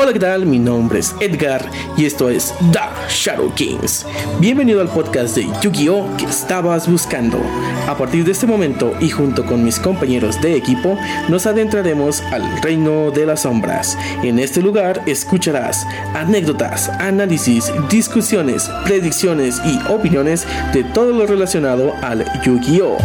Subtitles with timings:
[0.00, 0.46] Hola, ¿qué tal?
[0.46, 4.06] Mi nombre es Edgar y esto es The Shadow Kings.
[4.38, 6.16] Bienvenido al podcast de Yu-Gi-Oh!
[6.16, 7.40] que estabas buscando.
[7.88, 10.96] A partir de este momento y junto con mis compañeros de equipo,
[11.28, 13.98] nos adentraremos al reino de las sombras.
[14.22, 22.24] En este lugar escucharás anécdotas, análisis, discusiones, predicciones y opiniones de todo lo relacionado al
[22.44, 22.98] Yu-Gi-Oh!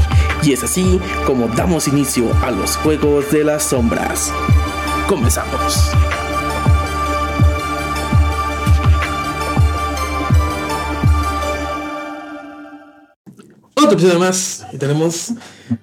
[0.43, 4.31] Y es así como damos inicio a los juegos de las sombras.
[5.07, 5.91] Comenzamos.
[13.83, 15.33] Otro episodio más y tenemos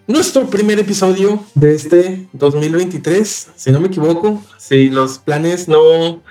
[0.07, 6.23] nuestro primer episodio de este 2023, si no me equivoco, si los planes no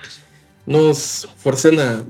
[0.66, 2.04] nos forcen a,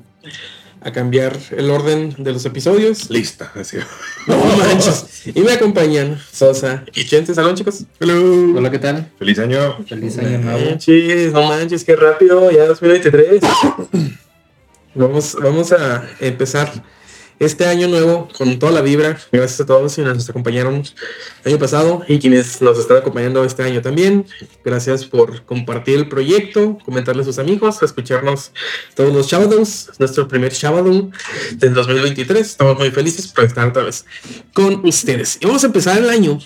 [0.82, 3.10] a cambiar el orden de los episodios.
[3.10, 3.78] Lista, así.
[4.28, 5.28] No manches.
[5.28, 7.34] Y me acompañan Sosa y Chente.
[7.36, 7.84] Salón, chicos.
[8.00, 8.58] Hello.
[8.58, 9.12] Hola, ¿qué tal?
[9.20, 9.78] Feliz año.
[9.86, 10.70] Feliz año No nuevo.
[10.70, 13.42] manches, no manches, qué rápido, ya 2023.
[14.96, 16.72] Vamos, vamos a empezar
[17.40, 19.20] este año nuevo con toda la vibra.
[19.32, 20.84] Gracias a todos quienes nos acompañaron
[21.44, 24.26] el año pasado y quienes nos están acompañando este año también.
[24.64, 28.52] Gracias por compartir el proyecto, comentarle a sus amigos, escucharnos
[28.94, 31.12] todos los Shadows, nuestro primer Shadow
[31.54, 32.46] del 2023.
[32.46, 34.06] Estamos muy felices por estar otra vez
[34.54, 35.38] con ustedes.
[35.42, 36.40] Y vamos a empezar el año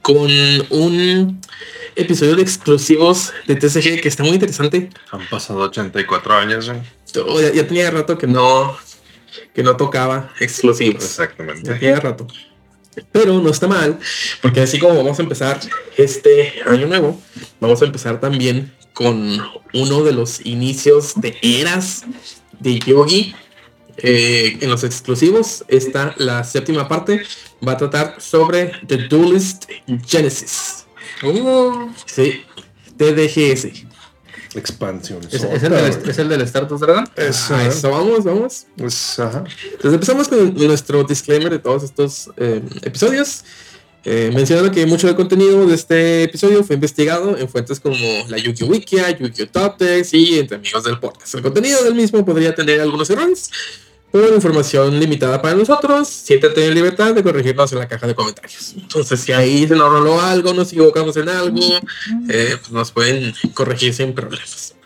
[0.00, 0.30] con
[0.70, 1.40] un
[1.96, 4.90] episodio de exclusivos de TCG que está muy interesante.
[5.10, 6.68] Han pasado 84 años.
[6.68, 6.82] ¿eh?
[7.26, 8.76] Oh, ya, ya tenía rato que no
[9.52, 11.02] que no tocaba exclusivos.
[11.02, 11.96] Ya Exactamente.
[11.96, 12.26] rato.
[13.10, 13.98] Pero no está mal,
[14.40, 15.58] porque así como vamos a empezar
[15.96, 17.20] este año nuevo,
[17.60, 22.04] vamos a empezar también con uno de los inicios de eras
[22.60, 23.34] de Yogi.
[23.96, 27.22] Eh, en los exclusivos, esta, la séptima parte,
[27.66, 29.70] va a tratar sobre The Duelist
[30.06, 30.86] Genesis.
[32.06, 32.44] Sí,
[32.96, 33.84] TDGS.
[34.54, 35.20] Expansión.
[35.30, 37.08] ¿Es, es el del, ¿Es el del Stardust Dragon?
[37.16, 38.66] Es, Ah, eso, vamos, vamos.
[38.76, 39.44] es- ajá.
[39.64, 43.44] Entonces empezamos con nuestro disclaimer de todos estos eh, episodios.
[44.06, 47.96] Eh, mencionando que mucho del contenido de este episodio fue investigado en fuentes como
[48.28, 48.66] la Yu-Gi-Oh!
[48.68, 49.46] Wikia, Yu-Gi-Oh!
[49.50, 51.34] Top Text y entre amigos del podcast.
[51.36, 53.48] El contenido del mismo podría tener algunos errores,
[54.14, 56.06] por información limitada para nosotros.
[56.06, 58.74] Siéntate en libertad de corregirnos en la caja de comentarios.
[58.76, 61.58] Entonces, si ahí se nos roló algo, nos equivocamos en algo,
[62.28, 64.76] eh, pues nos pueden corregir sin problemas.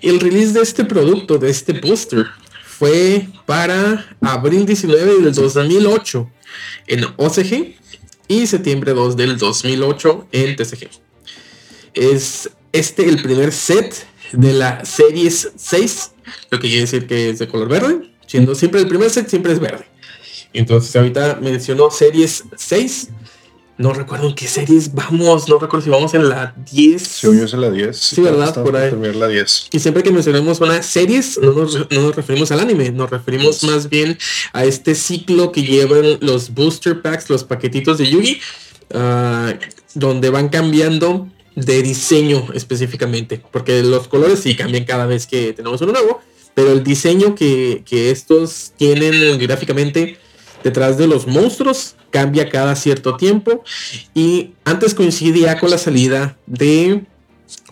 [0.00, 2.24] El release de este producto, de este booster,
[2.64, 6.30] fue para abril 19 del 2008
[6.86, 7.74] en OCG
[8.28, 10.88] y septiembre 2 del 2008 en TCG.
[11.92, 16.12] Es este el primer set de la Series 6,
[16.48, 19.52] lo que quiere decir que es de color verde, siendo siempre el primer set siempre
[19.52, 19.84] es verde.
[20.52, 23.10] Entonces ahorita mencionó Series 6.
[23.78, 27.00] No recuerdo en qué series vamos, no recuerdo si vamos en la 10.
[27.00, 27.96] Según yo es la 10.
[27.96, 28.52] Sí, ¿verdad?
[28.52, 28.90] Por ahí.
[28.90, 29.68] terminar la 10.
[29.70, 33.62] Y siempre que mencionemos una series, no nos, no nos referimos al anime, nos referimos
[33.62, 34.18] más bien
[34.52, 38.40] a este ciclo que llevan los booster packs, los paquetitos de Yugi,
[38.94, 39.54] ah,
[39.94, 45.80] donde van cambiando de diseño específicamente, porque los colores sí cambian cada vez que tenemos
[45.82, 46.20] uno nuevo,
[46.54, 50.18] pero el diseño que, que estos tienen gráficamente
[50.62, 53.64] detrás de los monstruos cambia cada cierto tiempo
[54.14, 57.04] y antes coincidía con la salida de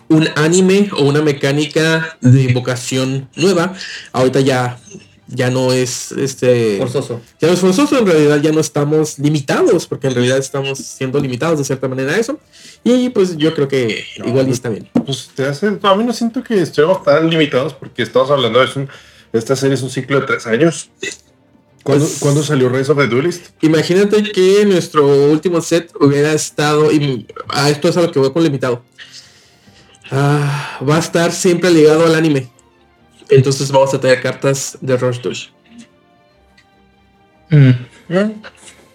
[0.09, 3.73] un anime o una mecánica de invocación nueva.
[4.11, 4.79] Ahorita ya,
[5.27, 7.21] ya no es este Forzoso.
[7.39, 11.19] ya no es forzoso, en realidad ya no estamos limitados, porque en realidad estamos siendo
[11.19, 12.39] limitados de cierta manera a eso.
[12.83, 14.89] Y pues yo creo que igual y está bien.
[15.05, 15.77] Pues te hace.
[15.81, 18.89] A mí no siento que estemos tan limitados porque estamos hablando de un.
[19.31, 20.89] Esta serie es un ciclo de tres años.
[21.83, 23.47] ¿Cuándo, Pues- cuándo salió Rise of the Duelist?
[23.61, 26.91] Imagínate que nuestro último set hubiera estado.
[26.91, 28.83] Y a esto es a lo que voy con el invitado.
[30.11, 32.49] Ah, va a estar siempre ligado al anime.
[33.29, 35.47] Entonces vamos a tener cartas de Rush Dush.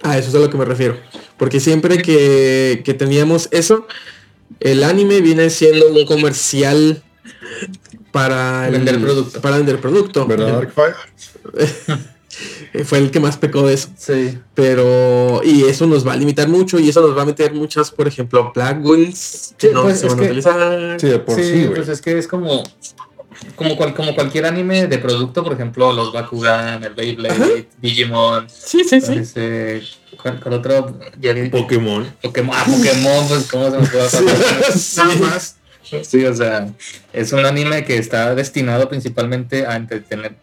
[0.02, 0.96] A eso es a lo que me refiero.
[1.36, 3.86] Porque siempre que, que teníamos eso,
[4.60, 7.02] el anime viene siendo un comercial
[8.12, 9.40] para el- Vender producto.
[9.40, 10.26] Para vender producto.
[10.26, 10.94] ¿Verdad, Darkfire?
[12.84, 13.88] Fue el que más pecó de eso.
[13.96, 14.38] Sí.
[14.54, 17.90] Pero, y eso nos va a limitar mucho y eso nos va a meter muchas,
[17.90, 21.00] por ejemplo, Black Wings que Sí, no pues, se van a utilizar.
[21.00, 22.62] Sí, de por sí, sí, pues es que es como
[23.56, 28.84] como, cual- como cualquier anime de producto, por ejemplo, los Bakugan, el Beyblade, Digimon, Sí,
[28.84, 29.14] sí, sí.
[29.14, 29.82] este,
[30.22, 30.98] ¿cuál, cuál otro?
[31.20, 32.06] Ya vi- Pokémon.
[32.22, 34.22] Pokémon, ah, Pokémon, pues cómo se me puede pasar.
[34.72, 34.96] Sí.
[34.98, 35.54] Nada más.
[36.02, 36.68] Sí, o sea,
[37.14, 40.34] es un anime que está destinado principalmente a entretener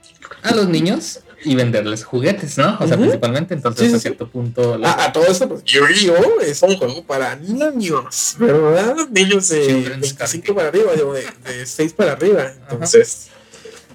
[0.42, 2.78] a los niños y venderles juguetes, ¿no?
[2.80, 4.02] O sea, principalmente, entonces Sí, a sí.
[4.02, 4.78] cierto punto...
[4.78, 6.42] la- A, a todo esto, pues Yu-Gi-Oh!
[6.42, 8.96] es un juego para niños, ¿verdad?
[9.12, 12.52] Niños de Children's 25 para arriba, digo, de, de 6 para arriba.
[12.70, 13.28] Entonces,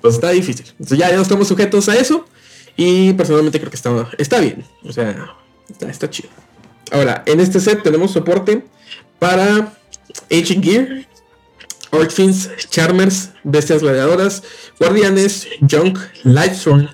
[0.00, 0.66] pues está difícil.
[0.72, 2.26] Entonces ya, ya no estamos sujetos a eso.
[2.76, 4.64] Y personalmente creo que está, está bien.
[4.84, 5.34] O sea,
[5.68, 6.30] está, está chido.
[6.92, 8.64] Ahora, en este set tenemos soporte
[9.18, 9.74] para
[10.30, 11.06] Ancient Gear,
[11.90, 14.42] Orchfins, Charmers, Bestias Gladiadoras,
[14.78, 16.88] Guardianes, Junk, Lightstorm,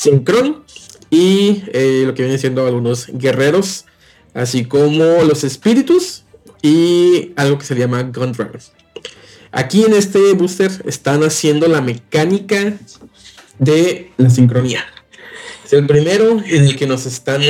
[0.00, 0.64] Synchron
[1.10, 3.84] y eh, lo que viene siendo algunos guerreros,
[4.32, 6.24] así como los espíritus
[6.62, 8.60] y algo que se llama Gun Dragon.
[9.52, 12.78] Aquí en este booster están haciendo la mecánica
[13.58, 14.86] de la sincronía.
[15.66, 17.42] Es el primero en el que nos están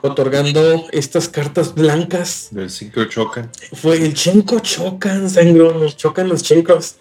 [0.00, 3.50] otorgando estas cartas blancas Del 5 chocan.
[3.74, 6.94] fue el Chenko chocan, sangro, nos chocan los chencos.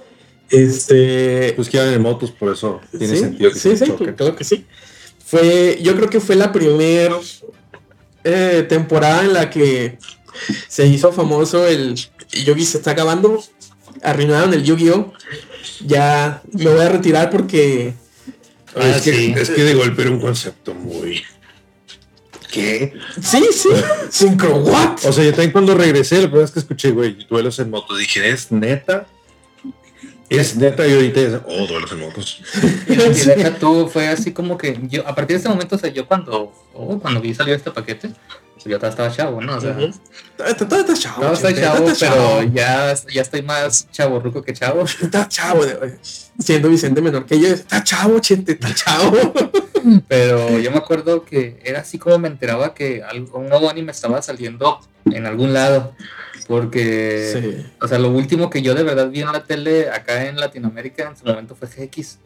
[0.50, 1.54] Este.
[1.56, 4.44] Pues que en motos, por eso tiene sí, sentido que sí, se sí, claro que
[4.44, 4.66] sí.
[5.30, 7.20] Fue, yo creo que fue la primera
[8.68, 10.00] temporada en la que
[10.68, 11.96] se hizo famoso el
[12.32, 13.44] Yogi se está acabando.
[14.02, 15.14] Arruinaron el Yu-Gi-Oh!
[15.86, 17.94] Ya me voy a retirar porque.
[18.76, 19.34] Ah, es, que, sí.
[19.36, 21.24] es que de golpe era un concepto muy.
[22.52, 22.94] ¿Qué?
[23.22, 23.70] Sí, sí.
[24.10, 25.06] Synchro What?
[25.06, 27.96] O sea, yo también cuando regresé, la primera vez que escuché, güey, duelos en moto,
[27.96, 29.06] dije, ¿es neta?
[30.30, 32.04] Es neta, y ahorita es, oh, duelos en.
[32.88, 35.90] Y deja tú, fue así como que yo, a partir de este momento, o sea,
[35.90, 38.10] yo cuando, oh, cuando vi salir este paquete,
[38.54, 39.58] pues yo todavía estaba chavo, ¿no?
[39.58, 39.92] O sea, Ujú.
[40.38, 41.22] Todavía todavía está chavo.
[41.22, 42.38] todavía chente, chavo, todavía está chavo.
[42.40, 44.84] pero ya, ya estoy más chavo ruco que chavo.
[44.84, 45.62] Está chavo,
[46.38, 47.48] siendo Vicente menor que yo.
[47.48, 49.34] Está chavo, chente, está chavo.
[50.10, 53.92] Pero yo me acuerdo que era así como me enteraba que algo, un nuevo anime
[53.94, 55.96] estaba saliendo en algún lado.
[56.50, 57.66] Porque, Sí.
[57.80, 61.08] o sea, lo último que yo de verdad vi en la tele acá en Latinoamérica
[61.08, 62.18] en su momento fue GX.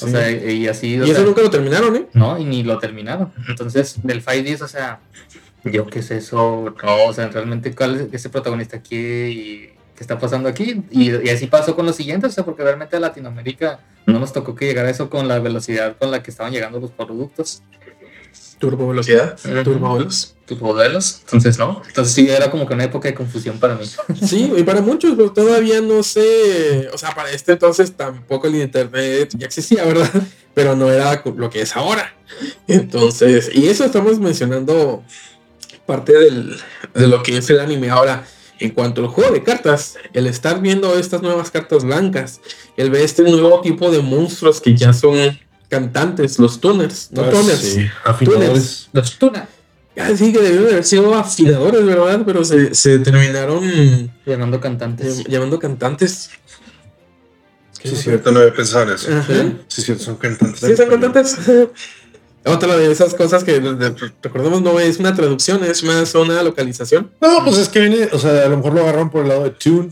[0.00, 0.10] O Sí.
[0.12, 0.94] sea, y así.
[0.94, 2.06] Y eso sea, nunca lo terminaron, ¿eh?
[2.12, 3.32] No, y ni lo terminaron.
[3.48, 5.00] Entonces, del Fight 10, o sea,
[5.64, 10.04] yo qué es eso, no, o sea, realmente cuál es ese protagonista aquí y qué
[10.04, 10.84] está pasando aquí.
[10.92, 14.32] Y, y así pasó con los siguientes, o sea, porque realmente a Latinoamérica no nos
[14.32, 17.62] tocó que llegara eso con la velocidad con la que estaban llegando los productos,
[18.58, 20.34] Turbo velocidad, turbo veloz.
[20.46, 21.20] tus modelos.
[21.24, 21.82] Entonces, no.
[21.86, 23.84] Entonces, sí, era como que una época de confusión para mí.
[24.26, 28.56] Sí, y para muchos pues, todavía no sé, o sea, para este entonces tampoco el
[28.56, 30.10] internet ya existía, ¿verdad?
[30.54, 32.16] Pero no era lo que es ahora.
[32.66, 35.04] Entonces, y eso estamos mencionando
[35.86, 36.56] parte del,
[36.94, 37.90] de lo que es el anime.
[37.90, 38.26] Ahora,
[38.58, 42.40] en cuanto al juego de cartas, el estar viendo estas nuevas cartas blancas,
[42.76, 47.30] el ver este nuevo tipo de monstruos que ya son cantantes, los tuners, no Ah,
[47.30, 47.58] tuners.
[47.60, 48.88] sí, afinadores.
[48.92, 49.48] Los Tuna.
[50.00, 52.22] Ah, sí, que debieron de haber sido afinadores, ¿verdad?
[52.24, 55.24] Pero se, se terminaron Llamando cantantes.
[55.24, 56.30] llam- llamando cantantes.
[57.82, 59.10] Sí, es cierto, no había pensado en eso.
[59.12, 59.32] Ajá.
[59.68, 60.60] Sí, es cierto, son cantantes.
[60.60, 61.36] Sí, son cantantes.
[62.44, 66.42] Otra de esas cosas que de- de- recordemos no es una traducción, es más una
[66.42, 67.10] localización.
[67.20, 69.44] No, pues es que viene, o sea, a lo mejor lo agarraron por el lado
[69.44, 69.90] de tune,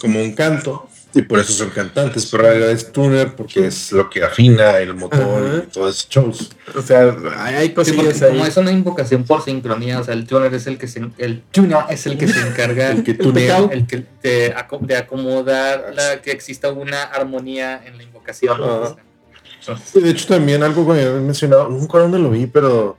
[0.00, 3.92] como un canto, y por eso son cantantes, pero en realidad es tuner porque es
[3.92, 5.62] lo que afina el motor Ajá.
[5.66, 6.50] y todo ese shows.
[6.76, 8.30] O sea, hay, hay Sí, cosillas ahí.
[8.32, 11.42] como es una invocación por sincronía, o sea, el tuner es el que se, el
[11.50, 13.58] tuna es el que se encarga El que tunea.
[13.70, 18.58] el que de, de acomodar la, que exista una armonía en la invocación.
[19.94, 22.96] Y de hecho también algo que me habían mencionado, nunca dónde lo vi, pero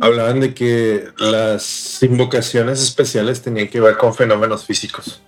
[0.00, 5.22] hablaban de que las invocaciones especiales tenían que ver con fenómenos físicos.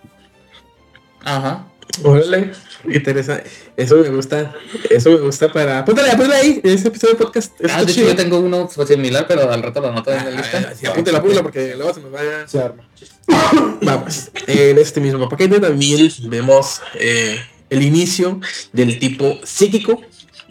[1.24, 1.66] Ajá.
[2.02, 2.52] Órale,
[2.84, 3.50] interesante.
[3.76, 4.54] Eso me gusta.
[4.90, 5.80] Eso me gusta para.
[5.80, 6.60] Apúntale, apúntale ahí.
[6.62, 7.52] Ese episodio de podcast.
[7.70, 10.68] Ah, de hecho, yo tengo uno similar, pero al rato lo anoto en la lista.
[10.70, 12.46] Ah, sí, apúntale, apúntale, porque luego se nos vaya.
[12.48, 12.88] Se arma.
[13.82, 17.38] Vamos, en este mismo paquete también vemos eh,
[17.70, 18.40] el inicio
[18.72, 20.00] del tipo psíquico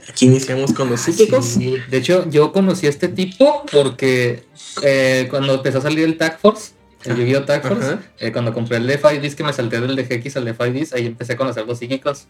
[0.09, 1.45] Aquí iniciamos con los psíquicos.
[1.45, 4.43] Sí, De hecho, yo conocí a este tipo porque
[4.81, 6.72] eh, cuando empezó a salir el Tag Force,
[7.05, 7.43] el Yu-Gi-Oh!
[7.45, 10.45] Tag Force, eh, cuando compré el de 5Ds que me salté del de GX al
[10.45, 12.27] de 5Ds, ahí empecé a conocer los psíquicos.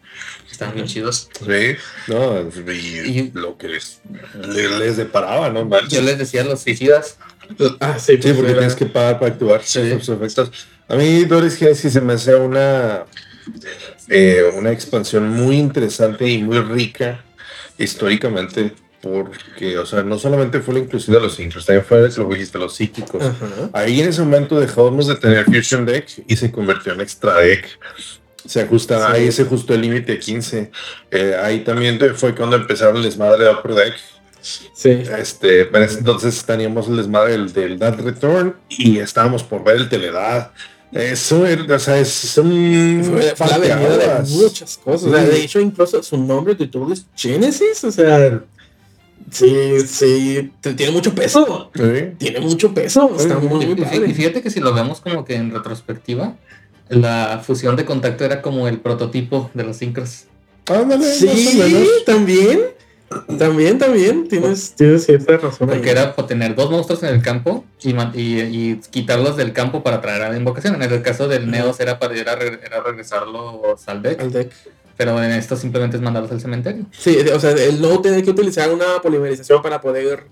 [0.51, 1.29] Estaban bien chidos.
[1.39, 1.75] Sí,
[2.07, 4.01] no, y, Y- lo que les,
[4.47, 5.67] le- les deparaba, ¿no?
[5.89, 7.17] Yo les decía los suicidas.
[7.79, 9.91] Ah, sí, Sí, pues, porque era- tienes que pagar para activar Sí.
[9.99, 10.51] sus efectos.
[10.87, 13.05] A mí Doris Genesis se me hace una,
[14.09, 17.23] eh, una expansión muy interesante y muy rica
[17.77, 22.29] históricamente, porque, o sea, no solamente fue la inclusión de los sincros, también fue lo
[22.29, 23.21] que dijiste, los psíquicos.
[23.73, 27.67] Ahí en ese momento dejamos de tener Fusion Deck y se convirtió en Extra Deck.
[28.45, 29.13] Se ajusta, Sí.
[29.13, 30.71] ahí se ajustó el límite 15.
[31.11, 33.93] Eh, ahí también fue cuando empezaron el desmadre de Upper Deck.
[34.41, 34.89] Sí.
[35.17, 39.89] Este, pero entonces teníamos el desmadre del, del Dad Return y estábamos por ver el
[39.89, 40.51] Teledad.
[40.91, 43.33] Eso, era- o sea, es un.
[43.35, 45.07] Fue, la de muchas cosas.
[45.09, 47.83] O sea, de hecho, incluso su nombre de todo es Genesis.
[47.83, 48.43] O sea,
[49.33, 51.71] sí, sí, tiene mucho peso.
[51.75, 51.81] Sí.
[52.17, 53.13] Tiene mucho peso.
[53.17, 56.35] Está muy, muy Y fíjate que si lo vemos como que en retrospectiva,
[56.89, 60.25] la fusión de contacto era como el prototipo de los sincros.
[60.69, 62.61] Ándale, Sí, también.
[63.37, 64.27] También, también.
[64.27, 65.69] Tienes, tienes cierta razón.
[65.69, 65.75] ahí.
[65.75, 69.53] Porque era por tener dos monstruos en el campo y, man- y- y quitarlos del
[69.53, 70.81] campo para traer a la invocación.
[70.81, 74.51] En el caso del Neos era para era, era regresarlos al deck, Al deck.
[74.97, 76.85] Pero en esto simplemente es mandarlos al cementerio.
[76.91, 80.25] Sí, o sea, el no tener que utilizar una polimerización para poder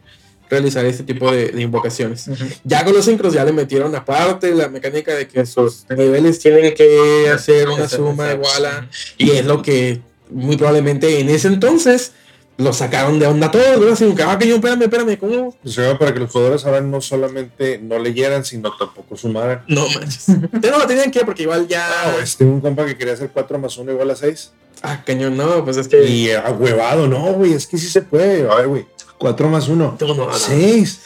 [0.50, 2.30] realizar este tipo de, de invocaciones.
[2.63, 6.74] Ya con los sincros ya le metieron aparte la mecánica de que sus niveles tienen
[6.74, 8.89] que hacer una suma igual a...
[9.18, 12.13] Y es lo que muy probablemente en ese entonces
[12.58, 13.93] lo sacaron de onda todos, ¿verdad?
[13.93, 15.55] Así, como que, ah, que yo, espérame, espérame, ¿cómo?
[15.63, 19.63] Pues era para que los jugadores ahora no solamente no leyeran, sino tampoco sumaran.
[19.67, 20.29] No manches.
[20.29, 21.88] No lo tenían que porque igual ya...
[21.88, 24.51] Ah, pues, tengo un compa que quería hacer 4 más 1 igual a 6.
[24.84, 26.03] Ah, cañón, no, pues es que...
[26.05, 28.50] Y ahuevado, no, güey, es que sí se puede.
[28.50, 28.86] A ver, güey,
[29.17, 29.98] 4 más 1.
[30.00, 30.34] No, no, no.
[30.34, 31.00] 6.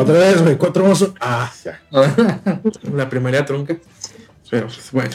[0.00, 1.14] Otra vez, güey, 4 más 1.
[1.20, 1.82] Ah, ya.
[2.94, 3.76] La primaria trunca.
[4.50, 5.14] Pero pues, bueno.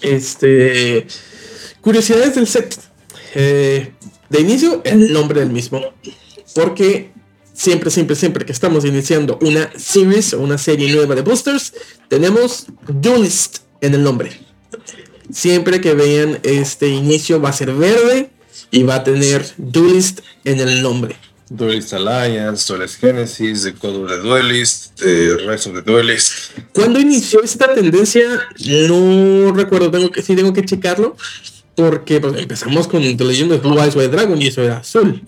[0.00, 1.06] Este.
[1.80, 2.91] Curiosidades del set.
[3.34, 3.92] Eh,
[4.28, 5.80] de inicio, el nombre del mismo.
[6.54, 7.12] Porque
[7.52, 11.72] siempre, siempre, siempre que estamos iniciando una series o una serie nueva de boosters,
[12.08, 14.32] tenemos Duelist en el nombre.
[15.32, 18.30] Siempre que vean este inicio va a ser verde
[18.70, 21.16] y va a tener Duelist en el nombre.
[21.48, 26.58] Duelist Alliance, Duelist Genesis, The Code of the Duelist, The Rise of the Duelist.
[26.72, 28.22] Cuando inició esta tendencia,
[28.88, 31.14] no recuerdo, tengo que, sí tengo que checarlo,
[31.74, 35.22] porque pues, empezamos con The Legend of Blue Eyes White Dragon y eso era azul.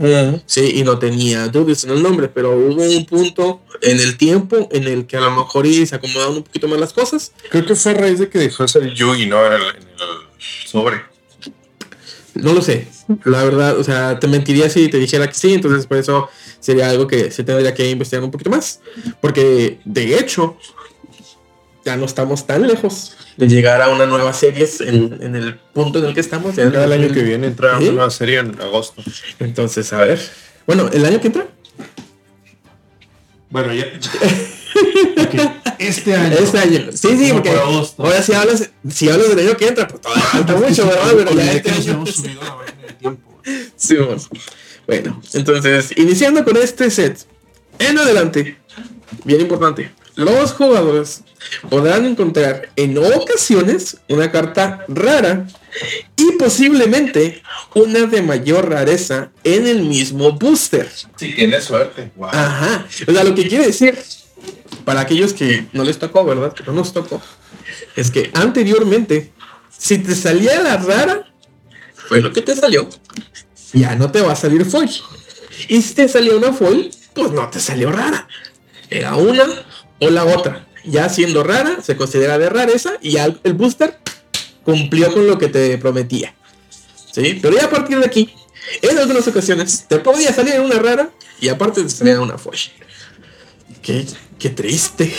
[0.46, 4.68] Sí, y no tenía dudas en el nombre, pero hubo un punto en el tiempo
[4.70, 7.32] en el que a lo mejor se acomodaron un poquito más las cosas.
[7.50, 9.44] Creo que fue a raíz de que dejó de ser Yugi, ¿no?
[9.46, 10.24] En el, en el
[10.66, 11.14] sobre.
[12.34, 12.88] No lo sé,
[13.24, 16.90] la verdad, o sea, te mentiría si te dijera que sí, entonces por eso sería
[16.90, 18.80] algo que se tendría que investigar un poquito más,
[19.20, 20.56] porque de hecho
[21.84, 25.98] ya no estamos tan lejos de llegar a una nueva serie en, en el punto
[25.98, 26.56] en el que estamos.
[26.56, 27.84] ya el año que viene entra ¿Sí?
[27.84, 29.02] una nueva serie en agosto.
[29.38, 30.20] Entonces, a ver.
[30.66, 31.46] Bueno, ¿el año que entra?
[33.50, 33.86] Bueno, ya.
[35.78, 36.36] Este año.
[36.36, 36.86] Este año.
[36.92, 40.54] Sí, sí, porque ahora si hablas, si hablas del año que entra, pues todavía falta
[40.56, 41.12] mucho, ¿verdad?
[41.16, 42.04] Pero ya este año.
[43.76, 44.30] Sí, vamos.
[44.86, 47.18] Bueno, entonces, iniciando con este set,
[47.78, 48.56] en adelante,
[49.24, 51.22] bien importante, los jugadores
[51.68, 55.46] podrán encontrar en ocasiones una carta rara
[56.16, 57.42] y posiblemente
[57.74, 60.88] una de mayor rareza en el mismo booster.
[61.16, 62.10] Si tienes suerte.
[62.16, 62.28] Wow.
[62.32, 62.86] Ajá.
[63.06, 63.98] O sea, lo que quiere decir,
[64.84, 66.52] para aquellos que no les tocó, ¿verdad?
[66.52, 67.20] Que no nos tocó,
[67.96, 69.32] es que anteriormente,
[69.76, 71.32] si te salía la rara,
[71.94, 72.88] fue lo que te salió.
[73.72, 74.90] Ya no te va a salir foil.
[75.68, 78.28] Y si te salió una foil, pues no te salió rara.
[78.90, 79.44] Era una
[80.00, 80.66] o la otra.
[80.84, 83.98] Ya siendo rara, se considera de rareza y el booster
[84.64, 86.34] cumplió con lo que te prometía.
[87.12, 87.38] ¿Sí?
[87.40, 88.34] Pero ya a partir de aquí,
[88.82, 91.10] en algunas ocasiones, te podía salir una rara
[91.40, 92.58] y aparte te salía una foil.
[93.82, 94.06] Qué,
[94.38, 95.12] qué triste.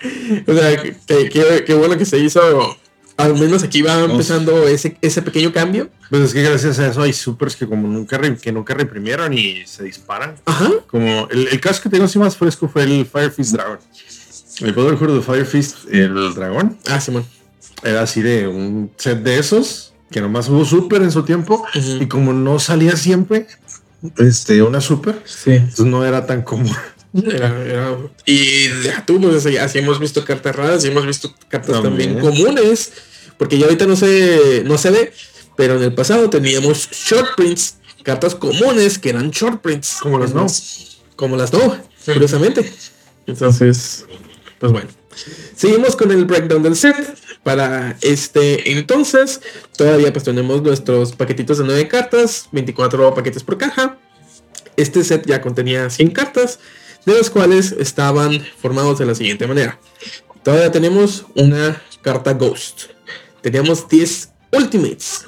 [0.46, 2.76] o sea, qué, qué- qué bueno que se hizo.
[3.16, 5.90] Al menos aquí va empezando ese, ese pequeño cambio.
[6.08, 9.66] Pues es que gracias a eso hay supers que como nunca que nunca reprimieron y
[9.66, 10.36] se disparan.
[10.44, 10.70] Ajá.
[10.86, 13.78] Como el, el caso que tengo así más fresco fue el Fire Fist Dragon.
[14.60, 17.24] El poder juego de Fire Fist, el dragón, Ah, Simón.
[17.82, 22.06] era así de un set de esos que nomás hubo super en su tiempo y
[22.06, 23.46] como no salía siempre
[24.18, 25.52] este una super, Sí.
[25.52, 26.74] entonces no era tan común.
[27.14, 27.96] Era- era-
[28.26, 32.44] y deja tú, pues así hemos visto cartas raras y hemos visto cartas también, También.
[32.44, 32.92] comunes.
[33.38, 35.12] Porque ya ahorita no se, no se ve.
[35.56, 39.98] Pero en el pasado teníamos short prints, cartas comunes que eran short prints.
[40.02, 40.46] Como las no.
[41.16, 42.72] Como las no, curiosamente.
[43.26, 44.04] Entonces,
[44.58, 44.88] pues bueno.
[45.56, 46.96] Seguimos con el breakdown del set.
[47.42, 49.40] Para este entonces,
[49.76, 53.98] todavía pues tenemos nuestros paquetitos de 9 cartas, 24 paquetes por caja.
[54.76, 56.60] Este set ya contenía 100 cartas,
[57.06, 59.80] de las cuales estaban formados de la siguiente manera.
[60.42, 62.84] Todavía tenemos una carta Ghost.
[63.40, 65.26] Teníamos 10 Ultimates.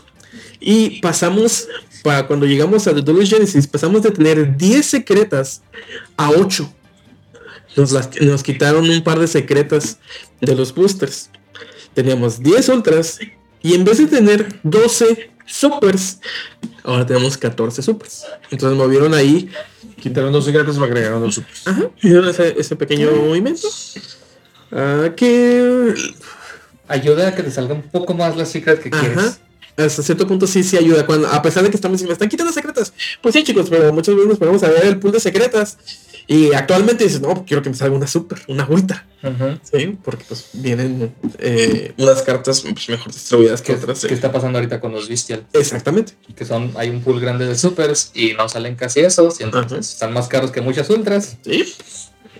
[0.60, 1.68] Y pasamos,
[2.02, 5.62] para cuando llegamos a The Duelist Genesis, pasamos de tener 10 secretas
[6.16, 6.72] a 8.
[7.76, 9.98] Nos, las- nos quitaron un par de secretas
[10.40, 11.30] de los boosters.
[11.94, 13.18] Teníamos 10 ultras
[13.62, 16.18] y en vez de tener 12 supers,
[16.84, 18.24] ahora tenemos 14 supers.
[18.50, 19.50] Entonces movieron ahí,
[20.00, 21.66] Quitaron dos secretos y me agregaron dos supers.
[21.68, 23.68] ajá, ese, ese pequeño movimiento.
[24.72, 25.94] Ah, que
[26.88, 29.00] Ayuda a que te salga un poco más la secret que Ajá.
[29.00, 29.40] quieres.
[29.76, 31.06] Hasta cierto punto sí, sí ayuda.
[31.06, 32.92] Cuando, a pesar de que estamos, me están quitando secretas.
[33.22, 35.78] Pues sí, chicos, pero muchas veces nos ponemos a ver el pool de secretas.
[36.30, 39.04] Y actualmente dices, no, quiero que me salga una super, una ultra.
[39.64, 44.00] Sí, porque pues vienen eh, unas cartas pues, mejor distribuidas que ¿Qué, otras.
[44.02, 44.14] qué sí.
[44.14, 45.44] está pasando ahorita con los Bestial?
[45.52, 46.12] Exactamente.
[46.36, 49.90] Que son, hay un pool grande de supers y no salen casi esos, y entonces
[49.90, 51.36] están más caros que muchas ultras.
[51.42, 51.74] Sí.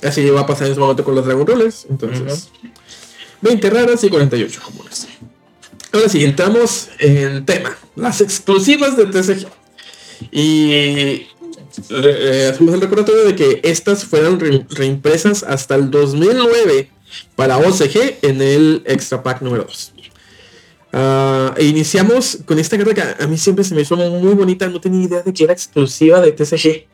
[0.04, 1.88] Así va a pasar en ese momento con los Dragon Rollers.
[1.90, 2.50] Entonces,
[3.40, 5.09] 20 raras y 48 comunes.
[5.90, 7.76] Ahora sí, entramos en tema.
[7.97, 9.49] Las exclusivas de TCG.
[10.30, 11.26] Y
[11.91, 16.91] eh, hacemos el recordatorio de que estas fueron re- reimpresas hasta el 2009
[17.37, 19.93] para OCG en el Extra Pack número 2.
[20.93, 24.67] Ah, e iniciamos con esta carta que a mí siempre se me hizo muy bonita,
[24.69, 26.87] no tenía idea de que era exclusiva de TCG.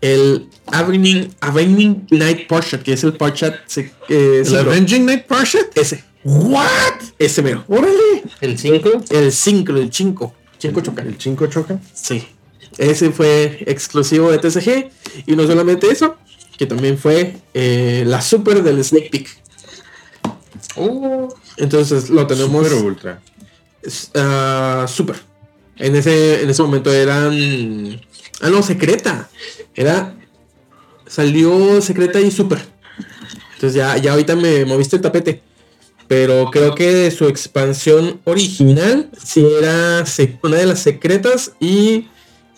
[0.00, 4.56] El Avenging, Avenging Night Portrait, que es el portrait se- eh, ¿El.
[4.56, 5.66] Avenging Night Parshit?
[5.76, 6.04] ese.
[6.24, 7.00] ¿What?
[7.18, 7.64] Ese mero.
[7.68, 8.22] ¡Órale!
[8.40, 10.34] El 5, El 5, el 5.
[10.58, 11.02] 5 choca.
[11.02, 11.78] ¿El 5 choca?
[11.94, 12.26] Sí.
[12.78, 14.90] Ese fue exclusivo de TCG.
[15.26, 16.16] Y no solamente eso,
[16.56, 19.28] que también fue eh, la super del Snake Peak.
[20.76, 23.22] uh, Entonces lo tenemos Super Ultra.
[24.14, 25.16] ah, super.
[25.76, 28.00] En ese, en ese momento eran.
[28.40, 29.28] Ah, no, secreta.
[29.74, 30.14] Era.
[31.06, 32.58] Salió secreta y super.
[33.54, 35.42] Entonces ya, ya ahorita me moviste el tapete.
[36.06, 40.04] Pero creo que su expansión original sí era
[40.42, 42.06] una de las secretas y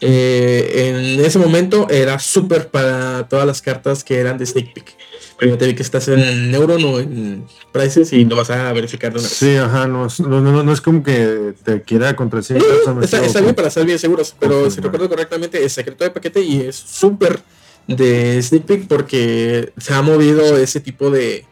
[0.00, 4.96] eh, en ese momento era súper para todas las cartas que eran de Sneak Peek.
[5.38, 8.70] Pero ya te vi que estás en Neuron o en Prices y lo vas a
[8.74, 9.36] verificar de una vez.
[9.36, 12.58] Sí, ajá, no, es- no, no, no es como que te quiera contradecir.
[12.58, 16.04] No, no, está, está bien para estar bien seguros, pero si recuerdo correctamente, es secreto
[16.04, 17.40] de paquete y es súper
[17.86, 21.46] de sneak peek porque se ha movido ese tipo de,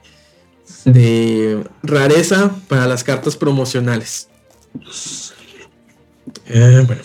[0.84, 4.28] de rareza para las cartas promocionales.
[6.46, 7.02] Eh, bueno,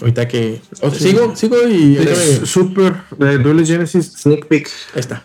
[0.00, 4.68] ahorita que oh, sigo, sigo y Es Super de Duel Genesis Sneak Peek.
[4.94, 5.24] ahí está.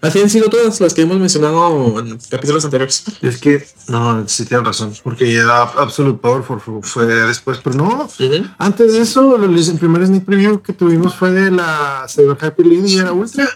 [0.00, 3.02] Así han sido todas las que hemos mencionado en capítulos anteriores.
[3.20, 7.76] Es que, no, sí tienes razón, porque ya Absolute Power for- fue, fue después, pero
[7.76, 8.08] no.
[8.58, 12.62] Antes de eso, el, el primer sneak preview que tuvimos fue de la Cyber Happy
[12.62, 13.48] League y era Ultra.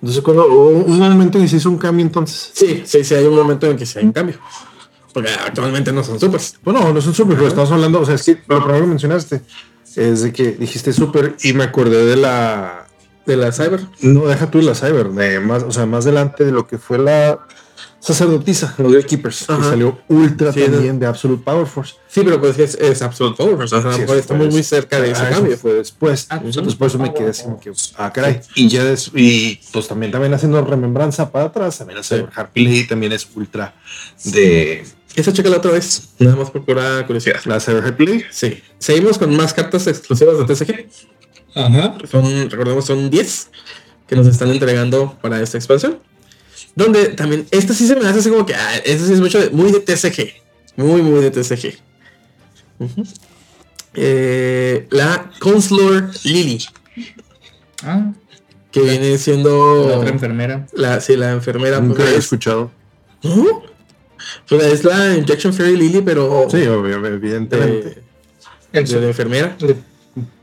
[0.00, 2.50] Entonces, cuando hubo un momento en que se hizo un cambio, entonces.
[2.54, 4.36] Sí, sí, sí, hay un momento en que sí hay un cambio.
[5.12, 6.56] Porque actualmente no son supers.
[6.64, 9.42] Bueno, no son super, pero estamos hablando, o sea, es que lo primero que mencionaste
[9.96, 12.86] es de que dijiste super y me acordé de la.
[13.26, 13.80] De la Cyber.
[14.00, 16.98] No, deja tú la Cyber, de más, o sea, más delante de lo que fue
[16.98, 17.46] la
[18.00, 19.62] sacerdotisa, los Gatekeepers, que Ajá.
[19.70, 21.94] salió ultra Sí, también de Absolute Power Force.
[22.08, 23.62] Sí, pero pues es, es Absolute Power.
[23.62, 25.56] O sea, Sí, eso estamos muy cerca de ese ah, cambio.
[25.56, 26.26] Fue después.
[26.30, 28.40] Entonces, por eso me quedé así como que, ah, caray.
[28.56, 32.64] Y ya des- y pues también, también haciendo remembranza para atrás, también la Cyber Happy
[32.64, 33.74] Lady también es ultra
[34.24, 36.08] de Esa checa la otra vez.
[36.18, 37.40] Nada más por pura curiosidad.
[37.44, 38.24] la Cyber Lady.
[38.30, 38.62] Sí.
[38.78, 40.88] Seguimos con más cartas exclusivas de TCG.
[41.54, 41.96] ajá.
[42.10, 43.50] Son, recordemos, son 10
[44.08, 45.98] que nos están entregando para esta expansión.
[46.74, 49.38] Donde también, esta sí se me hace así como que, ah, esta sí es mucho
[49.38, 50.32] de- muy de TCG.
[50.76, 51.78] Muy, muy de TCG.
[53.94, 56.64] Eh, la Consular Lily,
[57.84, 58.12] Ah,
[58.70, 60.66] que viene siendo la otra enfermera.
[60.72, 61.80] la, sí, la enfermera.
[61.80, 62.70] Nunca pues, había es- escuchado.
[63.22, 63.62] ¿No?
[64.48, 67.88] Pues es la Injection Fairy Lily, pero Sí, obvio, evidentemente.
[67.90, 68.02] de,
[68.78, 69.56] En de la enfermera.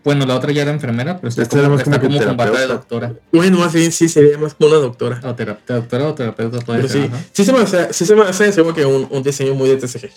[0.04, 2.26] Bueno, la otra ya era enfermera, pero está Esta como, era más está como como
[2.28, 2.74] con bata de terapeuta.
[2.80, 3.14] doctora.
[3.32, 5.20] Bueno, más bien sí sería más como una doctora.
[5.24, 7.02] O tera- doctora o terapeuta puede Pero ser.
[7.04, 7.24] sí, ajá.
[7.32, 9.76] sí se me hace, sí se me hace como que un, un diseño muy de
[9.78, 10.10] TCG.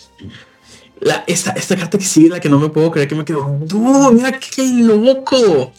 [1.01, 3.45] La, esta, esta carta que sigue, la que no me puedo creer que me quedo.
[3.61, 5.71] ¡Dude, mira qué loco!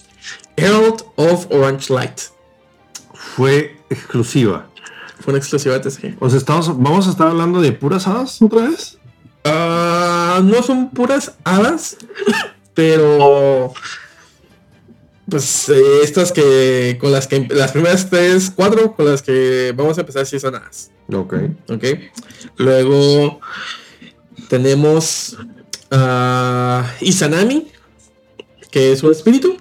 [0.57, 2.21] Herald of Orange Light.
[3.15, 4.69] Fue exclusiva.
[5.21, 6.17] Fue una exclusiva de TCG.
[6.21, 8.99] O sea, estamos, vamos a estar hablando de puras hadas otra vez.
[9.45, 11.97] Ah, no son puras hadas,
[12.75, 13.73] pero
[15.29, 19.97] pues eh, estas que con las que las primeras tres, cuatro con las que vamos
[19.99, 20.91] a empezar sí son hadas.
[21.13, 21.35] Ok.
[21.69, 21.85] Ok.
[22.57, 23.41] Luego
[24.49, 25.39] tenemos
[25.91, 27.69] a Izanami,
[28.71, 29.57] que es un espíritu.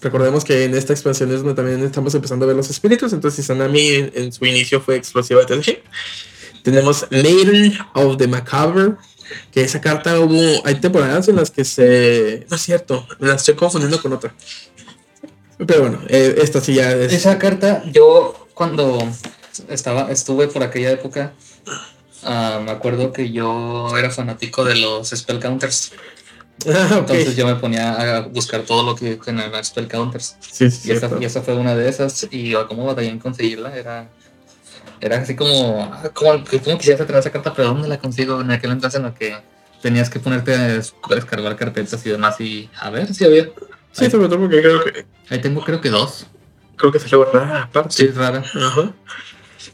[0.00, 3.12] Recordemos que en esta expansión es donde también estamos empezando a ver los espíritus.
[3.12, 5.82] Entonces Izanami en, en su inicio fue explosiva de.
[6.62, 7.06] Tenemos
[7.94, 8.94] of the Macabre,
[9.50, 12.46] que esa carta hubo, hay temporadas en las que se...
[12.50, 14.34] No es cierto, me la estoy confundiendo con otra.
[15.66, 17.12] Pero bueno, eh, esta sí ya es...
[17.12, 18.98] Esa carta, yo cuando
[19.68, 21.32] estaba, estuve por aquella época,
[22.24, 25.92] ah, me acuerdo que yo era fanático de los spell counters.
[26.68, 26.96] Ah.
[26.98, 30.36] Entonces yo me ponía a buscar todo lo que generaba spell counters.
[30.40, 31.22] Sí, sí, Y esa, cierto.
[31.22, 32.28] y esa fue una de esas.
[32.30, 34.08] Y como batallé en conseguirla, era,
[35.00, 38.40] era así como, ah, como, que quisieras tener esa carta, pero ¿dónde la consigo?
[38.40, 39.36] En aquel entonces en lo que
[39.80, 42.38] tenías que ponerte a des- a descargar carpetas y demás.
[42.40, 43.48] Y a ver si había.
[43.92, 46.26] Sí, sobre todo porque creo que, Ahí tengo creo que dos.
[46.76, 47.94] creo que salió una aparte.
[47.94, 48.38] Sí, es rara.
[48.54, 48.92] Ajá.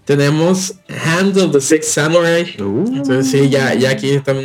[0.04, 2.56] Tenemos Hand of the Six Samurai.
[2.58, 4.38] Uh, Entonces sí, ya, ya aquí están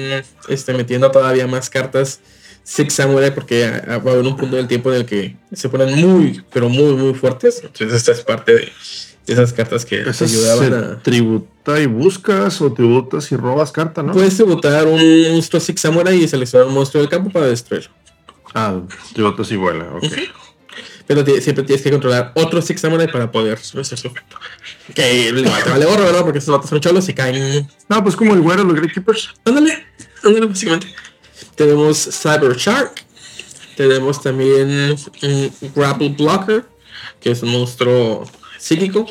[0.48, 2.20] este, metiendo todavía más cartas
[2.64, 5.36] Six Samurai porque ah, ah, va a haber un punto del tiempo en el que
[5.52, 7.62] se ponen muy, pero muy, muy fuertes.
[7.64, 8.72] Entonces esta es parte de,
[9.28, 11.00] esas cartas que te ayudaban a...
[11.02, 14.14] tributa y buscas o tributas y robas carta, ¿no?
[14.14, 15.02] Puedes tributar un
[15.32, 17.92] monstruo Six Samurai y seleccionar un monstruo del campo para destruirlo.
[18.54, 18.80] ah,
[19.14, 20.14] tributas y vuela, ok.
[21.14, 24.38] Pero siempre tienes que controlar otro Six Samurai para poder hacer su efecto.
[24.96, 26.22] Que te vale gorro, ¿verdad?
[26.22, 29.34] Porque estos vatos son cholos y caen No, pues como el güero, los Great Keepers.
[29.44, 29.86] Ándale,
[30.24, 30.88] ándale, básicamente.
[31.56, 33.04] Tenemos Cyber Shark.
[33.76, 36.64] Tenemos también un Grapple Blocker,
[37.20, 38.24] que es un monstruo
[38.58, 39.06] psíquico.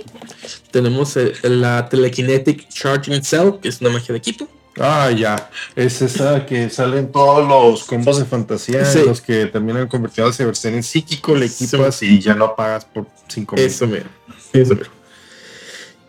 [0.70, 4.48] Tenemos la Telekinetic Charging Cell, que es una magia de equipo.
[4.78, 5.50] Ah, ya.
[5.74, 9.02] Es esa que salen todos los combos de fantasía, Sí.
[9.04, 13.06] los que terminan convertidos a versión en psíquico, le equipas y ya no pagas por
[13.28, 13.64] 5 mil.
[13.64, 14.08] Eso mero.
[14.52, 14.90] Eso mero.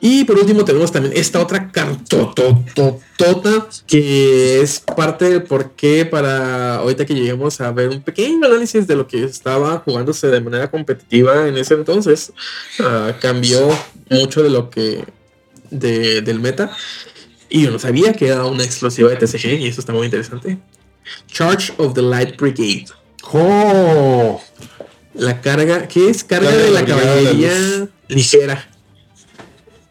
[0.03, 6.77] Y por último tenemos también esta otra cartototota que es parte del por qué para
[6.77, 10.71] ahorita que lleguemos a ver un pequeño análisis de lo que estaba jugándose de manera
[10.71, 12.33] competitiva en ese entonces.
[12.79, 13.69] ah, cambió
[14.09, 15.05] mucho de lo que
[15.69, 16.71] de- del meta.
[17.51, 20.57] Y yo no sabía que era una explosiva de TCG y eso está muy interesante.
[21.27, 22.85] Charge of the Light Brigade.
[23.33, 24.41] ¡Oh!
[25.13, 26.23] La carga, ¿qué es?
[26.23, 28.69] Carga Carga de la la brigada de caballería ligera.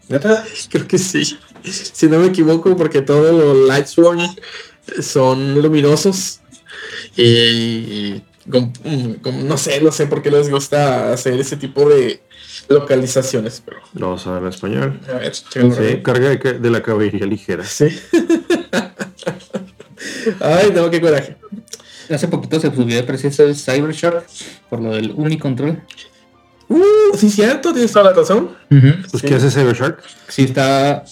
[0.08, 0.44] ¿Neta?
[0.70, 1.38] Creo que sí.
[1.62, 4.20] Si no me equivoco, porque todos los Lightsworn
[5.02, 6.40] son luminosos.
[7.16, 8.20] Y
[8.50, 12.22] con- mm, con- no sé, no sé por qué les gusta hacer ese tipo de
[12.70, 13.62] localizaciones.
[13.64, 15.00] Pero No saben español.
[15.08, 17.64] a ver, Sí, carga de, la caballería ligera.
[17.64, 17.88] Sí.
[20.40, 21.36] Ay, no, qué coraje.
[22.08, 24.26] Hace poquito se subió de precio ese Cyber Shark
[24.68, 25.82] por lo del Unicontrol.
[26.68, 28.56] Uh, sí, cierto, tienes toda la razón.
[29.10, 30.02] Pues, ¿qué hace Cybershark?
[30.28, 31.04] Si está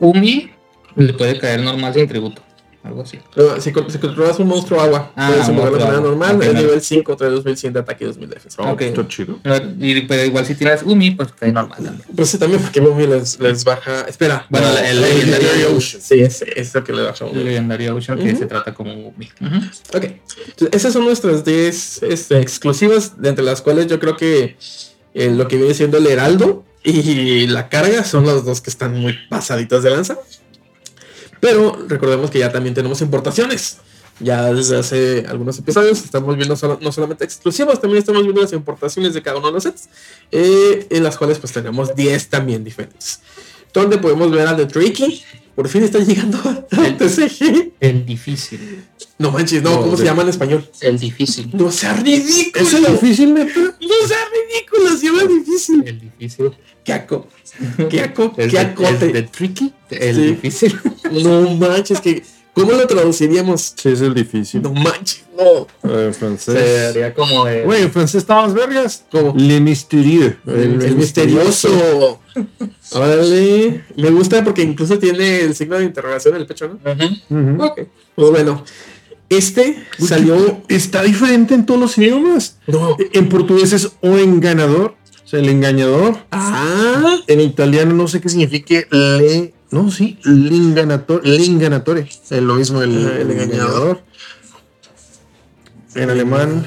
[0.00, 0.50] Umi,
[0.96, 2.42] le puede caer normal sin tributo.
[2.86, 3.18] Algo así.
[3.60, 6.36] Si, si controlas un monstruo agua, Ah, puedes moverlo de manera normal.
[6.36, 6.60] Ok, es no.
[6.60, 8.62] nivel 5, trae 2100 de ataque y 2000 de defensa.
[8.62, 8.82] Ok.
[9.08, 9.38] Chido.
[9.80, 12.04] Y- pero igual si tienes Umi, pues cae normal también.
[12.14, 14.02] Pues sí, también porque Bumi les, les baja.
[14.02, 14.46] Espera.
[14.50, 16.02] Bueno, no, el Legendary Legendary Ocean.
[16.02, 17.42] Sí, es, es lo que le baja a Bumi.
[17.44, 19.28] Legendaria Ocean que se trata como Umi.
[19.94, 20.04] Ok.
[20.04, 24.56] Entonces, esas son nuestras 10 este, exclusivas, de entre las cuales yo creo que
[25.14, 28.94] eh, lo que viene siendo el Heraldo y la carga son las dos que están
[28.96, 30.18] muy pasaditas de lanza.
[31.40, 33.78] Pero recordemos que ya también tenemos importaciones.
[34.18, 39.12] Ya desde hace algunos episodios estamos viendo no solamente exclusivas, también estamos viendo las importaciones
[39.12, 39.90] de cada uno de los sets,
[40.32, 43.20] eh, en las cuales pues tenemos 10 también diferentes.
[43.76, 45.22] Donde podemos ver a The Tricky,
[45.54, 47.72] por fin está llegando a TCG.
[47.78, 48.84] El difícil.
[49.18, 50.66] No manches, no, No, ¿cómo se llama en español?
[50.80, 51.50] El difícil.
[51.52, 52.64] No sea ridículo.
[52.64, 53.60] ¿Es difícil, neta?
[53.60, 55.82] No sea ridículo, se llama difícil.
[55.86, 56.50] El difícil.
[56.84, 57.28] Qué aco.
[57.90, 58.32] Qué aco.
[58.38, 59.06] El Qué de, acote.
[59.06, 59.72] el de tricky.
[59.90, 60.22] El Sí.
[60.22, 60.80] difícil.
[61.12, 62.22] No manches, que.
[62.56, 63.74] ¿Cómo lo traduciríamos?
[63.76, 64.62] Sí, es el difícil.
[64.62, 65.66] No manches, no.
[65.90, 66.54] En francés.
[66.94, 67.42] Sería como.
[67.42, 69.04] Güey, en francés está más vergas.
[69.12, 69.34] ¿Cómo?
[69.36, 70.36] Le mystérieux.
[70.46, 72.18] El, el misterioso.
[72.92, 73.84] Órale.
[73.98, 76.92] Me gusta porque incluso tiene el signo de interrogación en el pecho, ¿no?
[77.28, 77.62] Ujú.
[77.62, 77.80] Ok.
[78.14, 78.64] Pues bueno.
[79.28, 80.62] Este salió.
[80.68, 82.56] Está diferente en todos los idiomas.
[82.66, 82.96] No.
[83.12, 86.16] En portugués es o engañador, o sea, el engañador.
[86.30, 87.18] Ah.
[87.26, 89.52] En italiano no sé qué signifique le.
[89.70, 92.08] No, sí, l'inganator- l'inganatore.
[92.30, 94.02] Es lo mismo, el, el el engañador.
[95.94, 96.66] En alemán,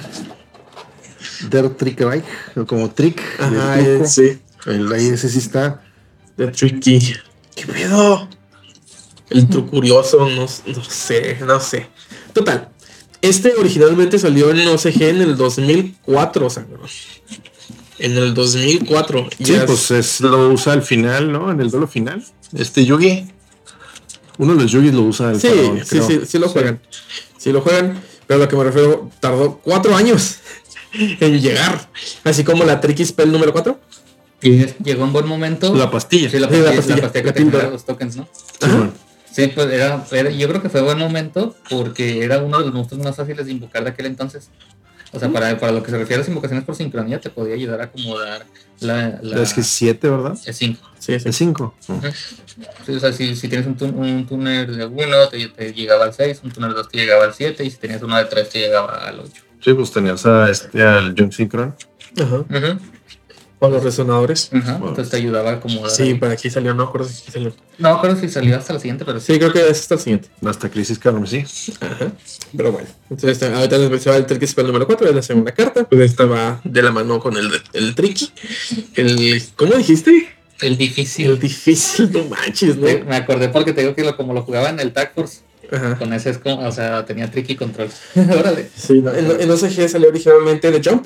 [1.50, 2.24] der Trickreich,
[2.56, 3.22] o como trick.
[3.40, 4.04] Ajá, truco.
[4.04, 4.40] eh, sí.
[4.66, 5.82] El, ahí ese sí está.
[6.36, 7.14] The Tricky.
[7.56, 8.28] ¿Qué pedo?
[9.30, 11.88] El trucurioso, no, no sé, no sé.
[12.34, 12.70] Total.
[13.22, 16.80] Este originalmente salió en OCG en el 2004, o sea, ¿no?
[18.00, 19.28] en el 2004.
[19.38, 21.52] Y Sí, ya- pues es, lo usa al final, ¿no?
[21.52, 22.24] En el duelo final.
[22.54, 23.26] Este Yugi.
[24.38, 26.80] Uno de los Yugis lo usa al sí, faraón, sí, sí, sí lo juegan.
[27.38, 30.38] Sí lo juegan, pero a lo que me refiero, tardó cuatro años
[30.94, 31.90] en llegar.
[32.24, 33.80] Así como la Tricky Spell número 4.
[34.42, 35.76] Y es- llegó en buen momento.
[35.76, 36.30] La pastilla.
[36.30, 37.70] Sí, la Sí, la pastilla, la la que tenía píldora.
[37.70, 38.28] los tokens, ¿no?
[39.32, 42.74] Sí, pues era, era- yo creo que fue buen momento porque era uno de los
[42.74, 44.50] monstruos más fáciles de invocar de aquel entonces.
[45.12, 47.56] O sea, para, para lo que se refiere a las invocaciones por sincronía, te podía
[47.56, 48.46] ayudar a acomodar
[48.80, 49.20] la...
[49.24, 50.38] la Es que es 7, ¿verdad?
[50.46, 50.88] es cinco.
[51.00, 51.30] Sí, sí.
[51.30, 51.74] Es 5.
[52.86, 56.06] Sí, o sea, si, si tienes un, tun- un tuner de 1, te, te llegaba
[56.06, 58.26] al 6, un tuner de 2 te llegaba al 7, y si tenías uno de
[58.26, 59.32] 3 te llegaba al 8.
[59.64, 61.76] Sí, pues tenías a este, al Jung Synchron.
[62.22, 62.46] Ajá.
[63.60, 64.50] Con los resonadores.
[64.54, 65.92] Entonces te ayudaba a acomodar.
[65.92, 66.14] Sí, ahí.
[66.14, 67.54] para aquí salió, no acuerdo si aquí salió.
[67.78, 69.34] No, pero si salió hasta la siguiente, pero sí.
[69.34, 70.30] Sí, creo que es hasta el siguiente.
[70.46, 71.44] Hasta Crisis Carmesí.
[71.82, 72.14] Ajá.
[72.56, 72.88] Pero bueno.
[73.10, 75.84] Entonces, este, ahorita les mencionaba el Tricky Spell número 4, es la segunda carta.
[75.84, 78.32] Pues esta va de la mano con el, el Tricky.
[78.96, 80.30] El, ¿Cómo dijiste?
[80.62, 81.32] El difícil.
[81.32, 82.88] El difícil, no manches, ¿no?
[83.06, 85.40] Me acordé porque te digo que lo, como lo jugaba en el Tag Force,
[85.72, 85.98] Ajá.
[85.98, 87.90] con ese es como, o sea, tenía tricky control.
[88.16, 88.70] Órale.
[88.76, 91.06] Sí, no, en, en OCG salió originalmente de Jump.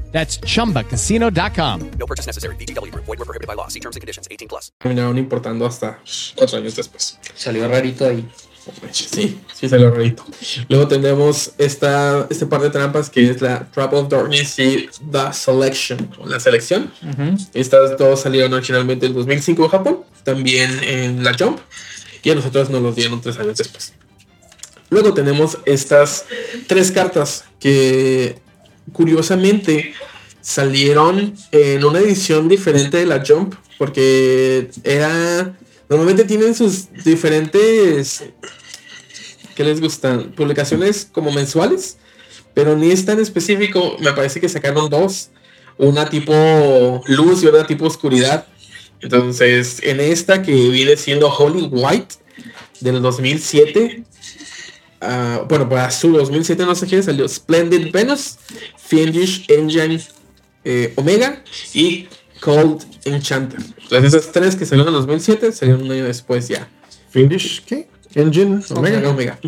[0.11, 1.91] That's chumbacasino.com.
[1.97, 2.55] No purchase necessary.
[2.57, 3.05] VGW Group.
[3.05, 3.67] Void where prohibited by law.
[3.69, 4.27] See terms and conditions.
[4.29, 4.71] 18 plus.
[4.79, 5.99] Terminaron importando hasta
[6.35, 7.17] cuatro años después.
[7.33, 8.27] Salió rarito ahí.
[8.91, 10.23] Sí, sí salió rarito.
[10.69, 15.33] Luego tenemos esta, este par de trampas que es la Trap of Darkness y The
[15.33, 16.91] Selection, la selección.
[17.53, 21.59] Estas dos salieron originalmente en 2005 en Japón, también en la Jump,
[22.21, 23.93] y a nosotros nos los dieron tres años después.
[24.89, 26.25] Luego tenemos estas
[26.67, 28.41] tres cartas que
[28.93, 29.93] curiosamente
[30.41, 35.57] salieron en una edición diferente de la Jump, porque era...
[35.89, 38.23] Normalmente tienen sus diferentes
[39.55, 40.31] que les gustan?
[40.31, 41.97] Publicaciones como mensuales,
[42.53, 43.97] pero ni es tan específico.
[43.99, 45.29] Me parece que sacaron dos,
[45.77, 48.47] una tipo luz y otra tipo oscuridad.
[49.01, 52.15] Entonces, en esta que viene siendo Holy White
[52.79, 54.03] del 2007,
[55.01, 58.37] ah, bueno, para su 2007 no sé qué, salió Splendid Venus,
[58.77, 60.01] Fiendish Engine
[60.63, 62.07] eh, Omega y
[62.39, 63.59] Cold Enchanter.
[63.83, 66.67] Entonces, esas tres que salieron en 2007 salieron un año después ya.
[67.09, 67.87] Findish, ¿qué?
[68.15, 69.09] Engine, Omega.
[69.09, 69.39] Omega.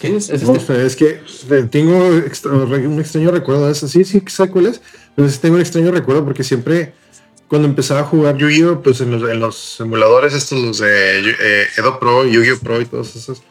[0.00, 0.28] ¿Qué es?
[0.28, 0.46] ¿Es este?
[0.58, 3.88] o sea, es que eh, tengo extra- un extraño recuerdo de eso.
[3.88, 4.80] Sí, sí, sé cuál es.
[5.14, 6.92] Pero sí tengo un extraño recuerdo porque siempre,
[7.48, 11.66] cuando empezaba a jugar Yu-Gi-Oh, pues en los, en los emuladores, estos, los de eh,
[11.76, 13.42] Edo Pro, Yu-Gi-Oh Pro y todos esos,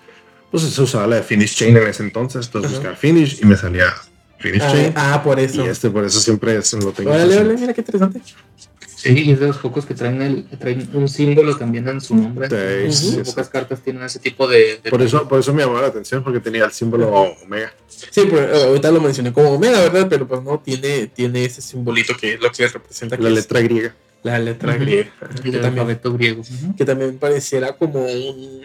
[0.51, 2.45] pues se usaba la de Finish Chain en ese entonces.
[2.47, 3.93] Entonces buscaba Finish y me salía
[4.39, 4.93] Finish Ah, Chain.
[4.95, 5.65] ah, por eso.
[5.65, 7.11] Y este, por eso siempre es- lo tengo.
[7.11, 8.21] Órale, órale, mira qué interesante.
[8.95, 12.15] Sí, y es de los pocos que traen, el, traen un símbolo también en su
[12.15, 12.47] nombre.
[12.91, 14.79] Sí, sí, pocas cartas tienen ese tipo de...
[14.81, 17.73] de- Por eso, por eso me llamó la atención, porque tenía el símbolo Omega.
[17.87, 20.07] Sí, pues ahorita lo mencioné como Omega, ¿verdad?
[20.09, 23.15] Pero pues no, tiene, tiene ese simbolito que es lo que representa.
[23.17, 23.95] La que es letra griega.
[24.23, 25.11] La letra griega.
[25.43, 26.41] Que también, griego.
[26.77, 28.61] que también pareciera como un...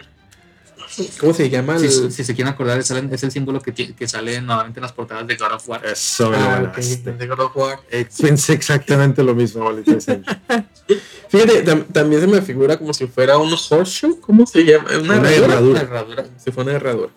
[1.19, 1.79] ¿Cómo se llama?
[1.79, 4.79] Si, El- si se quieren acordar, es el, es el símbolo que, que sale nuevamente
[4.79, 5.85] en las portadas de God of War.
[5.85, 7.09] Eso Ah, ganaste.
[7.11, 7.79] ok, de God of War.
[7.89, 9.63] Eh, Pensé exactamente lo mismo,
[10.01, 10.19] sea.
[11.29, 14.19] Fíjate, tam- también se me figura como si fuera un horseshoe.
[14.19, 14.89] ¿Cómo se llama?
[15.01, 15.53] Una, Una herradura.
[15.53, 15.69] herradura.
[15.71, 16.25] Una herradura.
[16.43, 17.11] Si fue una herradura.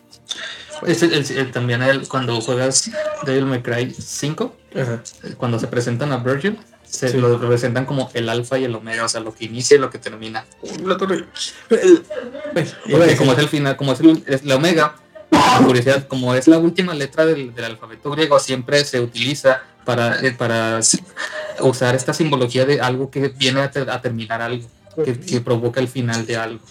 [0.87, 2.91] Es el- el- el- también el- cuando juegas
[3.25, 5.03] Devil May Cry 5, Ajá.
[5.25, 6.59] eh, cuando se presentan a Virgil,
[6.95, 7.19] se Sí.
[7.19, 9.91] lo representan como el alfa y el omega, o sea, lo que inicia y lo
[9.91, 10.45] que termina.
[12.91, 14.97] Porque como es el final, como es, el- es la omega,
[15.67, 20.33] curiosidad, como es la última letra del, del alfabeto griego, siempre se utiliza para, eh,
[20.33, 20.81] para
[21.61, 24.67] usar esta simbología de algo que viene a, ter- a terminar algo,
[25.05, 26.65] que, que provoca el final de algo.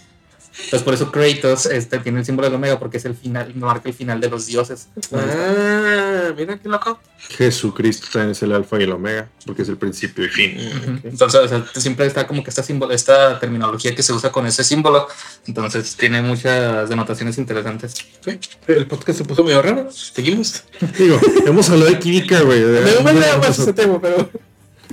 [0.56, 3.89] Entonces por eso Kratos este, tiene el símbolo del Omega porque es el final, marca
[3.89, 4.88] el final de los dioses.
[5.12, 7.00] Ah, mira qué loco.
[7.30, 10.58] Jesucristo también es el alfa y el omega, porque es el principio y fin.
[10.58, 11.08] Ujú.
[11.08, 14.46] Entonces o sea, siempre está como que esta, símbolo, esta terminología que se usa con
[14.46, 15.08] ese símbolo.
[15.48, 17.94] Entonces tiene muchas denotaciones interesantes.
[17.94, 19.89] Sí, el podcast se puso medio raro.
[19.92, 20.63] Seguimos.
[20.98, 22.62] Digo, hemos hablado de química, güey.
[22.62, 24.30] no, más no, ese tema, pero.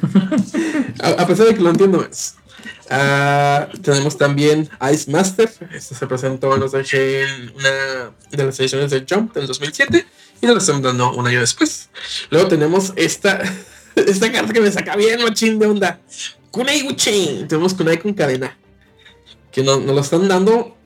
[1.03, 2.37] a, a pesar de que lo entiendo más.
[2.89, 5.51] Ah, tenemos también Ice Master.
[5.73, 10.07] Este se presentó en los en una de las ediciones de Jump del 2007
[10.41, 11.89] y nos lo están dando un año después.
[12.31, 13.43] Luego tenemos esta,
[13.95, 16.01] esta carta que me saca bien machín de onda.
[16.51, 17.47] Kunai Chain.
[17.49, 18.57] Tenemos Kunai con cadena.
[19.53, 20.77] Que nos, nos lo están dando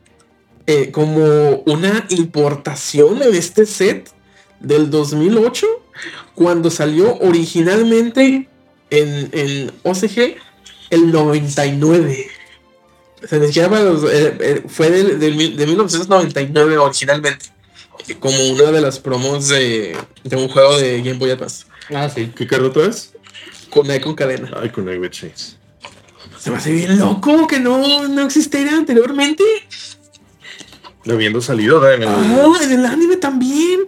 [0.66, 4.10] eh, como una importación en este set
[4.60, 5.66] del 2008
[6.34, 8.48] cuando salió originalmente
[8.90, 10.37] en, en OCG
[10.94, 12.28] el 99.
[13.22, 17.46] O sea, ni siquiera para los- eh, eh, fue del- del mil- de 1999 originalmente.
[18.20, 21.64] Como una de las promos de, de un juego de Game Boy Advance.
[21.94, 22.30] Ah, sí.
[22.37, 23.12] ¿Qué carta otra vez?
[23.70, 24.50] Con con cadena.
[24.61, 25.57] Ay, con Egg Chains.
[26.38, 29.42] Se me hace bien loco que no, no existiera anteriormente.
[31.09, 31.96] Habiendo salido ¿verdad?
[31.96, 32.09] en el.
[32.09, 33.80] Ah, en el anime también.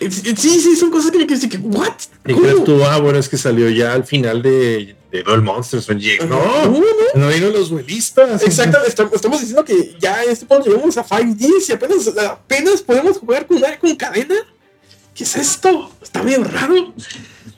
[0.00, 1.92] Eh, Sí, sí, son cosas que me quedé que, ¿what?
[2.26, 2.82] ¿Y crees tú?
[2.84, 6.26] Ah, bueno, es que salió ya al final de, de Duel Monsters o GX.
[6.28, 6.80] No, No, no.
[7.14, 8.42] no vino los duelistas.
[8.42, 12.82] Exacto, estam- estamos diciendo que ya en este punto llegamos a 5Ds y apenas, apenas
[12.82, 14.34] podemos jugar con, una- con cadena.
[15.14, 15.90] ¿Qué es esto?
[16.02, 16.92] Está medio raro.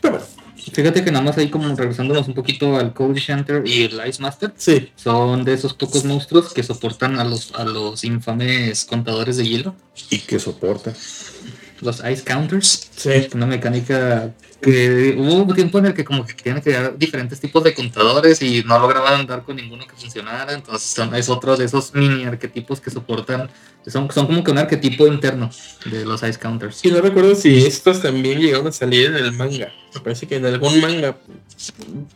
[0.03, 0.27] Pero bueno,
[0.73, 4.21] Fíjate que nada más ahí como regresándonos un poquito al Cody Shanter y el Ice
[4.21, 4.90] Master, sí.
[4.97, 9.77] son de esos pocos monstruos que soportan a los, a los infames contadores de hielo,
[10.11, 10.92] Y que soporta.
[11.81, 12.88] los Ice Counters.
[12.97, 13.29] Sí.
[13.33, 14.35] Una mecánica
[14.66, 18.42] que hubo un tiempo en el que como que querían crear diferentes tipos de contadores
[18.42, 22.24] y no lograban dar con ninguno que funcionara, entonces son- es otro de esos mini
[22.24, 23.48] arquetipos que soportan,
[23.87, 25.48] son, son como que un arquetipo interno
[25.85, 26.85] de los Ice Counters.
[26.85, 29.72] Y no recuerdo si estos también llegaron a salir en el manga.
[29.94, 31.16] Me parece que en algún manga.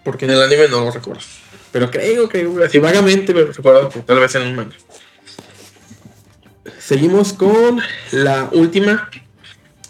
[0.05, 1.23] Porque en el anime no lo recuerdo.
[1.71, 4.75] Pero creo, creo, así vagamente me recuerdo que tal vez en un manga.
[6.81, 9.09] Seguimos con la última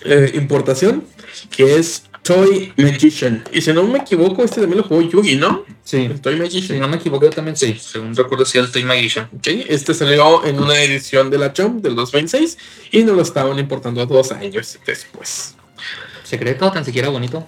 [0.04, 1.04] eh, importación,
[1.50, 3.42] que es Toy Magician.
[3.52, 5.64] Y si no me equivoco, este también lo jugó Yugi, ¿no?
[5.82, 6.76] Sí, El Toy Magician.
[6.76, 9.28] si no me equivoco yo también sí, según recuerdo sí el Toy Magician.
[9.36, 12.58] Ok, Este salió en una edición de la Jump del 2026
[12.92, 15.56] y nos lo estaban importando dos años después.
[16.22, 17.44] Secreto, tan siquiera bonito.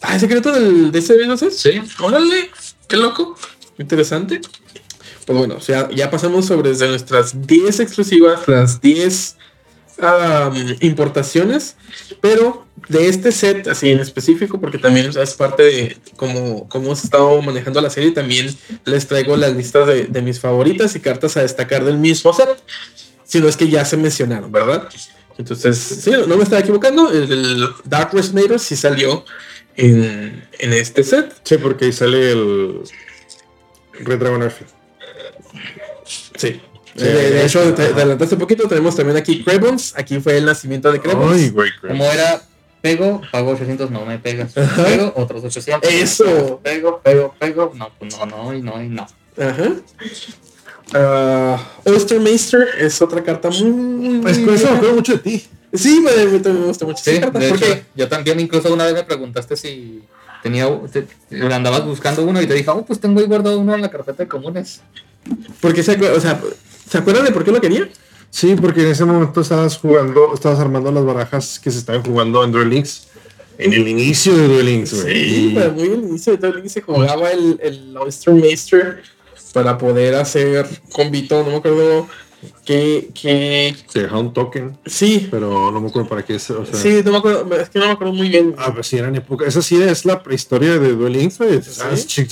[0.00, 1.58] Ah, ¿el secreto del, de ese video es?
[1.58, 1.82] Sí.
[2.00, 2.50] Órale,
[2.88, 3.36] qué loco.
[3.78, 4.40] Interesante.
[5.26, 9.36] Pues bueno, o sea, ya pasamos sobre desde nuestras 10 exclusivas, las 10
[10.02, 11.76] am, importaciones,
[12.20, 17.04] pero de este set, así en específico, porque también es parte de cómo, cómo hemos
[17.04, 21.36] estado manejando la serie, también les traigo las listas de, de mis favoritas y cartas
[21.36, 22.48] a destacar del mismo set,
[23.24, 24.88] si no es que ya se mencionaron, ¿verdad?
[25.38, 29.24] Entonces, sí, no me estaba equivocando, el, el Dark Resonator sí salió
[29.76, 31.34] en, en este set.
[31.44, 32.80] Sí, porque ahí sale el
[34.00, 34.50] Red Dragon.
[36.36, 36.60] Sí.
[36.94, 38.68] De, de hecho, te, te adelantaste un poquito.
[38.68, 39.94] Tenemos también aquí Crebons.
[39.96, 41.32] Aquí fue el nacimiento de Crebons.
[41.40, 41.70] Ay, güey.
[41.80, 42.42] Como era
[42.80, 44.52] pego, pago 800, no me pegas.
[44.52, 45.90] Pego, otros 800.
[45.90, 46.60] Eso.
[46.62, 47.72] Pego, pego, pego.
[47.74, 49.06] No, pues no, no, y no, y no.
[49.38, 49.72] Ajá.
[50.94, 54.18] Ah, Oystermeister es otra carta muy.
[54.20, 55.46] Pues con eso me acuerdo mucho de ti.
[55.72, 57.38] Sí, me, me, me- me gusta mucho Sí, esa carta.
[57.38, 60.02] de porque hecho, yo también incluso una vez me preguntaste si
[60.42, 63.74] tenía, te- te- andabas buscando uno y te dije, oh, pues tengo ahí guardado uno
[63.74, 64.82] en la carpeta de comunes.
[65.62, 66.40] porque o sea,
[66.88, 67.88] ¿se acuerdan de por qué lo quería?
[68.30, 72.42] Sí, porque en ese momento estabas jugando, estabas armando las barajas que se estaban jugando
[72.44, 73.08] en Duel Links.
[73.58, 75.24] En el inicio de Duel Links, güey.
[75.24, 79.02] Sí, pero muy al inicio de todo el inicio se jugaba el, el Oystermeister
[79.52, 82.08] para poder hacer con Vito, no me acuerdo
[82.64, 86.36] que, que Se dejaba un token, sí, pero no me acuerdo para qué.
[86.36, 88.54] es, O sea, sí, no me acuerdo, es que no me acuerdo muy bien.
[88.58, 89.46] Ah, pues sí, eran época.
[89.46, 91.62] Esa sí es la prehistoria de Duel Links, güey.
[91.62, 92.06] ¿Sabes?
[92.06, 92.28] Chick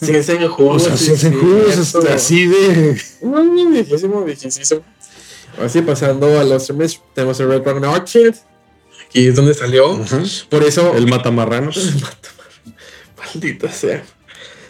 [0.00, 0.72] Ese en el juego.
[0.72, 3.00] O sea, así de.
[3.20, 4.82] Uy, viejísimo, viejísimo.
[5.62, 8.34] Así pasando a los streamers, tenemos el Red Dragon Archive.
[9.06, 10.00] Aquí es donde salió.
[10.48, 11.76] Por eso, El matamarranos.
[13.18, 14.04] maldita sea.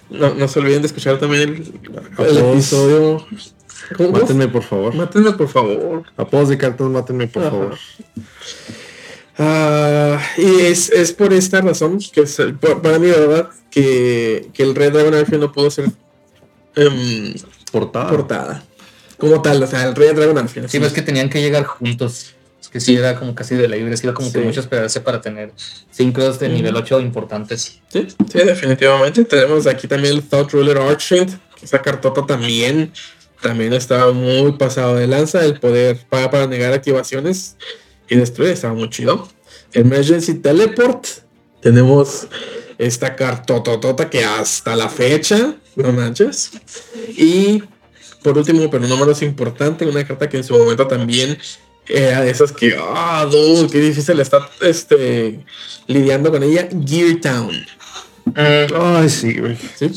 [0.08, 1.42] No, no se olviden de escuchar también
[2.18, 3.24] el, el episodio.
[3.96, 4.10] ¿Cómo?
[4.12, 4.94] Mátenme, por favor.
[4.94, 6.04] Mátenme, por favor.
[6.16, 7.50] Apodos de cartas, mátenme, por Ajá.
[7.50, 7.78] favor.
[9.42, 13.48] Ah, y es, es por esta razón que es el- por- para mí, de verdad,
[13.70, 15.86] que, que el Red Dragon Archive no pudo ser
[16.76, 17.32] em,
[17.72, 18.08] Portada.
[18.10, 18.62] portada.
[19.16, 20.68] Como tal, o sea, el Red Dragon Archive.
[20.68, 22.34] Sí, ves que tenían que llegar juntos.
[22.60, 25.00] Es que sí, era como casi de la libre, sí, era como que mucho esperarse
[25.00, 25.52] para tener
[25.90, 27.80] sincros de nivel 8 importantes.
[27.88, 29.24] Sí, sí, definitivamente.
[29.24, 31.30] Tenemos aquí también el Thought Ruler Archant.
[31.62, 32.92] Esa cartota también
[33.40, 35.42] también estaba muy pasado de lanza.
[35.46, 37.56] El poder paga para negar activaciones
[38.10, 39.26] y destruir estaba muy chido.
[39.72, 41.06] Emergency Teleport.
[41.62, 42.26] Tenemos
[42.76, 46.50] esta cartototota que hasta la fecha, no manches.
[47.16, 47.62] Y
[48.22, 51.38] por último, pero no menos importante, una carta que en su momento también
[51.86, 55.44] era de esas que, ah, dude, qué difícil estar este,
[55.86, 56.68] lidiando con ella.
[56.84, 57.66] Gear Town.
[58.34, 59.56] Ay, sí, güey.
[59.76, 59.90] ¿Sí?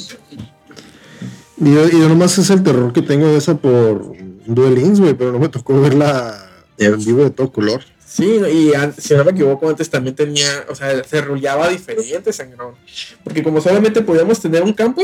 [1.58, 4.14] Y yo, y yo nomás es el terror que tengo de esa por
[4.46, 7.82] Duel güey, pero no me tocó verla en vivo de todo color.
[8.14, 12.76] Sí, y si no me equivoco, antes también tenía, o sea, se rullaba diferente, sangrón.
[13.24, 15.02] Porque como solamente podíamos tener un campo,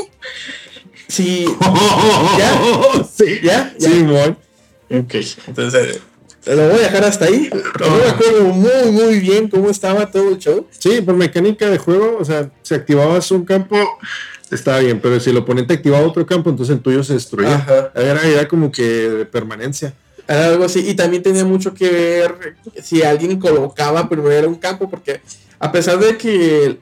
[1.08, 1.46] si.
[2.38, 2.62] ¿Ya?
[3.12, 3.74] Sí, ¿Ya?
[3.80, 3.90] ¿Ya?
[3.90, 4.36] Sí, muy.
[4.96, 5.16] Ok,
[5.48, 6.02] entonces
[6.46, 7.50] lo voy a dejar hasta ahí.
[7.80, 10.68] No me acuerdo muy, muy bien cómo estaba todo el show.
[10.70, 13.76] Sí, por mecánica de juego, o sea, si activabas un campo,
[14.52, 17.56] estaba bien, pero si el oponente activaba otro campo, entonces el tuyo se destruía.
[17.56, 17.92] Ajá.
[17.96, 19.96] Era, era como que de permanencia.
[20.30, 20.88] Era algo así.
[20.88, 25.22] Y también tenía mucho que ver si alguien colocaba primero un campo, porque
[25.60, 26.78] a pesar de que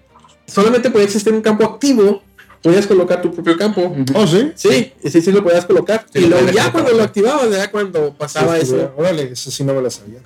[0.45, 2.21] solamente podía existir un campo activo,
[2.61, 3.95] podías colocar tu propio campo.
[4.13, 4.51] Oh, sí.
[4.55, 6.05] Sí, sí, sí lo podías colocar.
[6.11, 6.71] Sí, y lo luego ya colocar.
[6.73, 8.93] cuando lo activabas, ya cuando pasaba Sí, eso.
[8.97, 10.19] Órale, eso sí no me la sabía.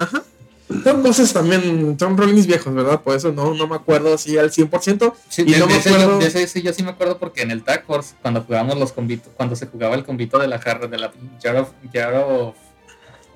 [0.84, 3.02] Son cosas también, son rollings viejos, ¿verdad?
[3.02, 5.14] Por eso no, no me acuerdo así al 100%.
[5.30, 6.12] Sí, y de, no de me ese, acuerdo.
[6.14, 8.80] yo, de ese sí, yo sí me acuerdo porque en el Tag Force, cuando jugábamos
[8.80, 11.12] los convitos, cuando se jugaba el convito de la jarra, de la
[11.44, 12.56] Jar of, Jar of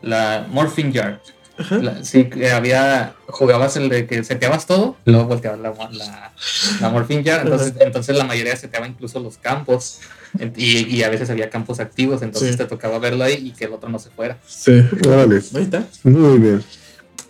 [0.06, 1.22] la Morphine Jar.
[1.70, 6.34] la- sí, que había, jugabas el de que seteabas todo, luego volteabas la, la,
[6.82, 10.00] la Morphine Jar, entonces, entonces la mayoría seteaba incluso los campos,
[10.58, 12.58] y, y a veces había campos activos, entonces Sí.
[12.58, 14.38] te tocaba verlo ahí y que el otro no se fuera.
[14.46, 14.84] Sí.
[15.08, 15.86] Órale, Ahí está.
[16.04, 16.62] muy bien.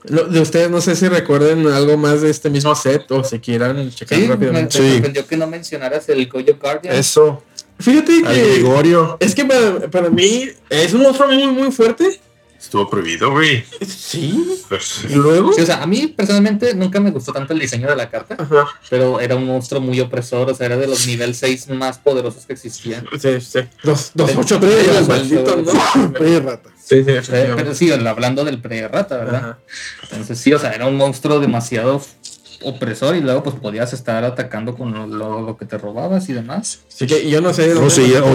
[0.05, 3.38] Lo- de ustedes no sé si recuerden algo más de este mismo set o si
[3.39, 4.78] quieran checar Sí, me, me rápidamente.
[4.80, 4.89] Sí.
[4.93, 6.95] sorprendió que no mencionaras el Goyo Guardian.
[6.95, 7.43] Eso,
[7.78, 9.17] Fíjate al que Gregorio.
[9.19, 12.19] es que para, para mí es un monstruo muy muy fuerte.
[12.59, 13.63] Estuvo prohibido, güey.
[13.85, 14.43] Sí.
[15.09, 15.53] Y luego.
[15.53, 18.35] Sí, o sea, a mí personalmente nunca me gustó tanto el diseño de la carta,
[18.39, 18.65] Ajá.
[18.89, 22.45] pero era un monstruo muy opresor, o sea, era de los nivel 6 más poderosos
[22.45, 23.05] que existían.
[23.19, 23.59] Sí, sí.
[23.83, 24.37] Dos, dos, Sí.
[24.39, 25.77] ocho, tres, Sí, maldito, sí.
[25.95, 26.13] ¿no?
[26.19, 26.69] Oye, rata.
[26.83, 29.35] Sí, sí, sea, Pero sí, hablando del pre-rata, ¿verdad?
[29.35, 29.59] Ajá.
[30.11, 32.01] Entonces sí, o sea, era un monstruo demasiado
[32.61, 36.33] opresor y luego pues podías estar atacando con lo, lo- lo que te robabas y
[36.33, 36.79] demás.
[36.91, 37.89] Así que yo no sé O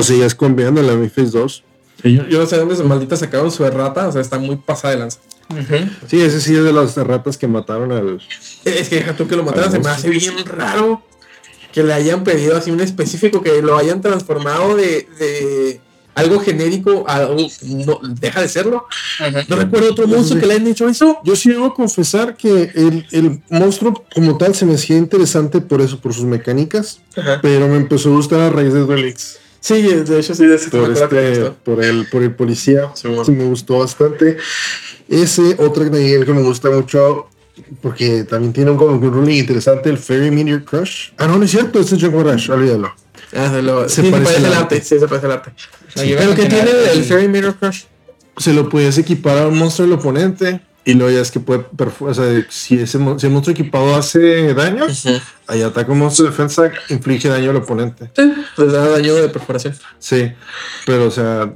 [0.05, 1.65] seguías conviando en la Mi Face 2.
[2.03, 4.39] Sí, yo, yo no sé de dónde se maldita sacaron su errata, o sea, está
[4.39, 5.19] muy pasada de lanza.
[6.07, 8.21] Sí, ese sí es de las ratas que mataron al.
[8.65, 11.03] Es que deja tú que lo mataran, Al se me hace bien raro
[11.73, 15.81] que le hayan pedido así un específico, que lo hayan transformado de, de
[16.15, 17.47] algo genérico a algo.
[17.65, 18.87] No, deja de serlo.
[19.49, 21.19] No recuerdo otro monstruo que le hayan hecho eso.
[21.25, 25.81] Yo sí debo confesar que el, el monstruo como tal se me hacía interesante por
[25.81, 27.41] eso, por sus mecánicas, Ajá.
[27.43, 29.40] pero me empezó a gustar a raíz de Links.
[29.61, 33.25] Sí, de hecho sí, de ese Por, este, por, el, por el policía, Sí, bueno.
[33.25, 34.39] sí me gustó bastante.
[35.09, 37.29] Ese otro que que me gusta mucho,
[37.83, 41.11] porque también tiene un, como un ruling interesante, el Fairy Meteor Crush.
[41.19, 42.95] Ah, no, no es cierto, este es Jungle Rush, olvídalo.
[43.37, 44.75] Ah, se, lo, Se sí, se parece al el arte.
[44.77, 44.81] arte.
[44.83, 45.51] Sí, se parece el arte.
[45.97, 47.83] No, Pero que tiene el el- Fairy Mirror Crush.
[48.39, 50.61] Se lo puedes equipar a un monstruo del oponente.
[50.85, 51.67] Y luego ya es que puede,
[52.01, 54.87] o sea, si, ese, si el monstruo equipado hace daño,
[55.47, 58.11] ahí ataca un monstruo de defensa, inflige daño al oponente.
[58.17, 59.75] Sí, les da daño de perforación.
[59.99, 60.33] Sí,
[60.87, 61.53] pero o sea,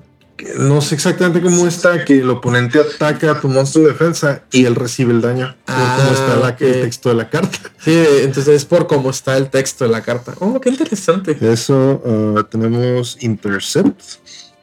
[0.59, 4.66] no sé exactamente cómo está que el oponente ataca a tu monstruo de defensa y
[4.66, 5.57] él recibe el daño.
[5.64, 6.61] por Ah, cómo está la- ok.
[6.61, 7.59] el texto de la carta.
[7.79, 10.35] Sí, entonces es por cómo está el texto de la carta.
[10.41, 11.39] Oh, qué interesante.
[11.41, 12.03] Eso
[12.37, 14.01] ah, tenemos Intercept,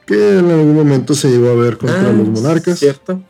[0.05, 2.77] que en algún momento se llegó a ver contra Ah, los monarcas.
[2.77, 3.21] Cierto.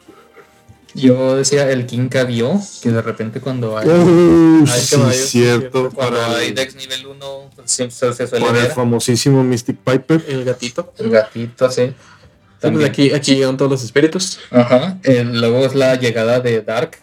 [0.93, 5.89] Yo decía el King Kabio, que de repente cuando hay, Ay, sí, caballo, sí, cierto.
[5.91, 10.23] cuando Para hay el, Dex nivel 1, pues, se, se suele el famosísimo Mystic Piper.
[10.27, 10.93] El gatito.
[10.97, 11.87] el gatito así.
[11.87, 12.89] Sí, pues También.
[12.89, 14.39] aquí, aquí llegan todos los espíritus.
[14.51, 14.97] Ajá.
[15.03, 16.97] eh, luego es la llegada de Dark,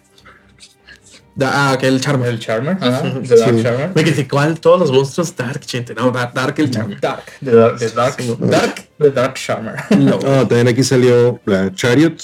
[1.35, 2.29] Da- ah, que el Charmer.
[2.31, 2.77] el Charmer.
[2.81, 3.63] Ajá, Ujú, de Dark sí.
[3.63, 3.91] Charmer.
[3.95, 5.95] Me quedé cuál todos los monstruos Dark, gente.
[5.95, 7.01] No, Da- Dark el Charmer.
[7.01, 8.37] Dark, de Dark, de Dark, Sí.
[8.41, 9.75] Dark, de Dark Charmer.
[10.27, 12.17] Ah, también aquí salió la Chariot.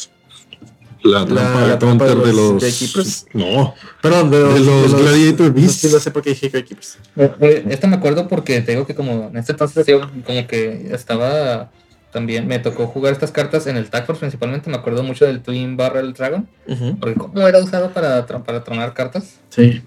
[1.04, 2.62] La trampa, la trampa counter de de los los.
[2.62, 3.26] Gatekeepers.
[3.34, 5.80] No, Perdón, de los, De los Gladiator Beasts.
[5.82, 6.98] Sí, no sé por qué dije Gatekeepers.
[7.16, 10.88] Eh, Esta me acuerdo porque te digo que como en este entonces yo como que
[10.92, 11.70] estaba
[12.10, 15.40] también me tocó jugar estas cartas en el Tag Force principalmente, me acuerdo mucho del
[15.42, 19.82] Twin Barrel Dragon, Ujú, porque como era usado para, para tronar cartas, Sí.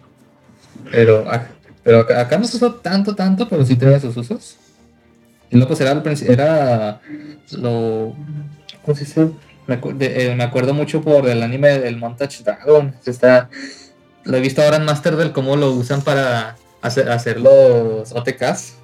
[0.92, 1.48] pero, ac-
[1.84, 4.58] pero acá, acá no se usó tanto, tanto, pero sí tenía sus usos.
[5.50, 6.04] Y luego pues era,
[6.34, 7.02] era
[7.54, 8.14] lo...
[8.84, 9.30] ¿Cómo se dice?
[9.68, 12.96] Me, acu- de- eh, me acuerdo mucho por el anime del Montage Dragon.
[13.06, 13.50] Está,
[14.24, 18.76] lo he visto ahora en Master del cómo lo usan para hacer, hacer los OTKs.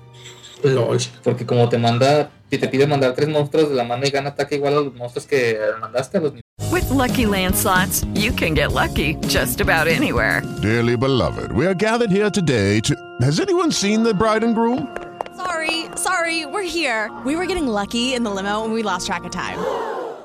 [0.64, 0.98] LOL.
[1.24, 4.30] Porque como te manda si te pide mandar tres monstruos de la mano y gana
[4.30, 6.34] ataque igual a los monstruos que mandaste a los
[6.72, 10.42] With Lucky Land slots, you can get lucky just about anywhere.
[10.62, 12.96] Dearly beloved, we are gathered here today to.
[13.22, 14.88] Has anyone seen the bride and groom?
[15.36, 17.12] Sorry, sorry, we're here.
[17.26, 19.58] We were getting lucky in the limo and we lost track of time.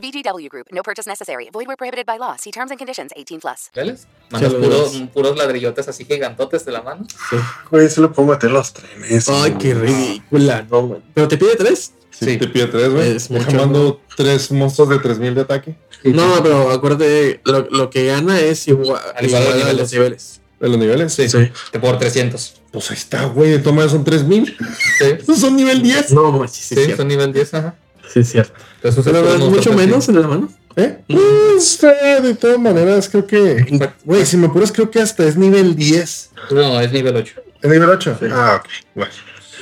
[0.00, 0.66] VGW Group.
[0.72, 1.48] No purchase necessary.
[1.52, 2.36] Void where prohibited by law.
[2.36, 3.12] See terms and conditions.
[3.16, 3.70] 18 plus.
[3.74, 4.06] ¿Veles?
[4.30, 7.06] Mandas puros, puros ladrillotes así gigantotes de la mano.
[7.30, 7.36] Sí.
[7.70, 9.28] Güey, se lo puedo meter los trenes.
[9.28, 11.00] Ay, qué ridícula, no.
[11.14, 11.92] ¿Pero te pide tres?
[12.10, 12.36] Sí, sí.
[12.38, 13.16] te pide tres, güey.
[13.16, 15.76] Es Deja mando tres monstruos de 3000 de ataque.
[16.04, 20.40] No, pero acuérdate, lo, lo que gana es igual, igual, igual a los niveles.
[20.60, 21.12] ¿De los niveles?
[21.12, 21.28] Sí.
[21.28, 21.50] sí.
[21.80, 22.62] Por 300.
[22.70, 23.50] Pues ahí está, güey.
[23.50, 24.56] De toma son 3000.
[24.98, 25.34] Sí.
[25.36, 26.12] son nivel 10.
[26.12, 27.74] No, no, sí, sí, sí son nivel 10, ajá.
[28.12, 28.54] Sí, es cierto.
[28.76, 30.48] Entonces, pero es mucho menos en la mano.
[30.76, 30.98] ¿Eh?
[31.08, 33.90] Pues, eh, de todas maneras, creo que.
[34.04, 36.30] Güey, si me apuras, creo que hasta es nivel 10.
[36.50, 37.34] No, es nivel 8.
[37.62, 38.16] ¿Es nivel 8?
[38.20, 38.26] Sí.
[38.30, 38.70] Ah, ok.
[38.94, 39.12] Bueno.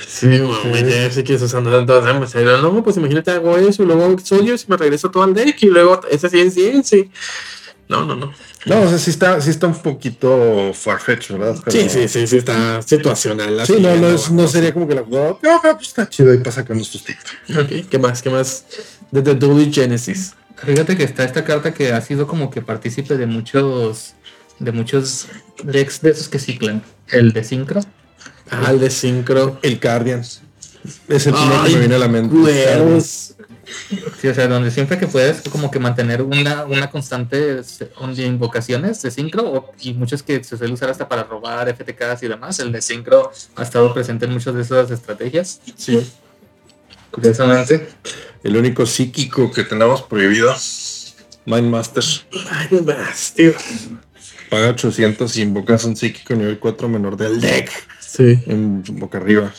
[0.06, 4.16] Sí, mami, ya sé que andan todos pero no, pues imagínate hago eso y luego
[4.22, 7.10] Soldiers y me regreso todo al deck y luego ese sí es 10, sí.
[7.88, 8.32] No, no, no.
[8.64, 11.56] No, o sea, sí está, sí está un poquito farfetch, ¿verdad?
[11.64, 11.76] Pero...
[11.76, 13.66] Sí, sí, sí, sí, está situacional.
[13.66, 15.36] Sí, no, no, es, no sería como que la jugada.
[15.42, 17.58] No, pues está chido ahí para sacar nuestros tips.
[17.58, 18.22] Ok, ¿qué más?
[18.22, 18.64] ¿Qué más?
[19.10, 20.32] De The Dual Genesis.
[20.56, 24.14] Fíjate que está esta carta que ha sido como que partícipe de muchos
[24.58, 25.26] de muchos
[25.62, 26.82] decks de esos que ciclan.
[27.08, 27.80] El de Synchro.
[28.50, 29.58] Ah, el de Synchro.
[29.62, 30.42] El Guardians.
[31.08, 32.34] Es el primero que me viene a la mente.
[34.20, 39.02] Sí, o sea, donde siempre que puedes como que mantener una, una constante de invocaciones
[39.02, 42.72] de Synchro y muchos que se suele usar hasta para robar FTKs y demás, el
[42.72, 45.60] de Synchro ha estado presente en muchas de esas estrategias.
[45.76, 46.06] Sí.
[47.10, 47.88] Curiosamente.
[48.42, 50.54] El único psíquico que tenemos prohibido,
[51.46, 52.04] Mindmaster.
[52.70, 53.54] Mindmaster.
[54.50, 57.70] Paga 800 y invocas un psíquico nivel 4 menor del deck.
[58.00, 58.38] Sí.
[58.46, 59.52] En boca arriba.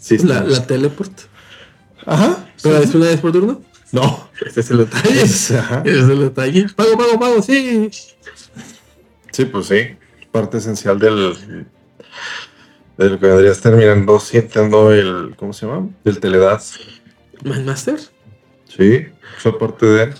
[0.00, 1.12] Sí, la, la teleport.
[2.06, 2.48] Ajá.
[2.62, 3.62] ¿Pero es una vez por turno?
[3.92, 4.28] No.
[4.44, 5.20] Este es el detalle.
[5.22, 5.78] Es, ajá.
[5.78, 6.66] Este es el detalle.
[6.74, 7.90] Pago, pago, pago, sí.
[9.32, 9.96] Sí, pues sí.
[10.30, 11.34] Parte esencial del.
[12.96, 15.34] De lo que vendrías terminando siendo el.
[15.36, 15.88] ¿Cómo se llama?
[16.04, 16.62] Del Teledad.
[17.42, 17.98] ¿Mindmaster?
[18.68, 19.06] Sí,
[19.38, 20.14] fue parte de.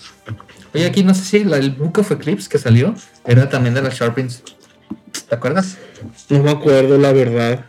[0.74, 3.82] Oye, aquí no sé si la, el Book of Eclipse que salió era también de
[3.82, 4.42] las Sharpins.
[5.28, 5.78] ¿Te acuerdas?
[6.28, 7.66] No me acuerdo, la verdad.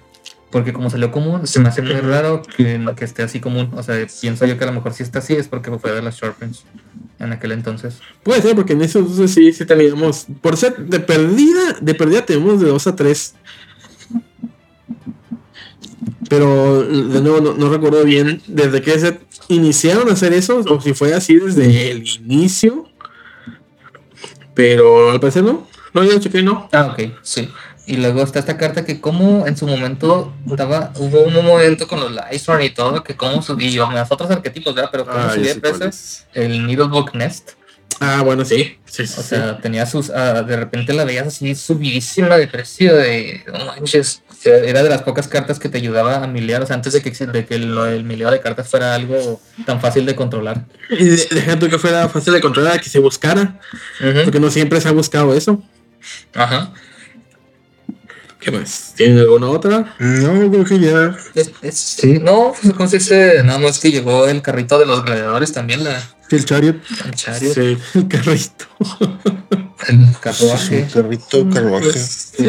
[0.51, 3.69] Porque como salió común, se me hace muy raro que, que esté así común.
[3.75, 6.01] O sea, pienso yo que a lo mejor si está así es porque fue de
[6.01, 6.63] las Sharpins
[7.19, 7.99] en aquel entonces.
[8.23, 10.25] Puede ser, porque en eso entonces sí, sí teníamos.
[10.41, 13.35] Por ser de perdida, de perdida tenemos de 2 a 3.
[16.29, 20.79] Pero de nuevo no, no, recuerdo bien desde que se iniciaron a hacer eso o
[20.79, 22.87] si fue así desde el inicio.
[24.53, 25.67] Pero al parecer no.
[25.93, 26.69] No, yo chequé no.
[26.71, 27.49] Ah, ok, sí.
[27.91, 31.99] Y luego está esta carta que como en su momento daba, hubo un momento con
[31.99, 34.89] los Lysor y todo, que como subí yo, los otros arquetipos, ¿verdad?
[34.91, 37.51] Pero como Ah, sé de cuál precio, el Needlebook Nest.
[37.99, 38.77] Ah, bueno, sí.
[38.85, 42.95] sí, sí O sea, tenía sus, ah, de repente la veías así subidísima de precio
[42.95, 46.75] de, no manches, era de las pocas cartas que te ayudaba a miliar, o sea,
[46.75, 50.15] antes de que, de que el, el miliado de cartas fuera algo tan fácil de
[50.15, 50.63] controlar.
[50.91, 53.59] Y de- deja tú que fuera fácil de controlar, que se buscara.
[54.23, 55.61] Porque no siempre se ha buscado eso.
[56.35, 56.71] Ajá.
[58.39, 58.93] ¿Qué más?
[58.95, 59.95] ¿Tienen alguna otra?
[59.99, 61.17] No, creo que ya.
[61.35, 63.43] Es- es- sí, no, pues, ¿cómo se dice?
[63.43, 66.77] Nada más que llegó el carrito de los gladiadores también, la, El Chariot.
[67.05, 68.65] el chariot, Sí, el carrito.
[69.89, 70.79] el carruaje.
[70.83, 71.91] El carrito carruaje.
[71.99, 72.47] Sí,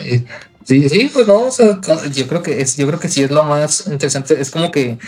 [0.00, 0.24] Eh,
[0.64, 1.80] sí, sí, pues no, o sea,
[2.12, 4.98] yo creo que es, yo creo que sí es lo más interesante, es como que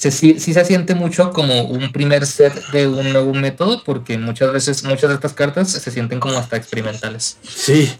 [0.00, 4.16] se, sí, sí se siente mucho como un primer set de un nuevo método, porque
[4.16, 7.36] muchas veces, muchas de estas cartas se sienten como hasta experimentales.
[7.46, 7.92] Sí.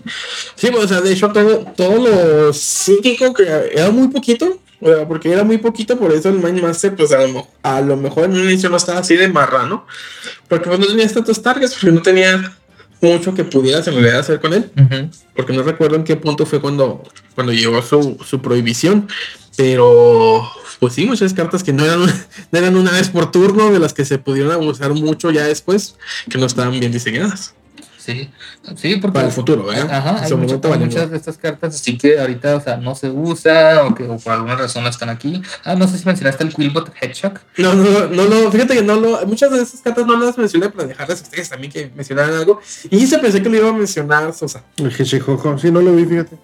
[0.54, 3.44] Sí, pues, o sea, de hecho, todo, todo lo psíquico que
[3.74, 4.58] era muy poquito.
[5.08, 8.32] Porque era muy poquito, por eso el Mindmaster, pues a lo, a lo mejor en
[8.32, 9.86] un inicio no estaba así de marrano.
[10.48, 12.56] Porque pues, no tenía tantos targets, porque no tenía
[13.00, 14.70] mucho que pudieras en realidad hacer con él.
[15.34, 17.02] Porque no recuerdo en qué punto fue cuando,
[17.34, 19.08] cuando llegó su, su prohibición.
[19.56, 20.48] Pero,
[20.78, 22.00] pues sí, muchas cartas que no eran,
[22.52, 25.96] no eran una vez por turno, de las que se pudieron abusar mucho ya después,
[26.28, 27.54] que no estaban bien diseñadas.
[28.02, 28.30] Sí,
[28.76, 29.14] sí, porque.
[29.14, 29.76] Para el futuro, ¿eh?
[29.78, 30.86] Ajá, En hay, su mucho- momento hay valió.
[30.86, 34.16] muchas de estas cartas, así que ahorita, o sea, no se usa o que o
[34.18, 35.42] por alguna razón no están aquí.
[35.64, 37.34] Ah, no sé si mencionaste el Quillbot Hedgehog.
[37.58, 40.70] No, no, no, no, fíjate que no lo, muchas de esas cartas no las mencioné
[40.70, 42.60] para dejarles a ustedes también que mencionaran algo.
[42.90, 44.64] Y se pensé que lo iba a mencionar Sosa.
[44.78, 46.38] El Hedgehog, sí, no lo vi, fíjate.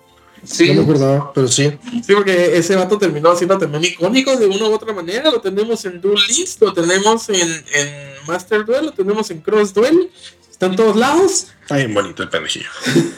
[0.45, 0.69] Sí.
[0.69, 1.73] No me acordaba, pero sí.
[2.07, 5.31] Sí, porque ese vato terminó siendo también icónico de una u otra manera.
[5.31, 7.41] Lo tenemos en Duel List, lo tenemos en,
[7.75, 7.89] en
[8.29, 10.11] Master Duel, lo tenemos en Cross Duel.
[10.57, 11.49] Está en todos lados.
[11.61, 12.71] Está bien bonito el pendejillo.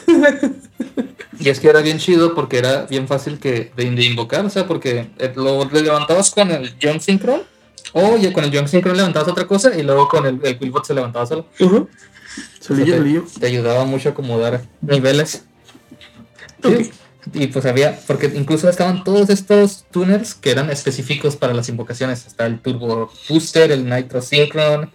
[1.41, 4.49] Y es que era bien chido porque era bien fácil que de, de invocar, o
[4.49, 7.43] sea, porque eh, lo le levantabas con el Jump Synchron,
[7.93, 10.85] o ya con el Jump Synchron levantabas otra cosa y luego con el, el Quillbot
[10.85, 11.47] se levantaba solo.
[12.59, 13.25] Solillo, te, solillo.
[13.39, 15.45] te ayudaba mucho a acomodar niveles.
[16.61, 16.91] Sí,
[17.33, 22.27] Y pues había, porque incluso estaban todos estos tuners que eran específicos para las invocaciones.
[22.27, 24.91] Está el Turbo Booster, el Nitro Synchron,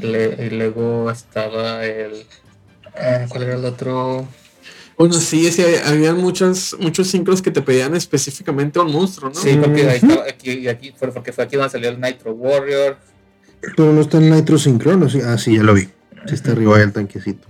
[0.00, 2.24] le- y luego estaba el...
[2.96, 4.26] eh, ¿Cuál era el otro?
[4.98, 9.38] Bueno, sí, sí, había muchos, muchos sincros que te pedían específicamente a un monstruo, ¿no?
[9.38, 12.32] Sí, porque ahí estaba, aquí, y aquí fue porque fue aquí donde salió el Nitro
[12.32, 12.96] Warrior.
[13.76, 15.20] Pero no está en Nitro Sincrono, sí.
[15.22, 15.82] Ah, sí, ya lo vi.
[16.26, 17.46] Sí, está arriba del tanquecito.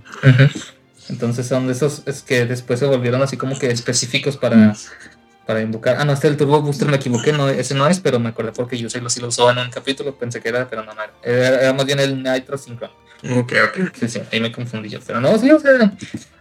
[1.09, 4.75] Entonces son de esos es que después se volvieron así como que específicos para,
[5.47, 5.95] para invocar.
[5.99, 8.51] Ah, no, este el Turbo Booster me equivoqué, no, ese no es, pero me acordé
[8.51, 10.93] porque yo sí lo, sí lo usaba en un capítulo, pensé que era, pero no,
[10.93, 11.13] no era.
[11.23, 12.91] Era, más bien el Nitro Synchron.
[13.35, 13.87] Ok, ok.
[13.99, 14.99] Sí, sí, ahí me confundí yo.
[15.07, 15.91] Pero no, sí, o sea,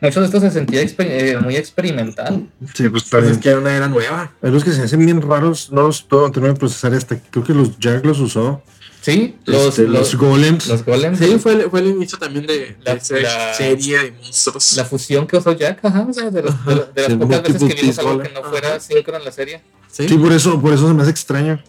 [0.02, 2.48] mucho de esto se sentía exper- eh, muy experimental.
[2.74, 3.34] Sí, pues Pues bien.
[3.34, 4.32] es que era una era nueva.
[4.42, 7.44] Hay los que se hacen bien raros, no los puedo terminar de procesar hasta creo
[7.44, 8.62] que los Jack los usó.
[9.06, 10.66] Sí, los, Este, los, los golems.
[10.66, 11.18] Los golems.
[11.20, 14.76] Sí, fue el, fue el inicio también de, de La- esa la- serie de monstruos.
[14.76, 17.16] La fusión que usó Jack, ajá, o sea, de, los- de, la- de las Sí,
[17.16, 18.26] pocas veces que vimos algo golem.
[18.26, 19.62] que no fuera síncrono en la serie.
[19.92, 21.62] Sí, Sí, por eso, por eso se me hace extraño.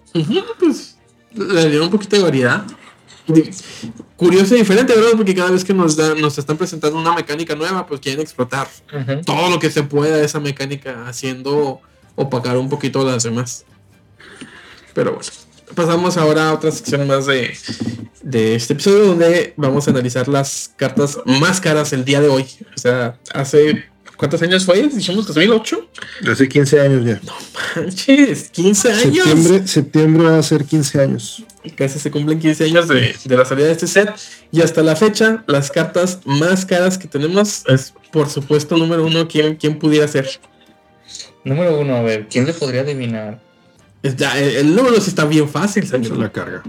[0.60, 0.98] Pues
[1.36, 2.66] le dieron un poquito de variedad.
[4.16, 5.12] Curioso y diferente, ¿verdad?
[5.16, 8.68] Porque cada vez que nos, dan, nos están presentando una mecánica nueva, pues quieren explotar
[9.28, 11.82] todo lo que se pueda de esa mecánica, haciendo
[12.16, 13.64] opacar un poquito las demás.
[14.96, 15.30] Pero bueno,
[15.76, 17.56] pasamos ahora a otra sección más de,
[18.24, 22.46] de este episodio donde vamos a analizar las cartas más caras el día de hoy.
[22.76, 23.86] O sea, hace...
[24.18, 24.82] ¿Cuántos años fue?
[24.88, 25.90] Dijimos 2008.
[26.32, 27.22] Hace 15 años ya.
[27.76, 29.02] Manches, 15 años.
[29.04, 31.44] Septiembre, septiembre va a ser 15 años.
[31.76, 34.12] Casi se cumplen 15 años de, de la salida de este set.
[34.52, 39.28] Y hasta la fecha, las cartas más caras que tenemos es, por supuesto, número uno,
[39.28, 40.28] ¿quién, quién pudiera ser?
[41.44, 43.40] Número uno, a ver, ¿quién le podría adivinar?
[44.04, 46.18] Es ya, el, número sí está bien fácil, señor.
[46.18, 46.64] la carga.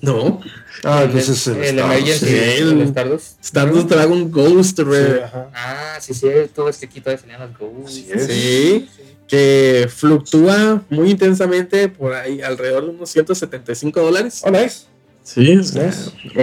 [0.00, 0.40] No.
[0.82, 2.22] Ah, El- entonces el, el Stardust.
[2.24, 3.44] El el- Stardust.
[3.44, 5.50] Stardust Dragon Ghost, ajá.
[5.54, 7.86] Ah, sí, sí, todo es que aquí todavía salían las Ghosts.
[7.86, 8.26] Así es.
[8.26, 8.88] Sí,
[9.28, 14.42] que fluctúa muy intensamente por ahí, alrededor de unos 175 dólares.
[14.44, 14.82] Oh, nice.
[15.22, 15.58] Sí,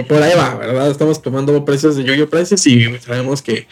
[0.08, 0.90] por ahí va, ¿verdad?
[0.90, 3.68] Estamos tomando precios de Yo-Yo Prices y sabemos que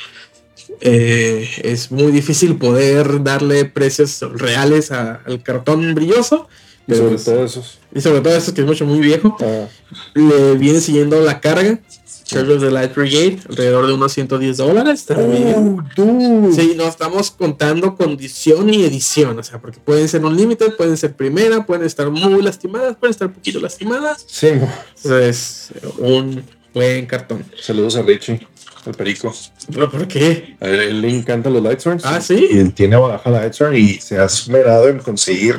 [0.81, 6.49] eh, es muy difícil poder darle precios reales a- al cartón brilloso.
[6.87, 7.79] Y sobre todo esos.
[7.95, 9.37] y sobre todo eso que es mucho muy viejo.
[9.41, 9.67] Ah,
[10.15, 11.79] Le viene siguiendo la carga.
[12.25, 15.05] Chargers de Light Brigade, alrededor de unos 110 dólares.
[15.05, 15.79] También.
[15.99, 16.51] Oh.
[16.55, 20.97] Sí, no estamos contando condición y edición, o sea, porque pueden ser un límite, pueden
[20.97, 24.25] ser primera, pueden estar muy lastimadas, pueden estar poquito lastimadas.
[24.29, 24.73] Sí, mo.
[25.19, 27.45] Es un buen cartón.
[27.61, 28.47] Saludos a Richie,
[28.87, 29.35] el perico.
[29.73, 30.57] ¿Pero por qué?
[30.61, 32.05] A él, él le encantan los Lightsworns.
[32.05, 32.49] Ah, ¿sí?
[32.51, 35.59] Y él tiene baja Lightsworn y se ha esmerado en conseguir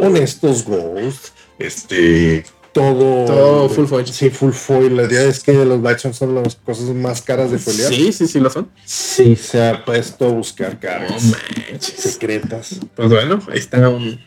[0.00, 1.32] honestos Ghosts.
[1.58, 2.44] Este.
[2.72, 3.26] Todo.
[3.26, 4.06] Todo full foil.
[4.06, 4.96] Sí, full foil.
[4.96, 7.92] La idea es que los Lightsworns son las cosas más caras de foilear.
[7.92, 8.70] Sí, sí, sí lo son.
[8.84, 11.32] Sí, se ha puesto a buscar caras
[11.80, 12.76] secretas.
[12.94, 14.20] Pues bueno, ahí está un.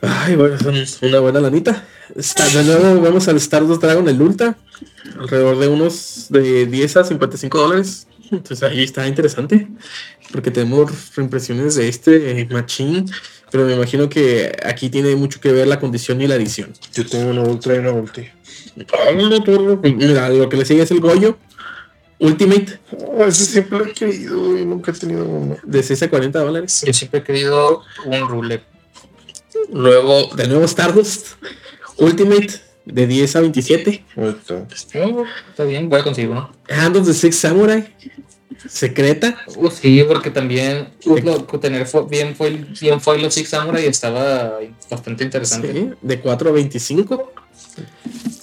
[0.00, 1.86] Ay, bueno, son una buena lanita.
[2.14, 4.56] De nuevo vamos al Stardust Dragon, el Ultra.
[5.18, 8.06] Alrededor de unos de 10 a 55 dólares.
[8.30, 9.68] Entonces ahí está interesante.
[10.32, 13.06] Porque tenemos reimpresiones de este eh, Machine.
[13.50, 16.72] Pero me imagino que aquí tiene mucho que ver la condición y la edición.
[16.92, 18.28] Yo tengo una ultra y una ulti.
[19.82, 21.36] Mira, lo que le sigue es el Goyo
[22.20, 25.56] Ultimate Oh, ese siempre lo he querido y nunca he tenido uno.
[25.62, 26.84] de 6 a 40 dólares.
[26.86, 28.64] Yo siempre he querido un roulette.
[29.72, 31.26] Luego, de nuevo Stardust
[31.98, 32.48] Ultimate
[32.84, 34.04] de 10 a 27.
[34.16, 34.66] Ahorita.
[35.04, 36.50] Oh, está bien, voy a conseguir uno.
[36.70, 37.94] Hand of the Six Samurai.
[38.68, 39.36] Secreta.
[39.56, 44.58] Uh, sí, porque también uh, lo- tener fo- bien foil, bien foil Six Samurai estaba
[44.90, 45.72] bastante interesante.
[45.72, 47.32] Sí, de 4 a 25.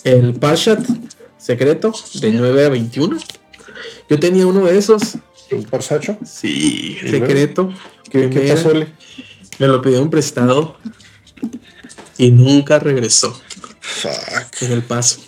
[0.03, 0.85] El Parshat
[1.37, 3.17] secreto de 9 a 21.
[4.09, 5.17] Yo tenía uno de esos.
[5.51, 6.17] ¿Un Porsacho?
[6.25, 7.73] Sí, ¿Y secreto.
[8.09, 8.87] Que ¿Qué me,
[9.59, 10.77] me lo pidieron prestado
[12.17, 13.39] y nunca regresó
[13.81, 14.61] Fuck.
[14.61, 15.19] en el paso.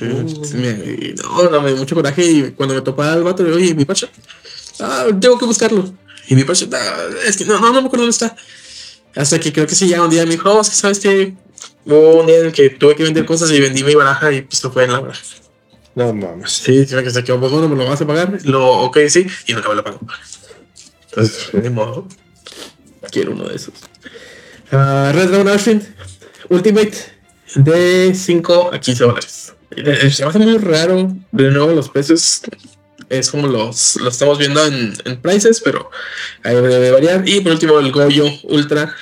[0.00, 3.60] Me- no, no, me dio mucho coraje y cuando me topaba el vato le digo,
[3.62, 4.08] oye, mi pacha,
[4.80, 5.92] ah, tengo que buscarlo.
[6.28, 8.34] Y mi pacha, "Ah, es que no, no, no me acuerdo dónde está.
[9.16, 11.34] Hasta que creo que sí, ya un día me dijo, oh, es que sabes que
[11.84, 14.42] hubo un día en el que tuve que vender cosas y vendí mi baraja y
[14.42, 15.22] pues lo fue en la baraja.
[15.96, 16.52] No mames.
[16.52, 18.38] Sí, sí, que se quedó, pues bueno, me lo vas a pagar.
[18.44, 19.98] Lo, ok, sí, y nunca me lo pago.
[21.10, 22.06] Entonces, de modo,
[23.10, 23.74] quiero uno de esos.
[24.72, 25.82] Ah, Red Dragon Outfit
[26.48, 26.92] Ultimate
[27.56, 29.54] de 5 a 15 dólares.
[29.76, 31.12] Eh, Se me hace muy raro.
[31.32, 32.42] De nuevo, los precios
[33.08, 35.90] es como los, los estamos viendo en, en prices, pero
[36.44, 37.28] ahí debe variar.
[37.28, 38.94] Y por último, el Goyo Ultra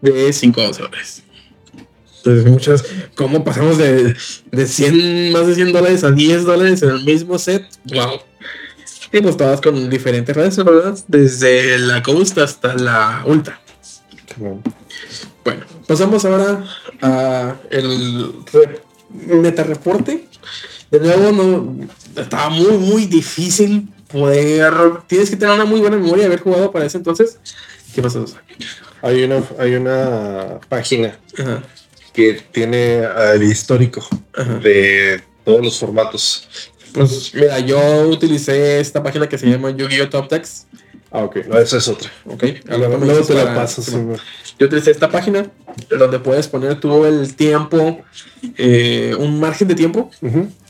[0.00, 1.22] de 5 a 12 dólares.
[2.18, 2.84] Entonces, muchas.
[3.16, 4.14] ¿Cómo pasamos de,
[4.50, 7.64] de 100, más de 100 dólares a 10 dólares en el mismo set?
[7.84, 8.20] ¡Wow!
[9.12, 10.98] Y pues todas con diferentes redes, ¿verdad?
[11.06, 13.60] Desde la Ghost hasta la Ultra.
[14.36, 14.62] Bueno,
[15.86, 16.64] pasamos ahora
[17.02, 18.80] a el re-
[19.10, 20.26] meta reporte.
[20.90, 21.88] De nuevo, no,
[22.20, 24.72] estaba muy, muy difícil poder.
[25.06, 27.38] Tienes que tener una muy buena memoria y haber jugado para ese entonces.
[27.94, 28.24] ¿Qué pasó?
[29.02, 31.62] Hay una, hay una página Ajá.
[32.12, 33.02] que tiene
[33.34, 34.06] el histórico
[34.62, 36.48] de todos los formatos.
[36.92, 40.08] Pues mira, yo utilicé esta página que se llama Yu-Gi-Oh!
[40.08, 40.68] Top Text.
[41.10, 41.36] Ah, ok.
[41.46, 42.10] No, esa es otra.
[42.24, 42.44] Ok.
[42.66, 43.82] Luego, te la paso.
[44.58, 45.50] Yo utilicé esta página
[45.90, 48.02] donde puedes poner tú el tiempo,
[48.56, 50.10] eh, un margen de tiempo,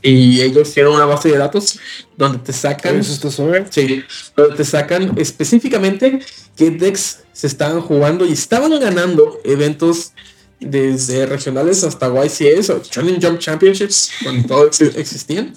[0.02, 1.78] y ellos tienen una base de datos
[2.16, 2.96] donde te sacan.
[3.00, 3.66] ¿Eso está sobre?
[3.70, 4.02] Sí,
[4.36, 6.20] donde te sacan específicamente
[6.56, 10.12] qué decks se estaban jugando y estaban ganando eventos
[10.60, 15.52] desde regionales hasta YCS o Challenge Jump Championships, cuando todo ex- existían.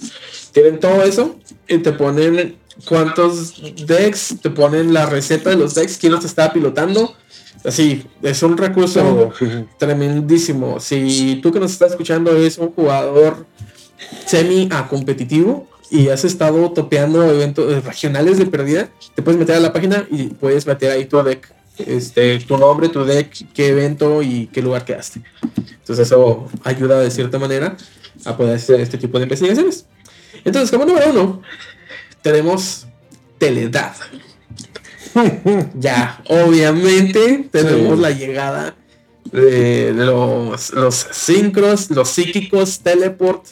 [0.52, 3.54] Tienen todo eso y te ponen cuántos
[3.86, 7.16] decks, te ponen la receta de los decks, quién los está pilotando.
[7.64, 9.32] Así, es un recurso
[9.78, 10.80] tremendísimo.
[10.80, 13.46] Si tú que nos estás escuchando es un jugador
[14.26, 19.60] semi a competitivo y has estado topeando eventos regionales de pérdida, te puedes meter a
[19.60, 24.22] la página y puedes meter ahí tu deck, este, tu nombre, tu deck, qué evento
[24.22, 25.22] y qué lugar quedaste.
[25.56, 27.78] Entonces eso ayuda de cierta manera
[28.26, 29.86] a poder hacer este tipo de investigaciones.
[30.44, 31.42] Entonces, como número uno,
[32.22, 32.88] tenemos
[33.38, 33.96] Teledad.
[35.80, 38.02] Ya, obviamente tenemos Sí.
[38.02, 38.76] la llegada
[39.32, 43.46] de, los, los sincros, los psíquicos, teleport,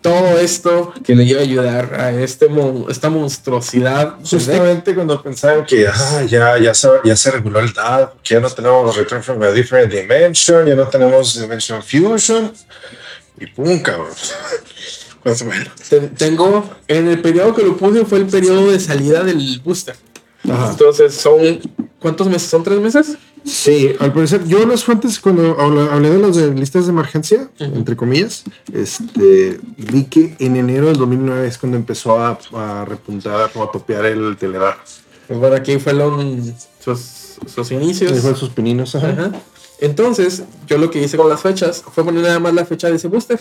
[0.00, 4.16] todo esto que le iba a ayudar a este mon- esta monstruosidad.
[4.28, 8.40] Justamente cuando pensaban que ah, ya, ya, se, ya se reguló el DAD, que ya
[8.40, 12.52] no tenemos Return from a Different Dimension, ya no tenemos Dimension Fusion,
[13.40, 14.08] y pum, cabrón.
[15.20, 15.44] Pues
[16.16, 19.96] tengo en el periodo que lo puse fue el periodo de salida del booster.
[20.48, 21.60] Entonces son
[22.00, 22.48] ¿cuántos meses?
[22.48, 23.16] ¿Son tres meses?
[23.44, 27.96] Sí, al parecer, yo las fuentes, cuando hablé de las de listas de emergencia, entre
[27.96, 33.62] comillas, este, vi que en enero del 2009 es cuando empezó a, a repuntar o
[33.62, 34.76] a topear el teledar.
[35.26, 38.12] Pues bueno, aquí fueron sus, sus inicios.
[38.12, 39.10] Ahí sus pininos, ajá.
[39.10, 39.32] Ajá.
[39.80, 42.96] Entonces, yo lo que hice con las fechas fue poner nada más la fecha de
[42.96, 43.40] ese booster.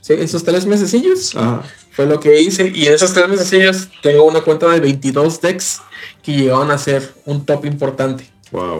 [0.00, 1.62] Sí, esos tres mesecillos Ajá.
[1.92, 2.72] fue lo que hice.
[2.74, 5.80] Y en esos tres mesecillos tengo una cuenta de 22 decks
[6.22, 8.30] que llegaron a ser un top importante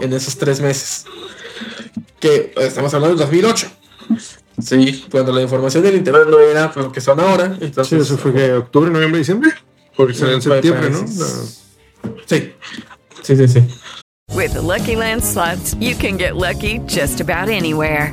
[0.01, 1.05] en esos tres meses.
[2.18, 3.71] Que estamos hablando del 2008.
[4.62, 7.57] Sí, cuando la información del internet no era lo que son ahora.
[7.61, 9.53] Entonces, Sí, eso fue que octubre, noviembre, diciembre.
[9.97, 11.07] Porque salió en septiembre, ¿no?
[12.27, 12.53] Sí.
[13.23, 13.62] Sí, sí, sí.
[14.35, 18.12] With the Lucky Land slots, you can get lucky just about anywhere.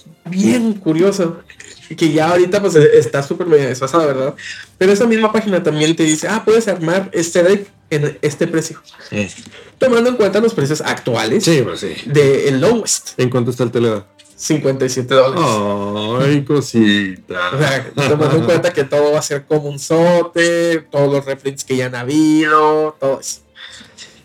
[0.25, 1.41] bien curioso
[1.95, 4.35] que ya ahorita pues está súper medio desfasada, ¿verdad?
[4.77, 8.81] Pero esa misma página también te dice, ah, puedes armar este deck en este precio.
[9.77, 11.93] Tomando en cuenta los precios actuales Sí, pues sí.
[12.05, 14.05] de el lowest, ¿En cuánto está el Teleda?
[14.35, 16.27] 57 dólares.
[16.27, 17.51] Ay, cosita.
[17.53, 21.25] O sea, tomando en cuenta que todo va a ser como un sote, todos los
[21.25, 23.41] reprints que ya han habido, todo eso.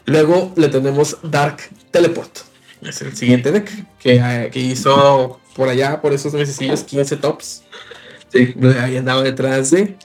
[0.06, 1.58] Luego le tenemos Dark
[1.90, 2.38] Teleport.
[2.80, 7.62] Es el siguiente deck que, eh, que hizo por allá, por esos mesecillos, 15 tops.
[8.32, 9.96] Sí, ahí andaba detrás de.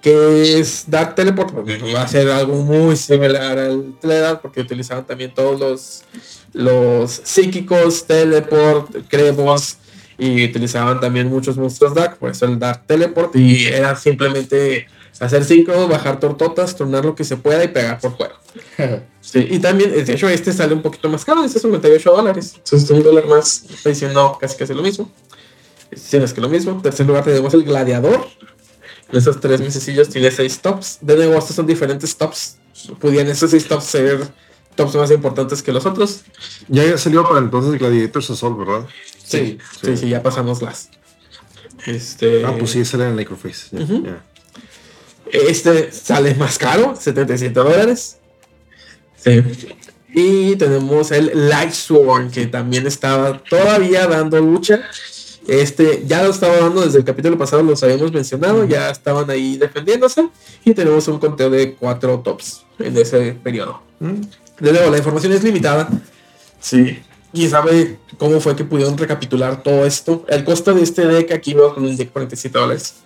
[0.00, 1.52] Que es Dark Teleport.
[1.52, 6.04] porque Va a ser algo muy similar al Teledar, porque utilizaban también todos los,
[6.52, 9.76] los psíquicos, Teleport, Cremos.
[10.16, 13.34] Y utilizaban también muchos monstruos Dark, por eso el Dark Teleport.
[13.36, 14.86] Y era simplemente
[15.18, 18.34] hacer 5, bajar tortotas, tornar lo que se pueda y pegar por juego.
[19.22, 22.54] Sí, y también, de hecho, este sale un poquito más caro, este es 58 dólares.
[22.56, 25.08] Entonces, un dólar más, está diciendo casi casi lo mismo.
[25.94, 26.72] Si no es que lo mismo.
[26.72, 28.26] En tercer lugar tenemos el gladiador.
[29.12, 30.98] En esos tres mesecillos tiene seis tops.
[31.02, 32.56] De nuevo, estos son diferentes tops.
[32.98, 34.26] Podían esos seis tops ser
[34.74, 36.22] tops más importantes que los otros.
[36.68, 38.86] Ya salió para entonces Gladiators Assault, ¿verdad?
[39.22, 40.88] Sí, sí, sí, ya pasamos las.
[41.86, 42.44] Este.
[42.44, 43.76] Ah, pues sí, sale en Necroface.
[43.76, 44.04] ya, Ujú.
[44.06, 44.24] ya.
[45.32, 48.18] Este sale más caro, 77 dólares.
[49.16, 49.42] Sí.
[50.12, 54.80] Y tenemos el Lightsworn, que también estaba todavía dando lucha.
[55.46, 59.56] Este ya lo estaba dando desde el capítulo pasado, los habíamos mencionado, ya estaban ahí
[59.56, 60.28] defendiéndose.
[60.64, 63.82] Y tenemos un conteo de cuatro tops en ese periodo.
[64.00, 65.88] De nuevo, la información es limitada.
[66.60, 66.98] Sí.
[67.32, 70.24] Y sabe cómo fue que pudieron recapitular todo esto.
[70.28, 72.96] El costo de este deck aquí va con un deck 47 dólares.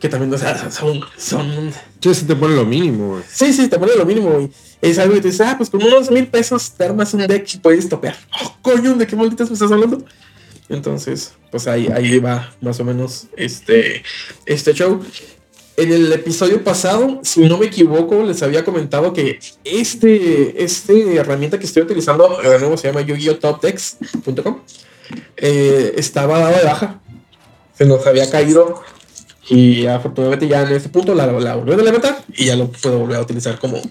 [0.00, 3.24] Que también, o sea, son, son Sí, se te pone lo mínimo, güey.
[3.26, 4.50] Sí, sí, te pone lo mínimo, güey.
[4.82, 7.54] Es algo que te dice, ah, pues con unos mil pesos te armas un deck
[7.54, 8.14] y puedes topear.
[8.42, 10.04] Oh, coño, ¿de qué malditas me estás hablando?
[10.68, 14.02] Entonces, pues ahí, ahí va más o menos este,
[14.44, 15.02] este show.
[15.76, 21.58] En el episodio pasado, si no me equivoco, les había comentado que este, este herramienta
[21.58, 23.16] que estoy utilizando, de nuevo se llama yu
[25.36, 27.00] eh, estaba dado de baja.
[27.76, 28.82] Se nos había caído
[29.48, 33.00] y afortunadamente ya en este punto la, la volví a levantar y ya lo puedo
[33.00, 33.82] volver a utilizar como,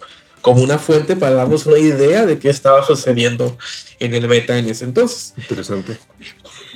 [0.41, 3.57] como una fuente para darnos una idea de qué estaba sucediendo
[3.99, 5.33] en el meta en ese entonces.
[5.37, 5.97] Interesante.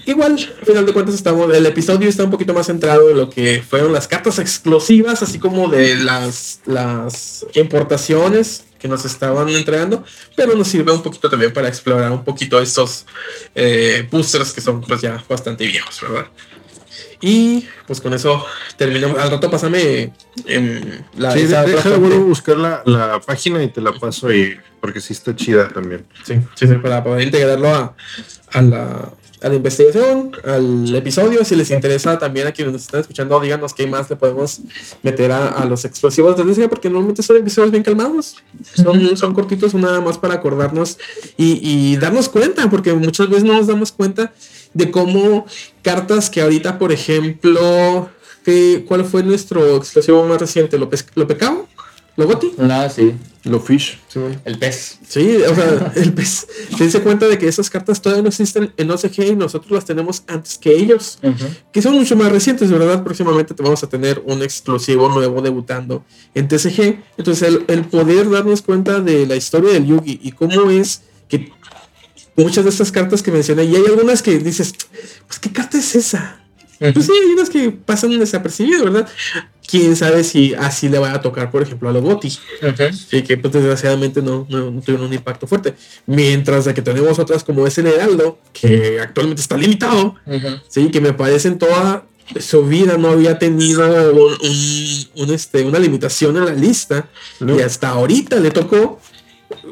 [0.08, 0.32] Igual,
[0.62, 3.62] al final de cuentas, estamos, el episodio está un poquito más centrado en lo que
[3.62, 10.04] fueron las cartas exclusivas, así como de las, las importaciones que nos estaban entregando,
[10.36, 13.06] pero nos sirve un poquito también para explorar un poquito estos
[13.54, 16.28] eh, boosters que son pues ya bastante viejos, ¿verdad?
[17.20, 18.46] Y pues con eso
[18.78, 19.18] terminamos.
[19.20, 20.14] Al rato pásame
[20.46, 20.82] em,
[21.18, 25.14] la Sí, esa de- buscar la, la página y te la paso ahí, porque sí
[25.14, 26.06] está chida también.
[26.24, 27.96] Sí, sí, sí, para poder integrarlo a,
[28.54, 29.12] a la,
[29.42, 31.46] a la investigación, al episodio.
[31.46, 34.62] Si les interesa también a quienes nos están escuchando, díganos qué más le podemos
[35.04, 38.38] meter a, a los explosivos de Lucia, porque normalmente son episodios bien calmados.
[38.76, 40.98] Son, son cortitos, nada más para acordarnos
[41.38, 44.34] y, y darnos cuenta, porque muchas veces no nos damos cuenta
[44.74, 45.46] de cómo
[45.82, 48.10] cartas que ahorita, por ejemplo,
[48.88, 50.78] ¿cuál fue nuestro explosivo más reciente?
[50.78, 51.06] ¿Lo, pes-
[52.18, 52.52] lo goti?
[52.60, 53.14] Ah, sí.
[53.44, 54.00] Lo fish.
[54.44, 54.98] El pez.
[55.08, 56.48] Sí, o sea, el pez.
[56.78, 60.24] Dense cuenta de que esas cartas todavía no existen en OCG y nosotros las tenemos
[60.28, 61.20] antes que ellos,
[61.72, 63.04] que son mucho más recientes, ¿verdad?
[63.04, 66.04] Próximamente te vamos a tener un exclusivo nuevo debutando
[66.34, 67.00] en TCG.
[67.18, 71.52] Entonces, el, el poder darnos cuenta de la historia del Yugi y cómo es que
[72.36, 74.74] muchas de estas cartas que mencioné, y hay algunas que dices,
[75.28, 76.42] pues, ¿qué carta es esa?
[76.80, 79.08] Pues sí, hay unas que pasan desapercibidas, ¿verdad?
[79.70, 82.30] Quién sabe si así le va a tocar, por ejemplo, a los Goti.
[83.10, 85.74] Sí, que pues, desgraciadamente no, no, no tuvieron un impacto fuerte.
[86.06, 90.16] Mientras de que tenemos otras como es el Heraldo, que actualmente está limitado,
[90.70, 92.06] sí, que me parece en toda
[92.40, 97.08] su vida no había tenido un, un- un, este, una limitación en la lista.
[97.58, 99.00] Y hasta ahorita le tocó.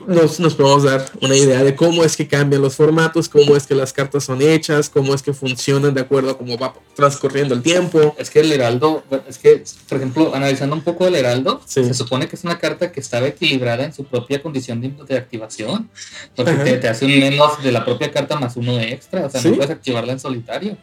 [0.07, 3.65] Nos, nos podemos dar una idea de cómo es que cambian los formatos, cómo es
[3.67, 7.53] que las cartas son hechas, cómo es que funcionan de acuerdo a cómo va transcurriendo
[7.55, 8.15] el tiempo.
[8.17, 12.27] Es que el Heraldo, es que, por ejemplo, analizando un poco el Heraldo, se supone
[12.27, 15.89] que es una carta que estaba equilibrada en su propia condición de, de activación.
[16.35, 19.25] Porque te, te hace un menos de la propia carta más uno de extra.
[19.25, 19.49] O sea, Sí.
[19.49, 20.77] no puedes activarla en solitario.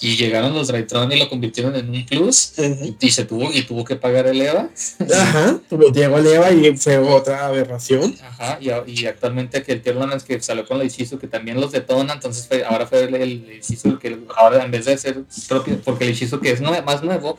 [0.00, 2.52] Y llegaron los Draytron y lo convirtieron en un plus.
[2.58, 4.68] y, y se tuvo, y tuvo que pagar el EVA.
[5.14, 5.60] Ajá,
[5.94, 8.17] llegó Leva y fue otra aberración.
[8.22, 11.72] Ajá, y, actualmente que el Tier es que salió con el hechizo que también los
[11.72, 15.80] detona, entonces fue- ahora fue el, el hechizo que ahora en vez de ser propio,
[15.84, 17.38] porque el hechizo que es nue- más nuevo,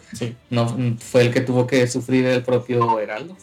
[0.49, 3.35] no fue el que tuvo que sufrir el propio Heraldo.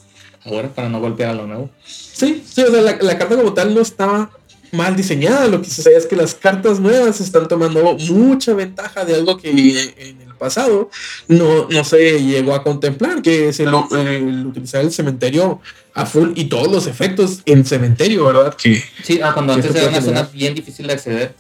[0.45, 1.71] Ahora para no golpear a lo nuevo.
[1.85, 4.31] Sí, sí, o sea, la, la carta como tal no estaba
[4.71, 5.49] mal diseñada.
[5.49, 9.51] Lo que sucede es que las cartas nuevas están tomando mucha ventaja de algo que
[9.51, 10.91] en pasado,
[11.29, 15.61] no, no se llegó a contemplar que es el, el utilizar el cementerio
[15.95, 18.55] a full y todos los efectos en cementerio, ¿verdad?
[18.55, 21.35] Que, Sí, ah, cuando antes era una zona bien difícil de acceder.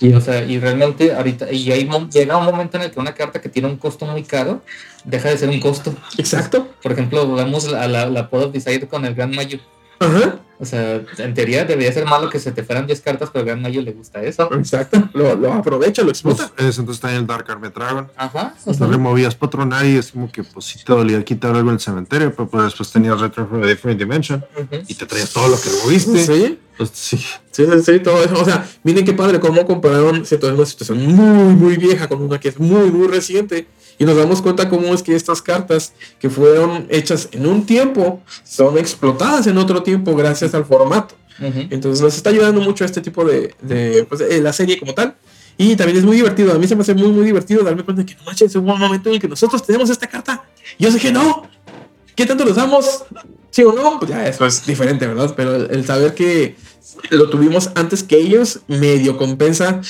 [0.00, 2.98] Y, o sea, y realmente ahorita, y hay mom- llega un momento en el que
[2.98, 4.60] una carta que tiene un costo muy caro
[5.04, 5.94] deja de ser un costo.
[6.18, 6.68] Exacto.
[6.82, 9.60] Por ejemplo, vemos a la, la Pod of Desire con el Gran Mayu.
[10.06, 10.40] Ajá.
[10.58, 13.46] O sea, en teoría debería ser malo que se te fueran 10 cartas, pero al
[13.46, 14.48] Gran Mayu le gusta eso.
[14.54, 15.08] Exacto.
[15.12, 16.50] Lo, lo aprovecha, lo explota.
[16.56, 18.08] Pues, es, entonces está en el Dark Armed Dragon.
[18.16, 18.54] Ajá.
[18.64, 21.80] O sea, removías patronar y es como que pues sí te dolía quitar algo del
[21.80, 24.44] cementerio, pero pues después tenías Retro from a Different Dimension
[24.86, 26.24] y te traías todo lo que removiste.
[26.24, 26.58] Sí.
[26.76, 27.16] Pues, sí.
[27.50, 28.40] Sí, sí, sí, todo eso.
[28.40, 32.22] O sea, miren qué padre cómo compararon cierto, es una situación muy, muy vieja con
[32.22, 33.66] una que es muy, muy reciente.
[33.98, 38.20] Y nos damos cuenta cómo es que estas cartas que fueron hechas en un tiempo
[38.42, 41.14] son explotadas en otro tiempo gracias al formato.
[41.40, 45.14] Entonces nos está ayudando mucho este tipo de, de, pues, de la serie como tal.
[45.56, 46.52] Y también es muy divertido.
[46.52, 48.72] A mí se me hace muy, muy divertido darme cuenta de que no manches, hubo
[48.72, 50.44] un momento en el que nosotros tenemos esta carta.
[50.78, 51.48] Y yo sé que no.
[52.16, 53.04] ¿Qué tanto lo usamos?
[53.50, 53.98] ¿Sí o no?
[53.98, 55.32] Pues ya eso es diferente, ¿verdad?
[55.36, 56.56] Pero el, el saber que
[57.10, 59.80] lo tuvimos antes que ellos medio compensa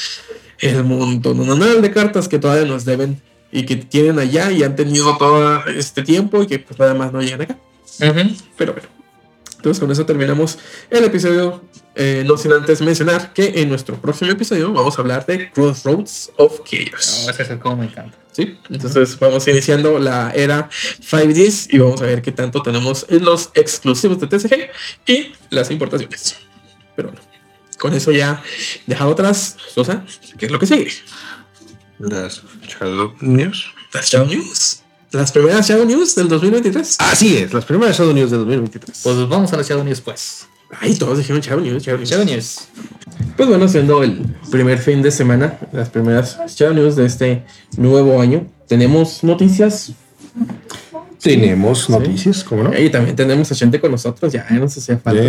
[0.60, 3.20] el montón de cartas que todavía nos deben
[3.54, 7.12] y que tienen allá y han tenido todo este tiempo y que pues nada más
[7.12, 7.56] no llegan acá.
[8.58, 8.88] Pero bueno.
[9.56, 10.58] Entonces con eso terminamos
[10.90, 11.62] el episodio.
[11.94, 16.32] eh, no sin antes mencionar que en nuestro próximo episodio vamos a hablar de Crossroads
[16.36, 17.22] of Chaos.
[17.26, 18.18] No, ese es como me encanta.
[18.32, 18.58] ¿sí?
[18.68, 23.50] Entonces vamos iniciando la era 5Ds y vamos a ver qué tanto tenemos en los
[23.54, 24.70] exclusivos de TCG
[25.06, 26.36] y las importaciones.
[26.96, 27.24] Pero bueno,
[27.78, 28.42] con eso ya
[28.86, 30.04] dejado atrás, Sosa,
[30.38, 30.90] ¿qué es lo que sigue?
[31.98, 33.66] Las Shadow News.
[33.92, 34.82] Las Shadow News.
[35.12, 36.96] Las primeras Shadow News del 2023.
[36.98, 39.00] Así es, las primeras Shadow News del 2023.
[39.02, 40.48] Pues vamos a las Shadow News pues.
[40.80, 42.10] Ay, todos dijeron Shadow News, Shadow News.
[42.10, 42.58] Shadow News.
[43.36, 47.44] Pues bueno, siendo el primer fin de semana, las primeras Shadow News de este
[47.76, 49.92] nuevo año, tenemos noticias.
[51.22, 52.78] Tenemos noticias, ¿cómo no?
[52.78, 55.22] Y también tenemos a gente con nosotros, ya nos hacía falta.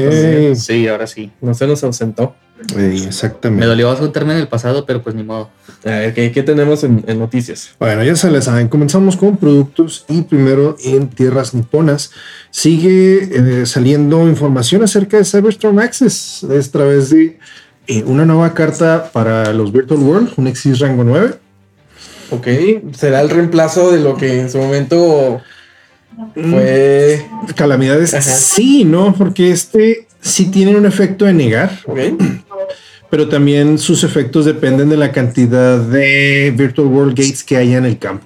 [0.56, 1.32] Sí, ahora sí.
[1.42, 2.36] No se nos ausentó.
[2.76, 3.60] Eh, exactamente.
[3.62, 5.50] Me dolió ausentarme en el pasado, pero pues ni modo.
[5.84, 7.72] A ver, ¿qué, qué tenemos en, en noticias?
[7.80, 12.12] Bueno, ya se les saben, comenzamos con productos y primero en tierras niponas
[12.50, 17.38] sigue eh, saliendo información acerca de Cyberstorm Access es a través de
[17.88, 21.36] eh, una nueva carta para los Virtual World, un Exis rango 9.
[22.32, 22.48] Ok,
[22.96, 25.42] será el reemplazo de lo que en su momento
[26.34, 27.26] fue.
[27.56, 28.14] Calamidades.
[28.14, 28.22] Ajá.
[28.22, 29.14] Sí, ¿no?
[29.14, 31.80] Porque este sí tiene un efecto de negar.
[31.86, 32.00] Ok.
[33.16, 37.86] Pero también sus efectos dependen de la cantidad de Virtual World Gates que haya en
[37.86, 38.26] el campo.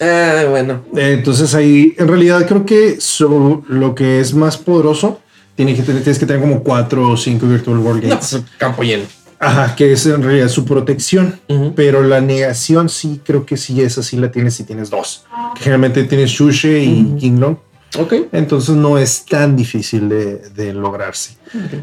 [0.00, 0.82] Ah, bueno.
[0.96, 5.20] Entonces ahí, en realidad creo que su- lo que es más poderoso,
[5.54, 8.28] tiene que tener, tienes que tener como cuatro o cinco Virtual World No, Gates.
[8.30, 9.04] pues, campo lleno.
[9.38, 11.38] Ajá, que es en realidad su protección.
[11.76, 15.26] Pero la negación sí, creo que sí, esa sí la tienes si tienes dos.
[15.56, 17.58] Que generalmente tienes Shushe y Kinglong.
[17.98, 18.14] Ok.
[18.32, 21.32] Entonces no es tan difícil de, de lograrse.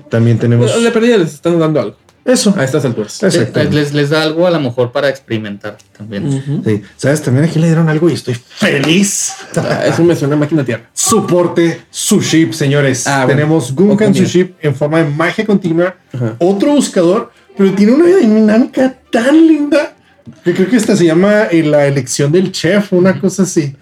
[0.10, 0.82] También tenemos...
[0.82, 1.96] De perdida les están dando algo.
[2.30, 2.54] Eso.
[2.58, 3.22] A estas alturas.
[3.24, 3.60] Exacto.
[3.60, 6.64] Eh, Les, les da algo a lo mejor para experimentar también.
[6.66, 6.82] Sí.
[6.98, 7.22] ¿Sabes?
[7.22, 9.34] También aquí le dieron algo y estoy feliz.
[9.56, 10.90] Ah, Eso me suena a máquina tierra.
[10.94, 13.08] Soporte su ship, señores.
[13.08, 13.40] Ah, bueno.
[13.40, 14.32] Tenemos Gunkan Ok, su mira.
[14.32, 15.96] ship en forma de magia continua.
[16.40, 19.96] Otro buscador, pero tiene una dinámica tan linda
[20.44, 23.76] que creo que esta se llama eh, la elección del chef, una cosa así.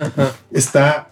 [0.51, 1.09] Está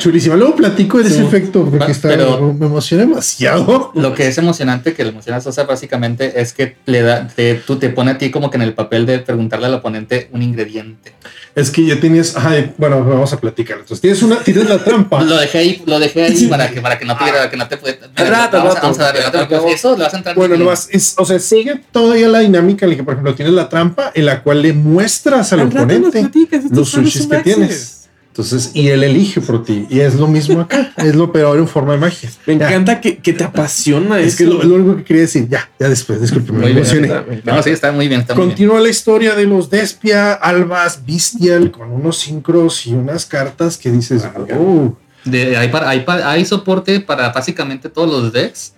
[0.00, 0.34] chulísima.
[0.34, 1.22] Luego platico de ese Sí.
[1.24, 3.92] efecto porque está, pero- me emociona demasiado.
[3.94, 7.54] Lo que es emocionante que le emociona a Sosa básicamente es que le da, te,
[7.54, 10.42] tú te pone a ti como que en el papel de preguntarle al oponente un
[10.42, 11.12] ingrediente.
[11.54, 13.78] Es que ya tienes, ay, bueno, vamos a platicar.
[13.78, 15.22] Entonces tienes una, tienes la trampa.
[15.30, 17.76] Lo dejé ahí, lo dejé ahí para que para que no te que no te
[17.76, 17.98] puede.
[18.16, 18.86] Mira, rato, vamos, rato.
[18.86, 20.34] vamos a darle, no te preocupes, eso le vas a entrar.
[20.36, 20.64] Bueno, bien.
[20.64, 23.68] nomás, es, o sea, sigue todavía la dinámica en la que, por ejemplo, tienes la
[23.68, 26.28] trampa en la cual le muestras al Al rato oponente
[26.70, 27.99] los sushis que tienes.
[28.32, 29.86] Entonces, y él elige por ti.
[29.90, 30.92] Y es lo mismo acá.
[30.96, 32.30] es lo peor en forma de magia.
[32.46, 32.68] Me Ya.
[32.68, 34.36] encanta que, que te apasiona Es eso.
[34.38, 35.48] que lo, lo único que quería decir.
[35.48, 37.08] Ya, ya después, disculpe, me bien, emocioné.
[37.08, 37.54] está.
[37.56, 38.50] No, sí, está muy bien, está muy bien.
[38.50, 43.90] Continúa la historia de los Despia, Albas, Bestial, con unos sincros y unas cartas que
[43.90, 44.22] dices,
[44.56, 48.74] oh, De, hay, para, hay, para- hay soporte para básicamente todos los decks.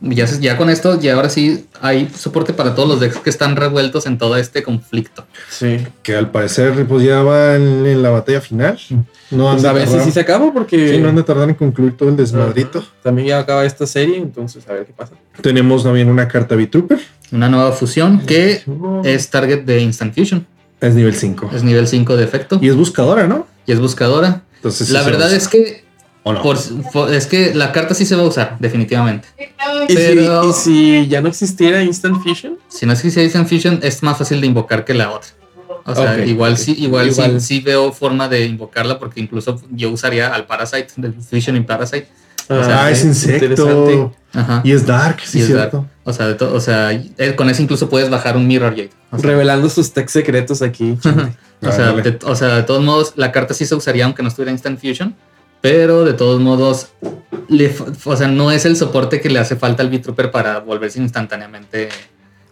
[0.00, 4.04] Ya, con esto, ya ahora sí hay soporte para todos los decks que están revueltos
[4.06, 5.24] en todo este conflicto.
[5.48, 5.78] Sí.
[6.02, 8.78] que al parecer pues ya va en, en la batalla final.
[9.30, 11.54] No Pues a ver si sí se acaba porque Sí, no han de tardar en
[11.54, 12.84] concluir todo el desmadrito.
[13.02, 15.14] También ya acaba esta serie, entonces a ver qué pasa.
[15.40, 17.00] Tenemos también una carta V-Trooper,
[17.32, 18.62] Una nueva fusión que
[19.04, 20.46] es target de Instant Fusion.
[20.80, 21.50] es nivel 5.
[21.54, 23.46] Es nivel 5 de efecto Y es buscadora, ¿no?
[23.66, 24.42] y es buscadora.
[24.56, 25.85] Entonces, sí la verdad es que
[26.28, 26.42] ¿O no?
[26.42, 26.58] por-
[26.92, 29.28] por- es que la carta sí se va a usar, definitivamente.
[29.88, 32.58] ¿Y, Pero- si, y si ya no existiera Instant Fusion?
[32.68, 35.28] Si no es si Instant Fusion, es más fácil de invocar que la otra.
[35.84, 36.58] O sea, Ok, igual ok.
[36.58, 37.40] sí, igual, Igual.
[37.40, 41.64] Sí, sí veo forma de invocarla porque incluso yo usaría al Parasite, del Fusion in
[41.64, 42.08] Parasite.
[42.48, 43.44] O sea, ah, es insecto.
[43.46, 44.10] interesante.
[44.34, 44.60] Ajá.
[44.64, 45.76] Y es dark, sí, Y es cierto.
[45.78, 45.90] dark.
[46.04, 48.90] O sea, o sea, eh, con eso incluso puedes bajar un Mirror Jade.
[49.12, 50.96] O sea, Revelando sus text secretos aquí.
[51.62, 54.28] o sea, de, o sea, de todos modos, la carta sí se usaría aunque no
[54.28, 55.14] estuviera Instant Fusion.
[55.60, 56.88] Pero de todos modos,
[57.48, 60.60] le, fa- o sea, no es el soporte que le hace falta al V-Trooper para
[60.60, 61.88] volverse instantáneamente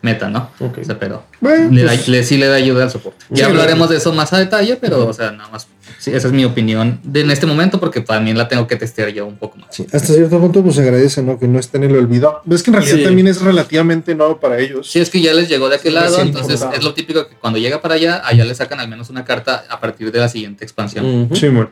[0.03, 0.51] meta, ¿no?
[0.61, 3.25] O sea, pero Bueno, le da- pues- le- sí le da ayuda al soporte.
[3.31, 5.67] Sí, Ya hablaremos de eso más a detalle, pero, o sea, nada más.
[5.99, 9.09] Sí, esa es mi opinión de, en este momento, porque también la tengo que testear
[9.11, 9.81] yo un poco más.
[9.81, 11.39] Hasta cierto punto, pues se agradece, ¿no?
[11.39, 12.43] Que no esté en el olvido.
[12.45, 13.05] Ves que en realidad Sí.
[13.05, 14.91] también es relativamente nuevo para ellos.
[14.91, 16.79] Sí, es que ya les llegó de aquel lado, entonces importado.
[16.79, 19.65] es lo típico que cuando llega para allá, allá le sacan al menos una carta
[19.71, 21.31] a partir de la siguiente expansión.
[21.33, 21.71] Sí, bueno.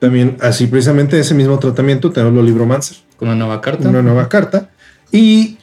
[0.00, 2.96] También, así precisamente ese mismo tratamiento, tenemos los Libromancer.
[3.16, 3.88] Con una nueva carta.
[3.88, 4.70] Una nueva carta.
[5.12, 5.58] Y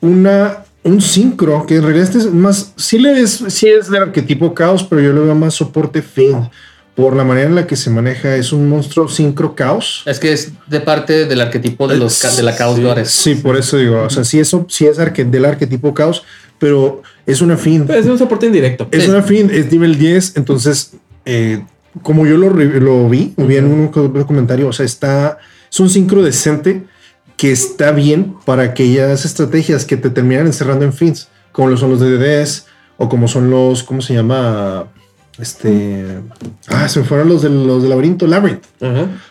[0.00, 4.02] una, un sincro, que en realidad este es más, sí, le es, sí es del
[4.04, 6.48] arquetipo caos, pero yo le veo más soporte fin.
[6.94, 10.02] Por la manera en la que se maneja, es un monstruo sincro caos.
[10.04, 13.10] Es que es de parte del arquetipo de, los, de la Chaos sí, Goddess.
[13.10, 16.22] Sí, por eso digo, o sea, sí, eso, sí es arque- del arquetipo caos,
[16.58, 17.86] pero es una fin.
[17.88, 18.88] Es un soporte indirecto.
[18.90, 20.92] Es una fin, es nivel 10, entonces,
[21.24, 21.62] eh,
[22.00, 22.50] como yo lo,
[23.08, 25.38] vi, vi en un co- comentario, o sea, está,
[25.70, 26.84] es un sincro decente
[27.36, 31.90] que está bien para aquellas estrategias que te terminan encerrando en fins, como lo son
[31.90, 32.66] los DDDs
[32.96, 34.86] o como son los, ¿cómo se llama?
[35.38, 36.04] Este,
[36.68, 38.64] ah, se me fueron los del, los del laberinto, Labyrinth.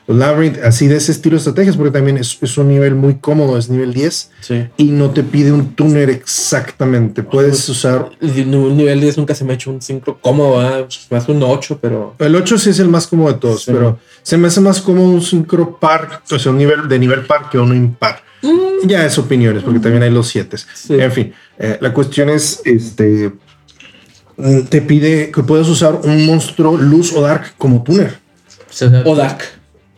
[0.07, 3.15] Los Labyrinth, así de ese estilo de estrategias, porque también es, es un nivel muy
[3.15, 4.65] cómodo, es nivel 10 Sí.
[4.77, 7.21] y no te pide un tuner exactamente.
[7.23, 10.87] Puedes usar Un nivel 10 nunca se me ha hecho un 5 cómodo, ¿verdad?
[11.11, 12.15] más un 8, pero.
[12.17, 13.71] El 8 sí es el más cómodo de todos, Sí.
[13.71, 17.25] pero se me hace más cómodo un sincro par, o sea, un nivel de nivel
[17.25, 18.23] par que uno impar.
[18.85, 20.57] Ya es opiniones, porque también hay los 7.
[20.89, 23.33] En fin, eh, la cuestión es, este, mm,
[24.69, 28.19] te pide que puedas usar un monstruo luz o dark como tuner.
[29.05, 29.41] O dark.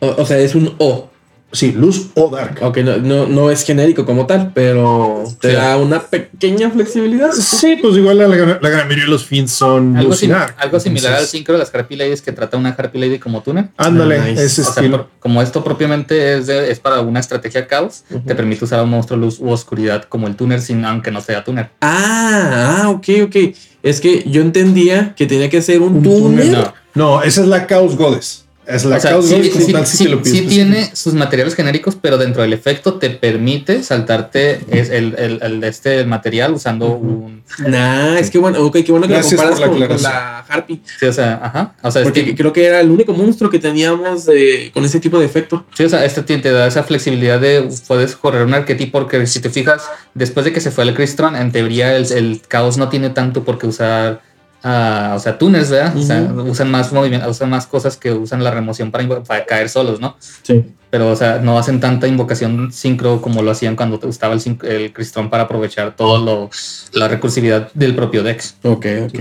[0.00, 1.10] O, o sea, es un O.
[1.54, 2.58] Sí, luz o dark.
[2.62, 5.54] Ok, no, no, no es genérico como tal, pero te Sí.
[5.56, 7.30] da una pequeña flexibilidad.
[7.32, 10.26] Sí, pues igual la, gran- la gran mayoría de los fins son Algo, luz y
[10.26, 10.56] sim- dark.
[10.58, 13.68] algo similar al sincro de las Harpy Ladies que trata una Harpy Lady como tuner.
[13.76, 14.44] Ándale, Nice.
[14.44, 14.96] ese O sea, estilo.
[14.96, 18.82] por- como esto propiamente es, de- es para una estrategia caos, te permite usar a
[18.82, 21.70] un monstruo luz u oscuridad como el tuner, sin, aunque no sea tuner.
[21.80, 23.36] Ah, ah, ok, ok.
[23.82, 26.52] Es que yo entendía que tenía que ser un, túnel.
[26.52, 26.74] No.
[26.94, 28.43] No, esa es la Chaos Goddess.
[28.66, 30.38] Es la O sea, Chaos sí, Goddess como sí- tal, si sí- te lo pides.
[30.38, 35.38] sí tiene sus materiales genéricos, pero dentro del efecto te permite saltarte es el, el,
[35.42, 37.42] el de este material usando un.
[37.66, 40.80] Nah, es que bueno, ok, qué bueno que Gracias lo comparas la con, la Harpy.
[40.98, 41.74] Sí, o sea, ajá.
[41.82, 44.84] O sea, es Porque que- creo que era el único monstruo que teníamos de, con
[44.84, 45.64] ese tipo de efecto.
[45.76, 49.26] Sí, o sea, este te te da esa flexibilidad de puedes correr un arquetipo porque
[49.26, 49.82] si te fijas,
[50.14, 53.44] después de que se fue el Crystron, en teoría el, el caos no tiene tanto
[53.44, 54.22] por qué usar,
[54.64, 55.96] ah, o sea, tuners, ¿verdad?
[55.96, 59.06] O sea, usan más movimiento, usan más cosas que usan la remoción para,
[59.46, 60.16] caer solos, ¿no?
[60.42, 60.64] Sí.
[60.90, 64.58] Pero, o sea, no hacen tanta invocación sincro como lo hacían cuando estaba el, sin-
[64.62, 66.50] el Crystron para aprovechar todo lo,
[66.92, 68.56] la recursividad del propio Dex.
[68.62, 69.20] Ok, ok.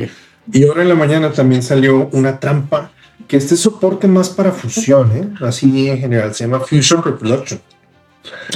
[0.51, 2.91] Y ahora en la mañana también salió una trampa
[3.27, 5.45] que este soporte más para fusión, ¿eh?
[5.45, 7.61] así en general, se llama Fusion Reproduction.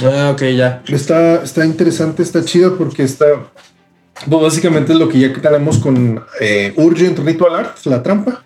[0.02, 0.82] Ah, ok, ya.
[0.86, 3.26] Está, está interesante, está chido porque está,
[4.28, 8.42] pues básicamente es lo que ya tenemos con eh, Urgent Ritual Art, la trampa.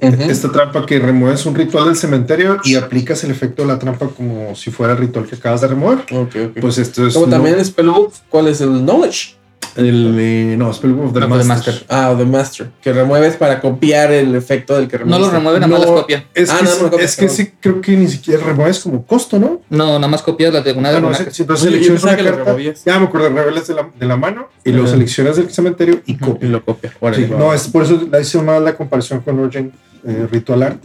[0.00, 4.08] Esta trampa que remueves un ritual del cementerio y aplicas el efecto de la trampa
[4.08, 5.98] como si fuera el ritual que acabas de remover.
[6.12, 6.60] Ok, ok.
[6.60, 7.14] Pues esto es...
[7.14, 9.36] Como no- también Spellbook, ¿cuál es el Knowledge?
[9.76, 11.74] El, eh, no, Spellbook of the No, the Master.
[11.74, 11.86] Master.
[11.88, 12.70] Ah, The Master.
[12.82, 15.32] Que remueves para copiar el efecto del que No lo remueves.
[15.32, 16.26] remueve, nada más No, las copia.
[16.34, 19.04] Es Ah, que, no, no, copia, es que sí, creo que ni siquiera remueves como
[19.04, 19.60] costo, ¿no?
[19.70, 21.14] No, nada más copias la de una de una.
[21.16, 23.74] sí, sí, entonces Oye, yo seleccionas una que lo carta, ya me acuerdo, revelas de
[23.74, 24.92] la, de la mano y lo Ajá.
[24.92, 26.48] seleccionas del cementerio y copias.
[26.48, 26.90] Y lo copia.
[26.90, 27.38] Sí, Órale, va.
[27.38, 29.74] no, es por eso la hice más la comparación con Urgent
[30.06, 30.82] eh, Ritual Art.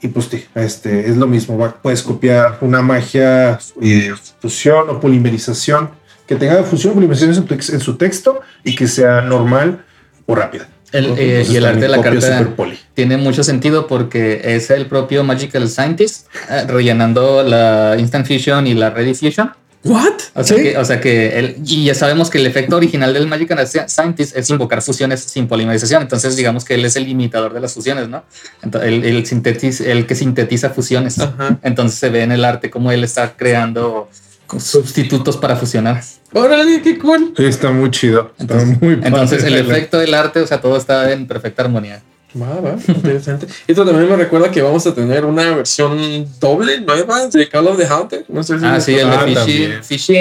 [0.00, 1.56] Y pues sí, este, es lo mismo.
[1.58, 5.90] va- Puedes copiar una magia eh, fusión o polimerización
[6.32, 9.84] que tenga fusión o polimerización en, en su texto y que sea normal
[10.26, 10.68] o rápida.
[10.92, 11.10] El, eh,
[11.40, 12.48] Entonces y el arte de la carta
[12.94, 18.74] tiene mucho sentido porque es el propio Magical Scientist eh, rellenando la Instant Fusion y
[18.74, 19.52] la Ready Fusion.
[19.84, 20.12] ¿What?
[20.34, 20.62] O sea, Sí.
[20.62, 24.36] que, o sea que el, y ya sabemos que el efecto original del Magical Scientist
[24.36, 26.02] es invocar fusiones sin polimerización.
[26.02, 28.22] Entonces, digamos que él es el imitador de las fusiones, ¿no?
[28.62, 31.18] Entonces, el, el, sintetiz- el que sintetiza fusiones.
[31.18, 31.58] Ajá.
[31.64, 34.08] Entonces, se ve en el arte cómo él está creando
[34.58, 36.02] sustitutos para fusionar.
[36.32, 37.34] Órale, qué cool.
[37.36, 38.32] Sí, está muy chido.
[38.38, 42.02] Está Entonces, muy entonces el efecto del arte, o sea, todo está en perfecta armonía.
[42.40, 43.46] Va, va, interesante.
[43.66, 47.76] Esto también me recuerda que vamos a tener una versión doble nueva de Call of
[47.76, 48.24] the Hunter.
[48.28, 50.14] No sé si Ah, sí, el de Fishy, Fishy,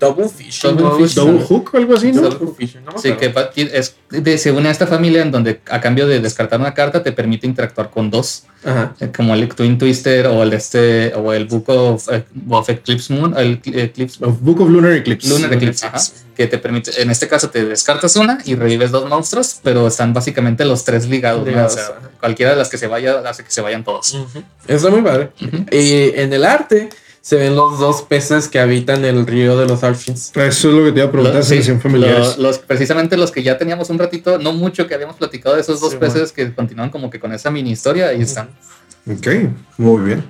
[0.00, 0.62] Double Fish.
[0.62, 1.14] Double Fish.
[1.14, 2.22] Double Hook o algo así, ¿no?
[2.22, 3.50] Double Fish, no Sí, acuerdo.
[3.54, 6.72] que es, de- se une a esta familia en donde a cambio de descartar una
[6.72, 8.94] carta te permite interactuar con dos, Ajá.
[9.00, 13.12] eh, como el Twin Twister o el este o el Book of, eh, of Eclipse
[13.12, 15.28] Moon, el Eclipse Of Book of Lunar Eclipse.
[15.28, 15.98] Lunar Eclipse, ajá,
[16.36, 20.12] que te permite, en este caso te descartas una y revives dos monstruos, pero están
[20.14, 21.46] básicamente los tres ligados, ¿no?
[21.46, 22.10] Ligados, o sea, ajá.
[22.20, 24.16] cualquiera de las que se vaya hace que se vayan todos.
[24.66, 25.30] Está muy padre.
[25.70, 26.88] Y en el arte
[27.20, 30.32] se ven los dos peces que habitan el río de los Archins.
[30.34, 32.36] Eso es lo que te iba a preguntar, Los- si sí, hacían familiares.
[32.36, 35.60] lo- los, precisamente los que ya teníamos un ratito, no mucho que habíamos platicado de
[35.60, 38.48] esos dos Sí, peces que continúan como que con esa mini historia, ahí están.
[39.08, 39.26] Ok,
[39.78, 40.24] muy bien.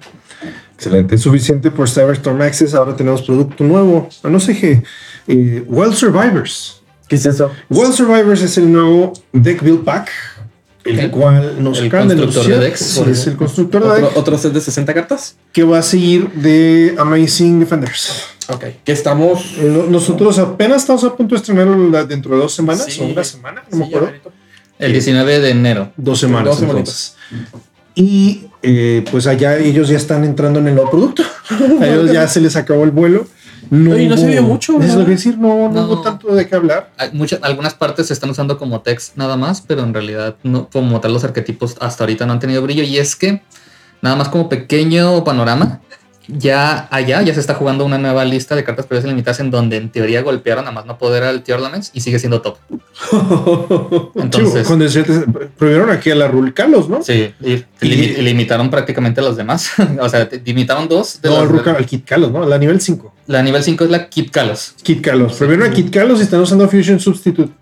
[0.82, 1.16] Excelente.
[1.16, 2.74] Suficiente por Cyberstorm Access.
[2.74, 4.08] Ahora tenemos producto nuevo.
[4.24, 4.82] Ah, No sé qué.
[5.28, 6.82] Eh, Wild Survivors.
[7.06, 7.52] ¿Qué es eso?
[7.70, 10.10] Wild Survivors es el nuevo Deck Build Pack.
[10.84, 12.80] El cual nos el constructor de decks.
[12.80, 15.36] Sí, es el constructor de ¿Otro, deck otro set de 60 cartas.
[15.52, 18.24] que va a seguir de Amazing Defenders.
[18.48, 18.64] Ok.
[18.82, 19.54] Que estamos.
[19.58, 23.00] Eh, no- Nosotros apenas estamos a punto de estrenarlo dentro de dos semanas Sí.
[23.00, 24.10] o una semana, no me acuerdo.
[24.80, 25.92] El 19 de enero.
[25.96, 26.58] Dos semanas.
[26.58, 27.14] Dos entonces.
[27.94, 31.22] Y eh, pues allá ellos ya están entrando en el nuevo producto.
[31.80, 33.26] A ellos ya se les acabó el vuelo.
[33.70, 34.96] No, Oye, no se vio mucho, Es ¿verdad?
[34.98, 35.84] lo que decir, no, no, No.
[35.86, 36.90] hubo tanto de qué hablar.
[37.12, 41.00] Muchas, algunas partes se están usando como text nada más, pero en realidad no, como
[41.00, 43.42] tal los arquetipos hasta ahorita no han tenido brillo y es que
[44.02, 45.80] nada más como pequeño panorama,
[46.28, 49.76] ya allá ya se está jugando una nueva lista de cartas previas limitadas en donde
[49.76, 52.58] en teoría golpearon a más no poder al Tier Laments y sigue siendo top.
[54.14, 55.24] Entonces, decirte,
[55.58, 57.02] prohibieron aquí a la Rul Kalos, ¿no?
[57.02, 59.70] sí, y, limi- y limitaron prácticamente a los demás.
[60.00, 61.20] o sea, limitaron dos.
[61.22, 62.46] De No, las- al Kit Kalos, ¿no?
[62.46, 63.14] La nivel 5.
[63.26, 64.74] la nivel 5 es la Kit Kalos.
[64.82, 65.34] Kit Kalos.
[65.34, 67.52] Prohibieron a Kit Kalos y están usando Fusion Substitute.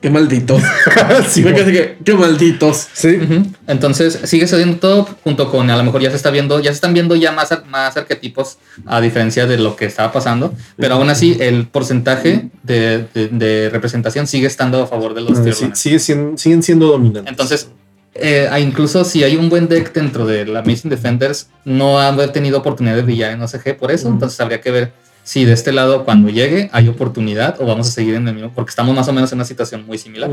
[0.00, 0.62] Qué malditos.
[1.28, 2.88] Sí, Me que- qué malditos.
[2.92, 3.18] sí.
[3.66, 6.76] Entonces sigue siendo top junto con a lo mejor ya se está viendo, ya se
[6.76, 11.10] están viendo ya más, más arquetipos a diferencia de lo que estaba pasando, pero aún
[11.10, 15.70] así el porcentaje de, de- de representación sigue estando a favor de los tier sí,
[15.74, 17.30] sigue siendo, siguen siendo dominantes.
[17.30, 17.68] Entonces,
[18.14, 22.30] eh, incluso si hay un buen deck dentro de la Amazing Defenders, no ha haber
[22.32, 24.92] tenido oportunidad de brillar en OCG por eso, entonces habría que ver
[25.22, 28.52] si de este lado cuando llegue hay oportunidad o vamos a seguir en el mismo,
[28.54, 30.30] porque estamos más o menos en una situación muy similar.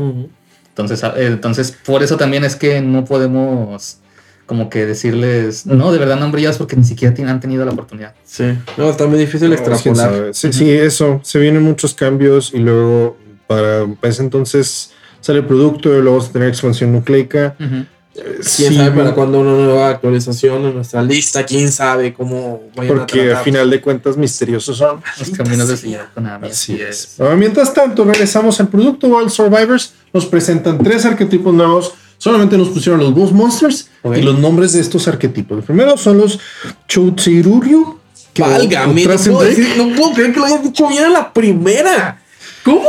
[0.68, 3.98] Entonces, eh, entonces, por eso también es que no podemos
[4.46, 7.66] como que decirles, no, de verdad no han brillado porque ni siquiera tienen- han tenido
[7.66, 8.14] la oportunidad.
[8.24, 8.44] Sí.
[8.78, 10.30] No, está muy difícil No, extrapolar.
[10.32, 11.20] Sí, sí, eso.
[11.22, 16.12] Se vienen muchos cambios y luego para, para ese entonces sale el producto y luego
[16.16, 17.56] vamos a tener expansión nucleica.
[17.60, 17.84] Ujú.
[18.22, 21.44] ¿Quién Sí, sabe para cuándo una nueva actualización en nuestra lista?
[21.46, 23.44] ¿Quién sabe cómo vayan Porque a tratar?
[23.44, 25.00] final de cuentas misteriosos son.
[25.18, 27.16] Los caminos del Señor Konami, Así es.
[27.36, 29.92] mientras tanto, regresamos al producto Wild Survivors.
[30.12, 31.92] Nos presentan tres arquetipos nuevos.
[32.18, 35.58] Solamente nos pusieron los Boss Monsters y los nombres de estos arquetipos.
[35.58, 36.40] Los primeros son los
[36.88, 37.98] Choutsururyu.
[38.34, 41.32] que- Válgame, no puedo, decir- no puedo creer que lo hayas dicho bien a la
[41.32, 42.20] primera.
[42.64, 42.86] ¿Cómo?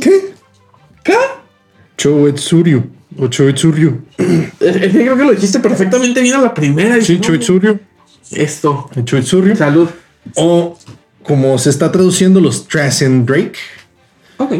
[0.00, 0.34] ¿Qué?
[1.04, 1.14] ¿Qué?
[1.96, 2.84] Choetsuryu.
[3.28, 3.98] O.
[4.60, 7.00] Es que creo que lo dijiste perfectamente bien a la primera.
[7.00, 7.78] Sí, Choetsuryu.
[8.30, 8.88] Esto.
[9.04, 9.56] Choetsuryu.
[9.56, 9.88] Salud.
[10.36, 10.78] O
[11.22, 13.58] como se está traduciendo los Trasen Drake.
[14.38, 14.52] Ok.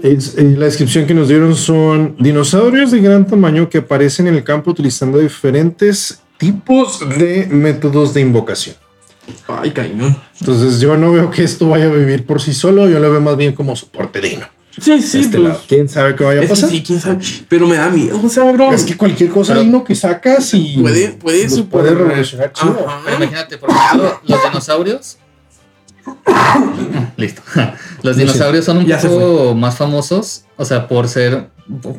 [0.00, 4.36] Es, eh, la descripción que nos dieron son dinosaurios de gran tamaño que aparecen en
[4.36, 8.76] el campo utilizando diferentes tipos de métodos de invocación.
[9.48, 10.16] Ay, cañón.
[10.40, 13.20] Entonces yo no veo que esto vaya a vivir por sí solo, yo lo veo
[13.20, 14.46] más bien como soporte digno.
[14.80, 15.62] Sí, sí, Este pues, lado.
[15.68, 16.70] ¿Quién sabe qué vaya a pasar?
[16.70, 17.18] sí, quién sabe.
[17.48, 18.72] Pero me da miedo, o sea, bro.
[18.72, 22.86] Es que cualquier cosa Pero- digno que sacas y Puede- puede super- puede revolucionar chido.
[23.04, 25.18] Pero imagínate, por ejemplo, los dinosaurios.
[27.16, 27.42] Listo.
[28.02, 31.48] Los dinosaurios son un Ya poco más famosos, o sea, por ser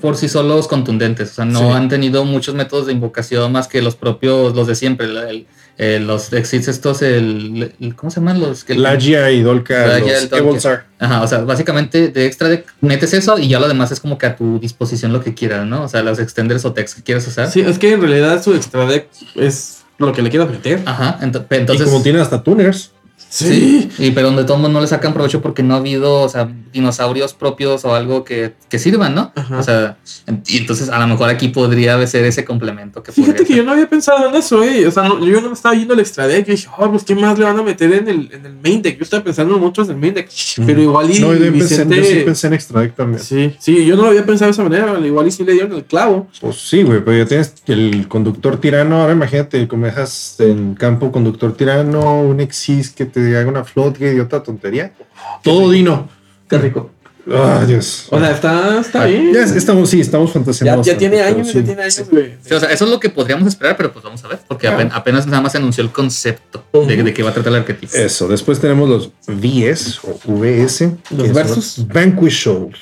[0.01, 1.31] por sí solos contundentes.
[1.31, 1.65] O sea, no Sí.
[1.75, 5.05] han tenido muchos métodos de invocación más que los propios, los de siempre.
[5.07, 5.45] el-
[5.79, 10.21] el- los exits estos, el, el- ¿cómo se llaman los que Lagia y Dolka, Lagia,
[10.21, 10.31] los.
[10.33, 10.85] Evolzar.
[10.99, 14.17] Ajá, o sea, básicamente de extra de metes eso y ya lo demás es como
[14.17, 15.83] que a tu disposición lo que quieras, ¿no?
[15.83, 17.49] O sea, los extenders o text que quieras usar.
[17.49, 20.81] Sí, es que en realidad su extra deck es lo que le quieras meter.
[20.85, 21.81] Ajá, Y entonces.
[21.87, 22.91] como tiene hasta tuners.
[23.29, 23.89] Sí.
[23.99, 26.29] Y pero donde todo el mundo no le sacan provecho porque no ha habido, o
[26.29, 29.31] sea, dinosaurios propios o algo que, que sirvan, ¿no?
[29.35, 29.59] Ajá.
[29.59, 29.97] O sea,
[30.47, 33.57] y entonces a lo mejor aquí podría ser ese complemento que Fíjate que ser.
[33.57, 34.87] yo no había pensado en eso, eh.
[34.87, 36.45] O sea, no- yo no me estaba viendo el extra deck.
[36.47, 38.81] Yo dije, oh, pues qué más le van a meter en el, en el main
[38.81, 38.97] deck.
[38.97, 40.29] Yo estaba pensando mucho en el main deck.
[40.65, 41.95] Pero igual y No, yo, pensé, Vicente.
[41.97, 43.21] yo sí pensé en extra deck también.
[43.23, 44.99] Sí, sí, yo no lo había pensado de esa manera.
[45.05, 46.27] Igual y sí le dieron el clavo.
[46.41, 49.01] Pues sí, güey, pero ya tienes el conductor tirano.
[49.01, 54.01] Ahora imagínate, como dejas en campo conductor tirano, un exis que te haga una float
[54.01, 54.93] y otra tontería.
[55.43, 56.07] Todo dino.
[56.49, 56.91] Qué rico.
[57.31, 58.07] Ah, Dios.
[58.09, 59.31] O sea, está, está Ah, bien.
[59.33, 60.81] ya estamos, sí, estamos fantaseando.
[60.81, 61.61] Ya, ya tiene años, ya sí.
[61.61, 62.33] tiene años, güey.
[62.43, 64.67] Sí, o sea, eso es lo que podríamos esperar, pero pues vamos a ver, porque
[64.67, 67.59] apen- apenas nada más se anunció el concepto de, de qué va a tratar el
[67.59, 67.95] arquetipo.
[67.95, 70.91] Eso, después tenemos los VS o VS.
[71.15, 71.85] Los versus.
[71.87, 72.75] Vanquish Soul.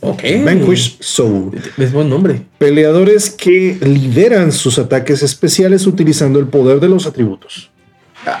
[0.00, 0.22] Ok.
[0.44, 1.60] Vanquish Soul.
[1.76, 2.42] Es buen nombre.
[2.58, 7.70] Peleadores que lideran sus ataques especiales utilizando el poder de los atributos.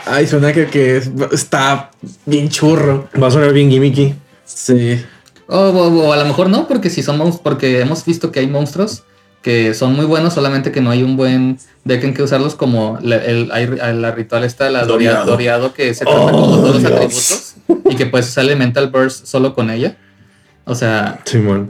[0.06, 1.90] Ay, suena que, que es- está
[2.26, 3.08] bien churro.
[3.20, 4.14] Va a sonar bien gimmicky.
[4.44, 5.04] Sí.
[5.46, 8.40] O, o- o a lo mejor no, porque si son monstruos, porque hemos visto que
[8.40, 9.02] hay monstruos
[9.42, 12.98] que son muy buenos, solamente que no hay un buen deck en que usarlos, como
[13.00, 15.30] la, el, hay- la ritual está la Doria- Doriado.
[15.30, 17.54] Doriado, que se trata Oh, como todos los atributos
[17.90, 19.96] y que puedes usar Elemental Burst solo con ella.
[20.68, 21.20] O sea,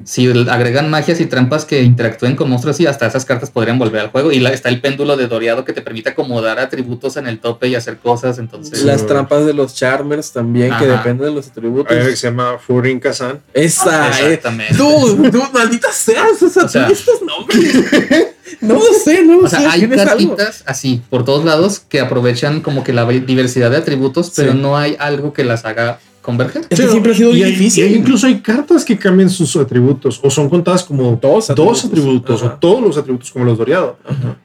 [0.05, 4.01] si agregan magias y trampas que interactúen con monstruos y hasta esas cartas podrían volver
[4.01, 4.33] al juego.
[4.33, 7.69] Y la- está el péndulo de Doriado que te permite acomodar atributos en el tope
[7.69, 8.39] y hacer cosas.
[8.39, 11.97] Entonces, Las trampas de los Charmers también, que dependen de los atributos.
[11.97, 13.41] Hay que se llama Furin Kazan.
[13.55, 14.35] Esa, eh.
[14.35, 14.75] Exactamente.
[14.75, 16.43] Dude, dude, maldita seas.
[16.43, 17.75] O sea, O sea- estos nombres.
[18.61, 19.67] no lo sé, no lo O sea, sé.
[19.67, 19.97] hay algo.
[19.97, 24.59] cartitas así por todos lados que aprovechan como que la diversidad de atributos, pero Sí.
[24.59, 26.63] no hay algo que las haga converger.
[26.69, 27.85] Es que siempre ha sido y hay- difícil.
[27.85, 31.85] y hay- incluso hay cartas que cambian sus atributos o son contadas como Dos dos
[31.85, 32.43] atributos.
[32.43, 33.97] o todos los atributos como los Doriado.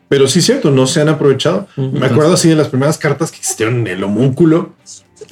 [0.08, 1.68] Pero sí es cierto, no se han aprovechado.
[1.76, 4.72] Me acuerdo así de las primeras cartas que existieron en el homúnculo.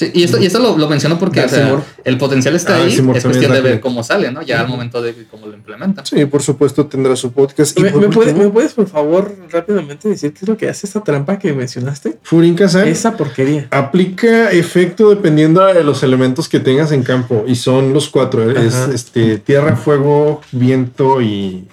[0.01, 2.83] Sí, y esto, y esto lo, lo menciono porque o sea, el potencial está Ah,
[2.83, 4.41] ahí, es cuestión de ver cómo sale, ¿no?
[4.41, 6.03] Ya al momento de cómo lo implementan.
[6.07, 7.77] Sí, por supuesto tendrá su podcast.
[7.77, 10.57] Y ¿Me, por me puedes, último, ¿Me puedes, por favor, rápidamente decir qué es lo
[10.57, 12.17] que hace esta trampa que mencionaste?
[12.23, 13.67] Furin Kazan Esa porquería.
[13.69, 17.43] aplica efecto dependiendo de los elementos que tengas en campo.
[17.45, 18.49] Y son los cuatro.
[18.49, 21.67] Es este tierra, fuego, viento y,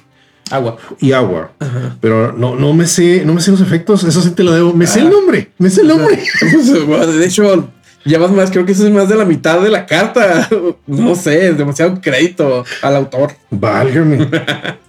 [0.50, 0.76] Agua.
[1.00, 1.52] y agua.
[2.00, 4.04] Pero no, no me sé, no me sé los efectos.
[4.04, 4.74] Eso sí te lo debo.
[4.74, 5.50] Me sé el nombre.
[5.58, 6.18] Me sé el nombre.
[7.18, 7.70] De hecho,
[8.04, 10.48] llevas más, creo que eso es más de la mitad de la carta.
[10.86, 13.32] No sé, es demasiado crédito al autor.
[13.50, 14.28] Válgame.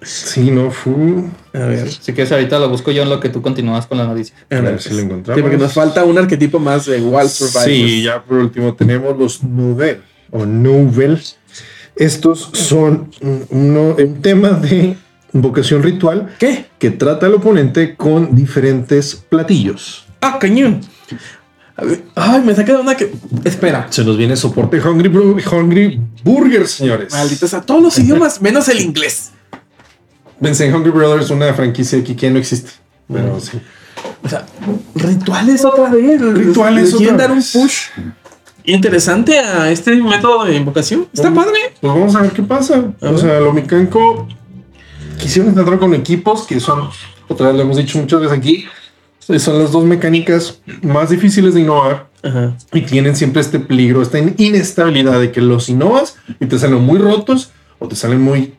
[0.00, 1.28] Sí, no, fu.
[1.52, 1.90] A ver.
[1.90, 4.32] Si quieres, ahorita lo busco yo en lo que tú continúas con la noticia.
[4.48, 5.42] A ver si lo Sí, encontramos.
[5.42, 7.64] porque nos falta un arquetipo más de Wild Survivors.
[7.64, 11.20] Sí, ya por último tenemos los Nouvel o Nouvel.
[11.96, 14.96] Estos son un, uno- un tema de
[15.34, 16.66] invocación ritual ¿Qué?
[16.78, 20.06] que trata al oponente con diferentes platillos.
[20.20, 20.80] Ah, cañón.
[21.78, 23.12] A ver, Ay, me saca de una que.
[23.44, 23.86] Espera.
[23.90, 27.12] Se nos viene soporte Hungry, Hungry Burger, señores.
[27.12, 29.30] Maldita sea, todos los idiomas menos el inglés.
[30.40, 32.72] Pensé en Hungry Brothers, una franquicia aquí que no existe.
[33.10, 33.60] Pero sí.
[34.24, 34.44] O sea,
[34.96, 36.20] rituales otra vez.
[36.20, 37.90] Rituales otra dar un push
[38.64, 41.08] interesante a este método de invocación.
[41.12, 41.58] Está padre.
[41.80, 42.74] Pues vamos a ver qué pasa.
[43.00, 43.18] A o ver.
[43.18, 44.26] sea, lo Mikanko
[45.18, 46.90] quisieron intentar con equipos que son,
[47.28, 48.66] otra vez lo hemos dicho muchas veces aquí,
[49.38, 52.56] son las dos mecánicas más difíciles de innovar Ajá.
[52.72, 56.80] y tienen siempre este peligro, esta in- inestabilidad de que los innovas y te salen
[56.80, 58.54] muy rotos o te salen muy.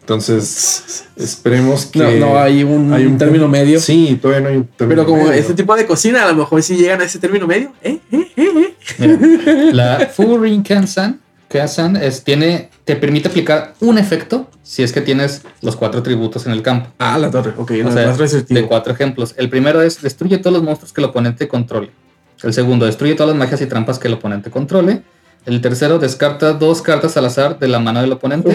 [0.00, 1.98] Entonces, esperemos que.
[2.00, 3.78] No, no hay un, término medio.
[3.80, 5.40] Sí, todavía no hay un término Pero como medio.
[5.40, 7.72] este tipo de cocina, a lo mejor sí llegan a ese término medio.
[7.82, 7.98] ¿Eh?
[8.10, 8.26] ¿Eh?
[8.36, 8.74] ¿Eh?
[8.98, 9.70] ¿Eh?
[9.72, 10.64] La Furin
[11.52, 16.00] Kansan, Kansan es, tiene, te permite aplicar un efecto si es que tienes los cuatro
[16.00, 16.90] atributos en el campo.
[16.98, 17.52] Ah, la torre.
[17.56, 19.34] Ok, O sea, más de cuatro ejemplos.
[19.36, 21.90] El primero es destruye todos los monstruos que el oponente controle.
[22.42, 25.02] El segundo, destruye todas las magias y trampas que el oponente controle.
[25.44, 28.54] El tercero, descarta dos cartas al azar de la mano del oponente.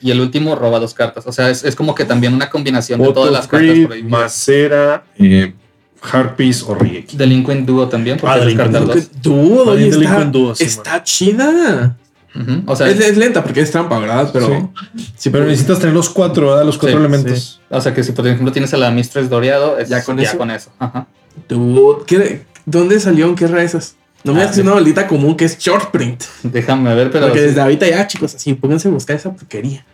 [0.00, 1.26] Y el último, roba dos cartas.
[1.26, 4.10] O sea, es, es como que también una combinación de todas las cartas prohibidas.
[4.10, 5.54] Macera, eh,
[6.02, 7.16] Harpies o Rieki.
[7.16, 9.18] Delinquent Duo también, porque Ah, Delinquent está,
[10.24, 11.96] Duo, sí, está chida.
[12.66, 14.30] O sea, es, es lenta porque es trampa, ¿verdad?
[14.32, 14.72] Pero.
[15.16, 16.64] Sí, pero necesitas tener los cuatro, ¿verdad?
[16.64, 17.60] Los cuatro Sí, elementos.
[17.68, 20.28] o sea que si por ejemplo tienes a la Mistress Doreado, es ¿Ya con ya
[20.28, 20.38] eso?
[20.38, 20.70] con eso.
[20.78, 21.06] Ajá.
[21.48, 23.26] Dude, ¿qué- ¿Dónde salió?
[23.26, 23.96] ¿En qué esas?
[24.22, 26.22] No me Ah, hagas una maldita común que es short print.
[26.42, 27.46] Déjame ver, pero Porque sí.
[27.46, 29.84] desde ahorita ya, chicos, así, pónganse a buscar esa porquería.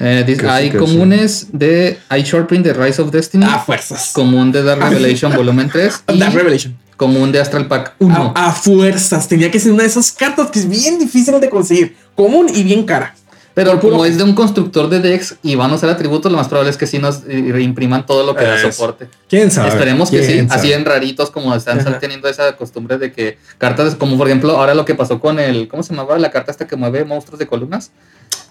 [0.00, 1.98] Eh, dice, hay comunes de.
[2.08, 3.44] Hay short print de Rise of Destiny.
[3.44, 4.10] A fuerzas.
[4.12, 6.04] Común de Dark Revelation Volumen 3.
[6.14, 6.76] y Dark Revelation.
[7.00, 8.34] Común de Astral Pack 1.
[8.36, 9.26] A, a fuerzas.
[9.26, 11.96] Tenía que ser una de esas cartas que es bien difícil de conseguir.
[12.14, 13.14] Común y bien cara.
[13.54, 16.30] Pero por puro- como es de un constructor de decks y van a usar atributos,
[16.30, 19.08] lo más probable es que sí nos eh, reimpriman todo lo que da soporte.
[19.30, 19.70] ¿Quién sabe?
[19.70, 21.98] Esperemos que sí, ¿Quién así en raritos como están Ajá.
[21.98, 25.68] teniendo esa costumbre de que cartas, como por ejemplo ahora lo que pasó con el,
[25.68, 27.90] ¿cómo se llamaba la carta esta que mueve monstruos de columnas?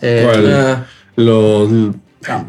[0.01, 0.53] Eh, ¿Cuál?
[0.53, 0.85] Ah,
[1.15, 1.69] Los.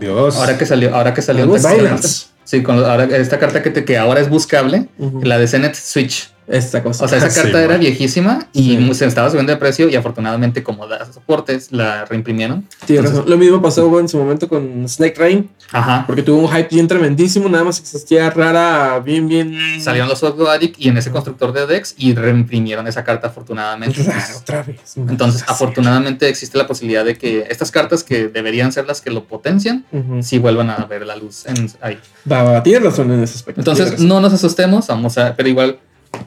[0.00, 0.36] Dios.
[0.36, 2.26] Ahora que salió, ahora que salió Violence.
[2.50, 4.86] Sí, con ahora esta carta que, te- que ahora es buscable,
[5.22, 6.32] la de Zenith Switch.
[6.50, 7.04] Esta cosa.
[7.04, 7.80] O sea, esa carta sí, era man.
[7.80, 8.94] viejísima y Sí.
[8.94, 12.66] se estaba subiendo de precio y afortunadamente como da soportes la reimprimieron.
[12.86, 13.30] Tienes Entonces.
[13.30, 15.50] Lo mismo pasó en su momento con Snake Rain.
[15.72, 16.04] Ajá.
[16.06, 17.48] Porque tuvo un hype bien tremendísimo.
[17.48, 19.56] Nada más existía rara, bien, bien.
[19.80, 24.02] Salieron los Addict y en ese constructor de decks y reimprimieron esa carta afortunadamente.
[24.02, 24.96] Raro, otra vez.
[24.96, 29.24] Entonces, afortunadamente existe la posibilidad de que estas cartas que deberían ser las que lo
[29.24, 30.22] potencian, Ujú.
[30.22, 31.98] sí vuelvan a ver la luz en, ahí.
[32.30, 33.60] Va, va, tienes razón en ese aspecto.
[33.60, 35.78] Entonces, no nos asustemos, vamos a, pero igual,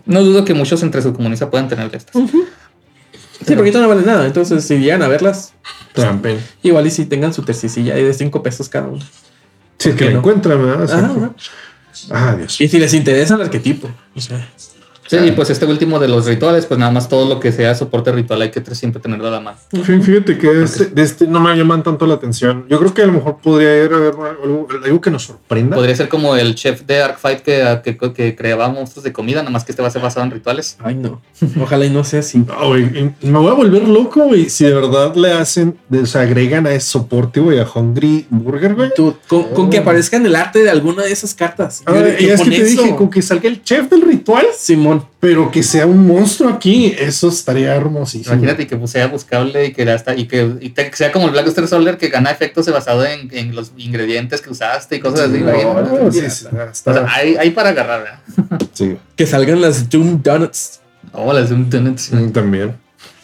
[0.05, 2.13] no dudo que muchos entre su comunidad puedan tener de estas.
[2.13, 4.25] Sí, porque ahorita no vale nada.
[4.25, 5.53] Entonces, si llegan a verlas,
[5.93, 6.39] Trampen.
[6.61, 9.03] igual y si tengan su tercicilla ahí de 5 pesos cada uno.
[9.79, 10.19] Sí, ¿Por que no?
[10.19, 10.91] encuentran, ¿verdad?
[10.91, 11.33] Ajá.
[12.09, 12.59] Ah, Dios.
[12.61, 13.89] Y si les interesa el arquetipo.
[14.15, 14.47] O sea,
[15.21, 17.75] Sí, y pues este último de los rituales, pues nada más todo lo que sea
[17.75, 19.57] soporte ritual hay que siempre tenerlo a la mano.
[19.71, 22.65] Fí- Fíjate que este, de este no me llaman tanto la atención.
[22.69, 25.75] Yo creo que a lo mejor podría haber algo, algo que nos sorprenda.
[25.75, 29.51] Podría ser como el chef de Arcfight que, que, que creaba monstruos de comida, nada
[29.51, 30.77] más que este va a ser basado en rituales.
[30.83, 31.21] Ay, no.
[31.61, 32.39] Ojalá y no sea así.
[32.39, 34.49] No, me voy a volver loco, güey.
[34.49, 38.75] Si de verdad le hacen, de- se agregan a ese soporte, güey, a Hungry Burger,
[38.75, 38.91] güey.
[38.95, 41.83] Tú, con, con que aparezca en el arte de alguna de esas cartas.
[41.85, 45.02] Ah, y es que te eso- dije, con que salga el chef del ritual, Simón.
[45.19, 48.33] Pero que sea un monstruo aquí, eso estaría hermosísimo.
[48.35, 51.31] Imagínate que sea buscable y que hasta y que, y te- que sea como el
[51.31, 55.39] Blackster Soldier que gana efectos basado en, en los ingredientes que usaste y cosas así.
[55.39, 58.03] No, sí, sí, O está- sea, hay, hay para agarrar.
[58.37, 58.67] ¿verdad?
[58.73, 58.97] sí.
[59.15, 60.79] Que salgan las Doom Donuts.
[61.11, 62.11] Oh, las Doom Donuts.
[62.11, 62.75] Mm, También.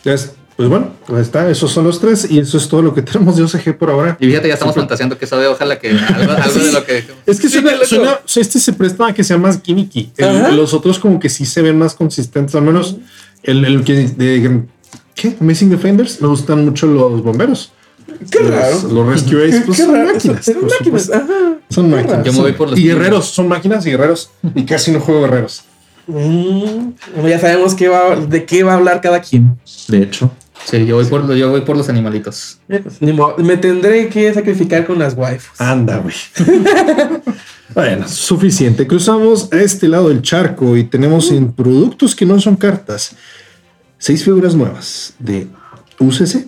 [0.03, 3.01] Entonces, pues bueno, pues está, esos son los tres y eso es todo lo que
[3.09, 4.17] tenemos de OCG por ahora.
[4.19, 6.97] Y fíjate, ya estamos fantaseando que sabe, ojalá que algo, algo de lo que.
[7.25, 10.11] Es que Sí, suena, suena- o sea, este se presta a que sea más gimmicky.
[10.17, 12.97] El- los otros como que sí se ven más consistentes, al menos
[13.43, 14.63] el, el que de
[15.15, 15.37] ¿qué?
[15.39, 17.71] Amazing Defenders, me gustan mucho los bomberos.
[18.29, 18.81] Qué Los- raro.
[18.91, 20.11] Los Rescue Ace, pues Qué son raro.
[20.13, 20.43] máquinas.
[20.43, 20.77] Son máquinas.
[20.83, 21.13] supuesto.
[21.13, 21.53] Ajá.
[21.69, 22.25] Son máquinas.
[22.25, 24.29] Yo me voy por los y guerreros, son máquinas y guerreros.
[24.55, 25.63] Y casi no juego guerreros.
[26.07, 26.89] Mm,
[27.29, 29.57] ya sabemos qué va, de qué va a hablar cada quien.
[29.87, 30.31] De hecho.
[30.65, 32.59] Sí, yo voy por, yo voy por los animalitos.
[32.67, 35.59] Me tendré que sacrificar con las waifus.
[35.59, 36.13] Anda, güey.
[37.73, 38.85] bueno, suficiente.
[38.85, 43.15] Cruzamos a este lado del charco y tenemos en productos que no son cartas
[43.97, 45.47] seis figuras nuevas de
[45.99, 46.47] UCC.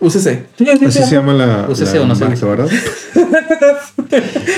[0.00, 0.46] UCC.
[0.86, 2.24] Así se llama la, UCC la o no sé.
[2.24, 2.68] marca, ¿verdad?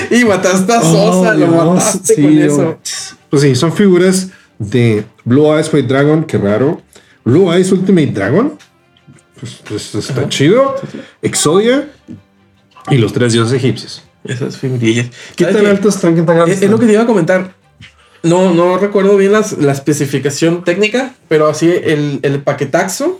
[0.09, 2.79] Y mataste a Sosa, Oh, lo Dios, mataste sí, con eso.
[3.29, 6.81] Pues sí, son figuras de Blue Eyes White Dragon, qué raro.
[7.25, 8.57] Blue Eyes Ultimate Dragon.
[9.39, 10.75] Pues, pues está chido.
[11.21, 11.89] Exodia.
[12.89, 14.03] Y los tres dioses egipcios.
[14.23, 15.07] Esas figurillas.
[15.35, 15.71] ¿Qué ¿Sabes tan qué?
[15.71, 16.15] altos están?
[16.15, 17.53] ¿Qué tan altos Es, es lo que te iba a comentar.
[18.23, 23.19] No, no recuerdo bien las- la especificación técnica, pero así el, el paquetaxo.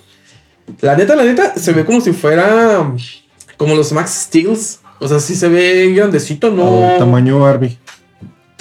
[0.79, 2.89] La neta, la neta, se ve como si fuera
[3.57, 4.79] como los Max Steels.
[4.99, 6.63] O sea, sí se ve grandecito, no.
[6.95, 7.77] Oh, tamaño Barbie.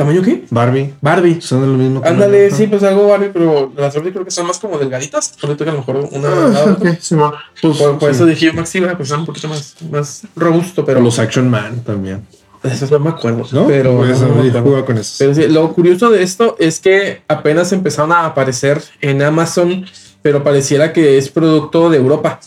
[0.02, 0.44] ¿Tamaño qué?
[0.50, 0.94] Barbie.
[1.00, 1.40] Barbie.
[1.40, 2.02] Son de lo mismo.
[2.04, 5.34] Ándale, sí, pues algo Barbie, pero las Barbie creo que son más como delgaditas.
[5.40, 6.28] Por eso que a lo mejor una.
[6.28, 6.90] Ah, la otra.
[6.90, 7.34] ok, sí, bueno.
[7.60, 8.16] Pues, por, por sí.
[8.16, 11.00] eso dije Max Steel, pues son un poquito más, más robusto, pero.
[11.00, 12.26] Los Action Man también.
[12.64, 13.44] Esos no me acuerdo.
[13.52, 13.66] ¿No?
[13.66, 15.18] Pero, Pues, no, no yo con esos.
[15.18, 19.84] Pero sí, lo curioso de esto es que apenas empezaron a aparecer en Amazon,
[20.20, 22.40] pero pareciera que es producto de Europa.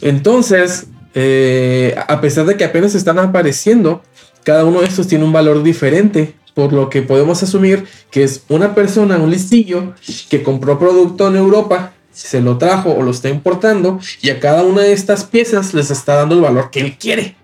[0.00, 4.02] Entonces, eh, a pesar de que apenas están apareciendo,
[4.44, 8.44] cada uno de estos tiene un valor diferente, por lo que podemos asumir que es
[8.48, 9.94] una persona, un listillo,
[10.28, 14.62] que compró producto en Europa, se lo trajo o lo está importando, y a cada
[14.62, 17.36] una de estas piezas les está dando el valor que él quiere.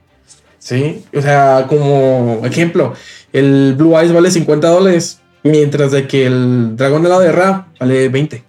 [0.59, 2.93] Sí, o sea, como ejemplo,
[3.33, 8.09] el Blue Eyes vale 50 dólares, mientras de que el Dragón de la Guerra vale
[8.09, 8.45] 20.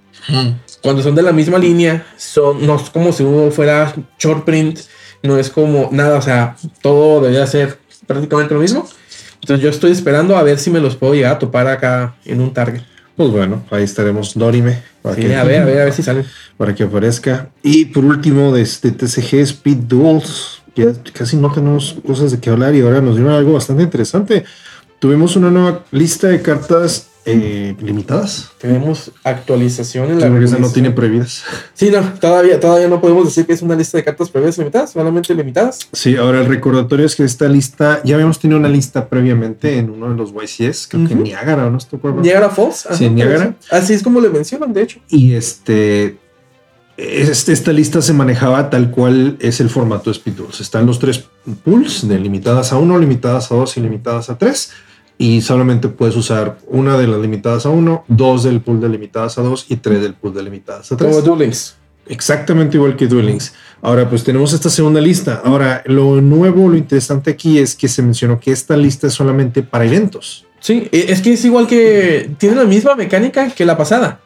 [0.81, 4.79] Cuando son de la misma línea, son, no es como si uno fuera short print,
[5.23, 8.87] no es como nada, o sea, todo debería ser prácticamente lo mismo.
[9.41, 12.41] Entonces yo estoy esperando a ver si me los puedo llegar a topar acá en
[12.41, 12.81] un target.
[13.15, 14.33] Pues bueno, ahí estaremos.
[14.35, 14.81] Dorime.
[15.01, 16.25] Para Sí, que- a ver, a ver, a ver si salen.
[16.57, 17.49] Para que aparezca.
[17.63, 20.61] Y por último, de este TCG Speed Duels.
[20.75, 24.45] Ya casi no tenemos cosas de qué hablar y ahora nos dieron algo bastante interesante.
[24.99, 28.51] Tuvimos una nueva lista de cartas eh, limitadas.
[28.57, 31.43] Tenemos actualización en la porque esa no tiene prohibidas.
[31.73, 34.91] Sí, no, todavía, todavía no podemos decir que es una lista de cartas previas limitadas,
[34.91, 35.79] solamente limitadas.
[35.91, 39.89] Sí, ahora el recordatorio es que esta lista, ya habíamos tenido una lista previamente en
[39.89, 41.15] uno de los YCS, creo que.
[41.15, 42.21] Niagara, ¿o ¿no?
[42.21, 42.85] Niagara Falls.
[42.85, 43.55] ajá, Sí, Niagara.
[43.69, 44.99] Así es como le mencionan, de hecho.
[45.09, 46.17] Y este,
[46.97, 50.59] este, esta lista se manejaba tal cual es el formato de Speed Duels.
[50.59, 51.25] Están los tres
[51.63, 54.71] pools de limitadas a 1, limitadas a 2 y limitadas a 3.
[55.21, 59.37] Y solamente puedes usar una de las limitadas a 1, dos del pool de limitadas
[59.37, 61.11] a 2 y tres del pool de limitadas a 3.
[61.11, 61.75] Como Duel Links.
[62.07, 63.53] Exactamente igual que Duel Links.
[63.81, 65.41] Ahora, pues tenemos esta segunda lista.
[65.43, 69.61] Ahora, lo nuevo, lo interesante aquí es que se mencionó que esta lista es solamente
[69.61, 70.45] para eventos.
[70.61, 72.31] Sí, e- es que es igual que.
[72.37, 74.21] Tiene la misma mecánica que la pasada.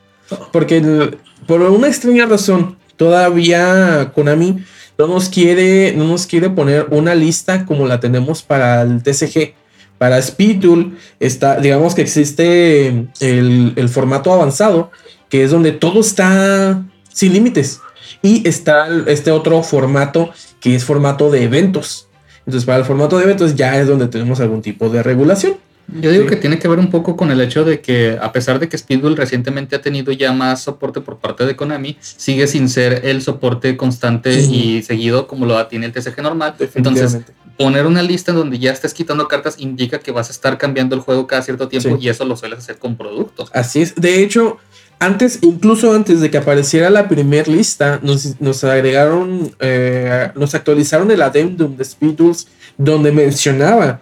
[0.52, 1.18] Porque el-
[1.48, 4.60] por una extraña razón, todavía Konami
[4.98, 9.56] no nos quiere, no nos quiere poner una lista como la tenemos para el TCG.
[9.98, 12.88] Para Speed Duel está, digamos que existe
[13.20, 14.92] el, el formato avanzado,
[15.30, 17.80] que es donde todo está sin límites.
[18.22, 22.08] Y está este otro formato que es formato de eventos.
[22.46, 25.56] Entonces, para el formato de eventos ya es donde tenemos algún tipo de regulación.
[25.88, 28.60] Yo digo que tiene que ver un poco con el hecho de que, a pesar
[28.60, 32.70] de que Speedball recientemente ha tenido ya más soporte por parte de Konami, sigue sin
[32.70, 36.56] ser el soporte constante y seguido como lo tiene el TCG normal.
[36.76, 37.20] Entonces,
[37.58, 40.96] poner una lista en donde ya estés quitando cartas indica que vas a estar cambiando
[40.96, 42.06] el juego cada cierto tiempo Sí.
[42.06, 43.50] y eso lo sueles hacer con productos.
[43.54, 43.94] Así es.
[43.96, 44.58] De hecho,
[45.00, 51.12] antes, incluso antes de que apareciera la primer lista, nos, nos agregaron, eh, nos actualizaron
[51.12, 52.48] el addendum de Speed Duels,
[52.78, 54.02] donde mencionaba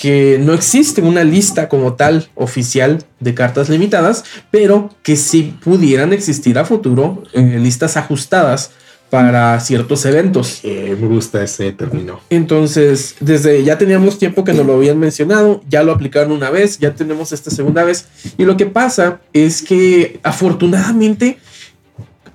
[0.00, 6.14] que no existe una lista como tal oficial de cartas limitadas, pero que sí pudieran
[6.14, 8.70] existir a futuro eh, listas ajustadas
[9.10, 10.62] para ciertos eventos.
[10.64, 12.20] me gusta ese término.
[12.30, 16.78] Entonces, desde ya teníamos tiempo que nos lo habían mencionado, ya lo aplicaron una vez,
[16.78, 18.06] ya tenemos esta segunda vez.
[18.38, 21.36] Y lo que pasa es que afortunadamente,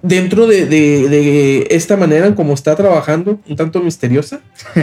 [0.08, 4.40] dentro de, de- de esta manera como está trabajando, un tanto misteriosa,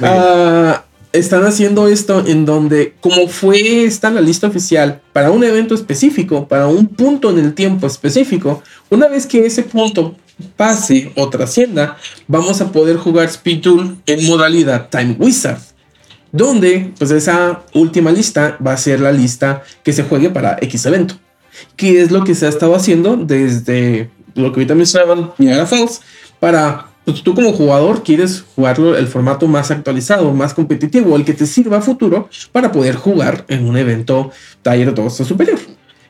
[0.00, 5.74] ah, están haciendo esto en donde, como fue esta la lista oficial para un evento
[5.74, 10.16] específico, para un punto en el tiempo específico, una vez que ese punto
[10.56, 15.58] pase o trascienda, vamos a poder jugar Speed Duel en modalidad Time Wizard.
[16.32, 20.84] Donde, pues esa última lista va a ser la lista que se juegue para X
[20.86, 21.14] evento.
[21.76, 26.00] Que es lo que se ha estado haciendo desde lo que ahorita mencionaban, Niagara Falls,
[26.40, 31.34] para pues, tú como jugador quieres jugarlo el formato más actualizado, más competitivo, el que
[31.34, 34.30] te sirva a futuro para poder jugar en un evento
[34.62, 35.58] Tier 2 o superior.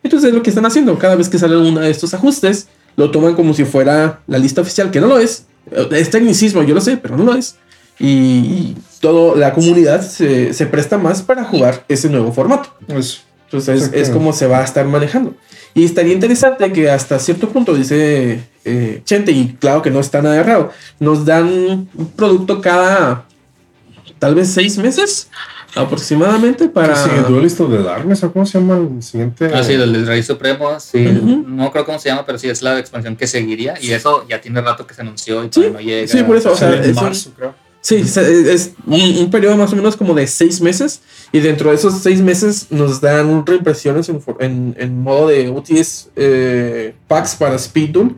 [0.02, 0.98] Entonces es lo que están haciendo.
[0.98, 4.60] Cada vez que sale uno de estos ajustes, lo toman como si fuera la lista
[4.60, 5.46] oficial, que no lo es.
[5.90, 7.56] Es tecnicismo, yo lo sé, pero no lo es.
[7.98, 12.70] Y, y toda la comunidad se, se presta más para jugar ese nuevo formato.
[13.58, 14.12] Entonces es, exactamente.
[14.12, 15.34] como se va a estar manejando.
[15.74, 20.22] Y estaría interesante que hasta cierto punto, dice eh, Chente, y claro que no está
[20.22, 20.70] nada errado,
[21.00, 23.26] nos dan un producto cada
[24.18, 25.28] tal vez seis meses
[25.74, 26.94] aproximadamente para...
[26.96, 29.50] Sí, Duelist of the Darkness, ¿o cómo se llama el siguiente?
[29.52, 31.44] Ah, sí, del del Rey Supremo, sí, Ujú.
[31.48, 34.40] no creo cómo se llama, pero sí es la expansión que seguiría y eso ya
[34.40, 36.08] tiene rato que se anunció y todavía no llega.
[36.08, 37.54] Sí, por eso, o sea, es un- marzo, creo.
[37.80, 41.02] Sí, es un, un periodo más o menos como de seis meses.
[41.34, 45.50] Y dentro de esos seis meses nos dan reimpresiones en, for- en, en modo de
[45.50, 48.10] UTS eh, packs para Speed Duel.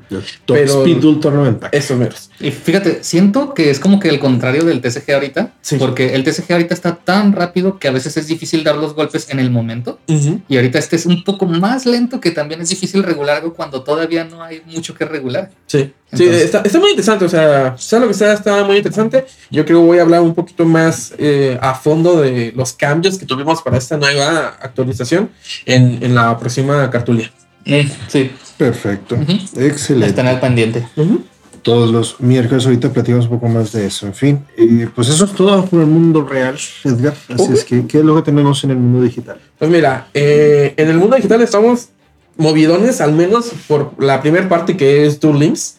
[0.47, 1.75] Pero Speed Duel Tournament Pack.
[1.75, 2.31] Eso menos.
[2.41, 6.53] Y fíjate, siento que es como que el contrario del TCG ahorita, porque el TCG
[6.53, 9.99] ahorita está tan rápido que a veces es difícil dar los golpes en el momento.
[10.07, 13.83] Y ahorita este es un poco más lento que también es difícil regular algo cuando
[13.83, 15.51] todavía no hay mucho que regular.
[15.67, 17.25] Sí, sí Entonces- está, está muy interesante.
[17.25, 19.25] O sea, sea lo que sea, está muy interesante.
[19.51, 23.19] Yo creo que voy a hablar un poquito más eh, a fondo de los cambios
[23.19, 25.31] que tuvimos para esta nueva actualización
[25.65, 27.31] en, en la próxima cartulia.
[28.09, 28.31] sí.
[28.57, 29.17] Perfecto.
[29.59, 30.07] Excelente.
[30.09, 30.87] Están al pendiente.
[31.61, 34.07] Todos los miércoles ahorita platicamos un poco más de eso.
[34.07, 37.13] En fin, eh, pues eso es todo por el mundo real, Edgar.
[37.29, 39.39] Así es que, ¿qué es lo que tenemos en el mundo digital?
[39.59, 41.89] Pues mira, eh, en el mundo digital estamos
[42.39, 45.76] movidones, al menos por la primera parte que es Duel Links,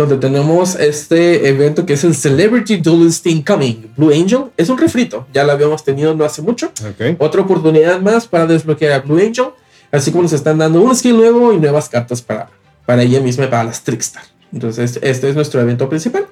[0.00, 4.44] donde tenemos este evento que es el Celebrity Duelist Incoming Blue Angel.
[4.56, 6.72] Es un refrito, ya lo habíamos tenido no hace mucho.
[7.18, 9.48] Otra oportunidad más para desbloquear a Blue Angel,
[9.92, 12.48] así como nos están dando un skill nuevo y nuevas cartas para,
[12.86, 14.22] para ella misma, para las Trickstar.
[14.52, 16.26] Entonces, este es nuestro evento principal.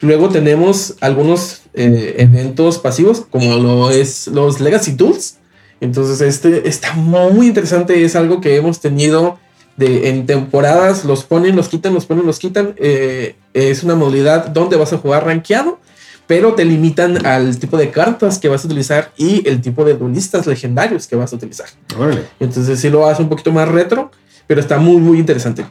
[0.00, 5.38] Luego tenemos algunos eh, eventos pasivos, como lo es los Legacy Duels.
[5.80, 8.04] Entonces, este está muy interesante.
[8.04, 9.38] Es algo que hemos tenido
[9.76, 11.04] de, en temporadas.
[11.04, 12.74] Los ponen, los quitan, los ponen, los quitan.
[12.76, 15.78] Eh, es una modalidad donde vas a jugar rankeado,
[16.26, 19.94] pero te limitan al tipo de cartas que vas a utilizar y el tipo de
[19.94, 21.66] duelistas legendarios que vas a utilizar.
[21.98, 22.22] Órale.
[22.40, 24.10] Entonces, sí lo hace un poquito más retro,
[24.46, 25.64] pero está muy, muy interesante.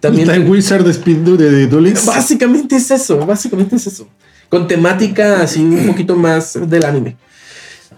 [0.00, 2.06] También Time Wizard de Speed de, de Duel Links.
[2.06, 4.06] Básicamente es eso, básicamente es eso.
[4.48, 7.16] Con temática así un poquito más del anime.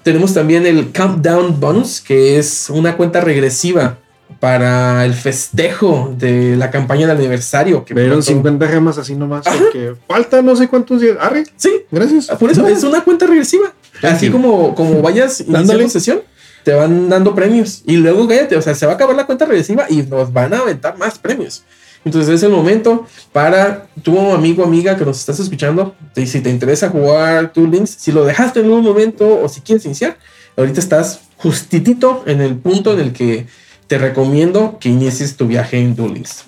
[0.04, 3.98] Tenemos también el Countdown Bonus, que es una cuenta regresiva
[4.40, 7.85] para el festejo de la campaña de aniversario.
[7.85, 11.16] Que Pero pronto- 50 gemas así nomás, porque falta no sé cuántos días.
[11.20, 11.44] Arre.
[11.56, 12.27] Sí, gracias.
[12.39, 13.73] Por eso es una cuenta regresiva.
[14.02, 16.23] Así como, como vayas iniciando sesión,
[16.65, 17.82] te van dando premios.
[17.86, 20.52] Y luego, cállate, o sea, se va a acabar la cuenta regresiva y nos van
[20.55, 21.62] a aventar más premios.
[22.05, 25.94] Entonces es el momento para tu amigo amiga que nos estás escuchando.
[26.16, 29.62] y si te interesa jugar tu links, si lo dejaste en un momento o si
[29.62, 30.19] quieres iniciar,
[30.56, 33.47] ahorita estás justitito en el punto en el que
[33.86, 36.44] te recomiendo que inicies tu viaje en Duel Links.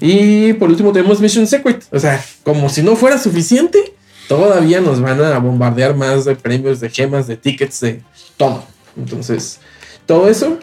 [0.00, 1.84] Y por último tenemos Mission Secret.
[1.92, 3.94] O sea, como si no fuera suficiente,
[4.28, 8.02] todavía nos van a bombardear más de premios, de gemas, de tickets, de
[8.36, 8.64] todo.
[8.96, 9.60] Entonces,
[10.06, 10.58] todo eso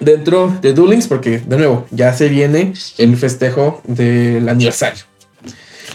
[0.00, 5.04] dentro de Duel Links, porque de nuevo, ya se viene el festejo del aniversario.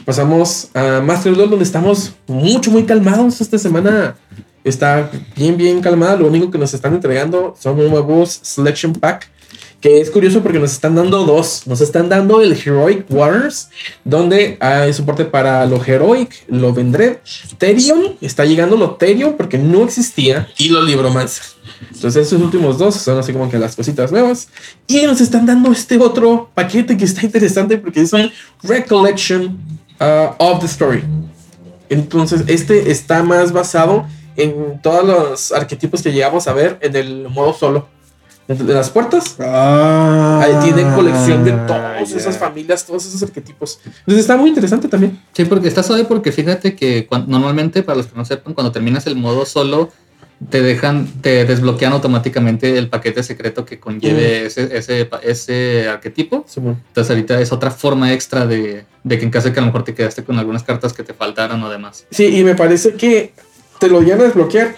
[0.06, 3.41] Pasamos a Master Duel, donde estamos mucho, muy calmados.
[3.41, 4.15] Esta semana
[4.64, 6.15] está bien, bien calmada.
[6.15, 9.30] Lo único que nos están entregando son nuevos Selection Pack
[9.81, 11.63] que es curioso porque nos están dando dos.
[11.67, 13.69] Nos están dando el Heroic Waters,
[14.03, 17.21] donde hay soporte para lo Heroic, lo vendré.
[17.57, 21.43] Therion, está llegando lo Therion porque no existía, y lo Libromancer.
[21.93, 24.49] Entonces, estos últimos dos son así como que las cositas nuevas.
[24.87, 28.31] Y nos están dando este otro paquete que está interesante porque es un
[28.63, 29.57] Recollection
[29.99, 31.03] uh, of the Story.
[31.89, 37.29] Entonces, este está más basado en todos los arquetipos que llegamos a ver en el
[37.29, 37.97] modo solo
[38.48, 39.36] de las puertas.
[39.40, 43.80] Ah, ahí tiene colección de todas esas familias, todos esos arquetipos.
[43.84, 45.19] Entonces está muy interesante también.
[45.34, 49.06] Sí, porque está suave porque fíjate que normalmente, para los que no sepan, cuando terminas
[49.07, 49.91] el modo solo,
[50.49, 56.45] te dejan, te desbloquean automáticamente el paquete secreto que conlleve ese, ese, ese, arquetipo.
[56.56, 59.68] Entonces ahorita es otra forma extra de, de que en caso de que a lo
[59.68, 62.06] mejor te quedaste con algunas cartas que te faltaron o demás.
[62.11, 63.34] Sí, y me parece que
[63.80, 64.76] te lo llegan a desbloquear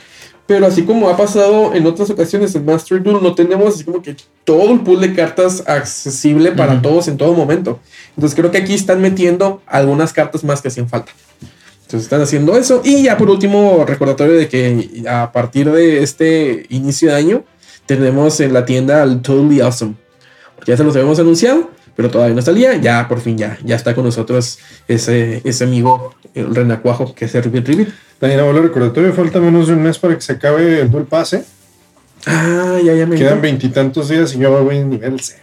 [0.49, 4.01] pero así como ha pasado en otras ocasiones en Master Duel, no tenemos así como
[4.01, 7.79] que todo el pool de cartas accesible para todos en todo momento.
[8.15, 11.11] Entonces creo que aquí están metiendo algunas cartas más que hacían falta.
[11.83, 12.81] Entonces están haciendo eso.
[12.83, 17.43] Y ya por último, recordatorio de que a partir de este inicio de año,
[17.85, 19.93] tenemos en la tienda al Totally Awesome.
[20.65, 21.69] Ya se los habíamos anunciado,
[21.99, 22.77] pero todavía no salía.
[22.77, 24.57] Ya por fin ya, ya está con nosotros
[24.87, 27.89] ese, ese amigo, el renacuajo, que es el Ribbit
[28.21, 31.43] Daniel Abuelo recordatorio, falta menos de un mes para que se acabe el Duel Pase.
[32.25, 35.41] Ah, ya, ya me Quedan veintitantos días y yo voy en nivel cero.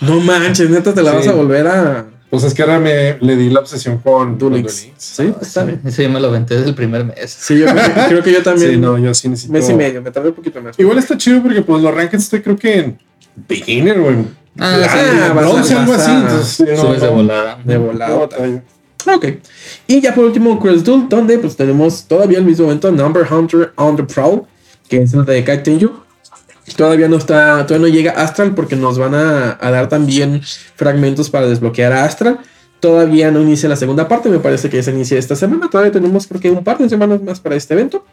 [0.00, 2.06] No manches, neta, te la vas a volver a.
[2.30, 4.94] Pues es que ahora me le di la obsesión con Duel Sí,
[5.42, 5.82] está bien.
[5.90, 7.36] Sí, yo me lo venté desde el primer mes.
[7.38, 7.66] Sí, yo
[8.08, 8.70] creo, que yo también.
[8.70, 9.52] Sí, no, yo sí necesito.
[9.52, 10.78] Mes y medio, me tardé un poquito más.
[10.78, 12.98] Igual está chido porque pues los rankings estoy creo que en
[13.46, 14.16] beginner, güey.
[14.58, 16.10] Ah, sí, bronce, algo así.
[16.10, 17.58] Entonces, Subes de volada.
[17.64, 18.28] De volada.
[19.06, 19.26] Ok.
[19.86, 23.72] Y ya por último, Cruel Tool, donde pues tenemos todavía el mismo momento Number Hunter
[23.76, 24.42] on the Prowl,
[24.88, 25.90] que es el de Kai Tenju.
[26.76, 30.42] Todavía no está, todavía no llega Astral porque nos van a, dar también
[30.76, 32.40] fragmentos para desbloquear a Astral.
[32.80, 35.68] Todavía no inicia la segunda parte, me parece que ya se inicia esta semana.
[35.70, 38.04] Todavía tenemos creo que un par de semanas más para este evento.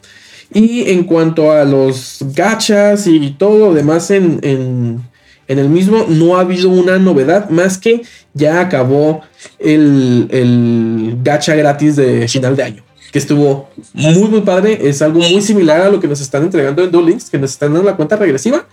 [0.53, 5.03] Y en cuanto a los gachas y todo lo demás en, en
[5.47, 8.01] en el mismo no ha habido una novedad más que
[8.34, 9.22] ya acabó
[9.59, 12.84] el, el gacha gratis de final de año.
[13.11, 14.80] Que estuvo muy, muy padre.
[14.81, 17.51] Es algo muy similar a lo que nos están entregando en Duel Links, que nos
[17.51, 18.67] están dando la cuenta regresiva.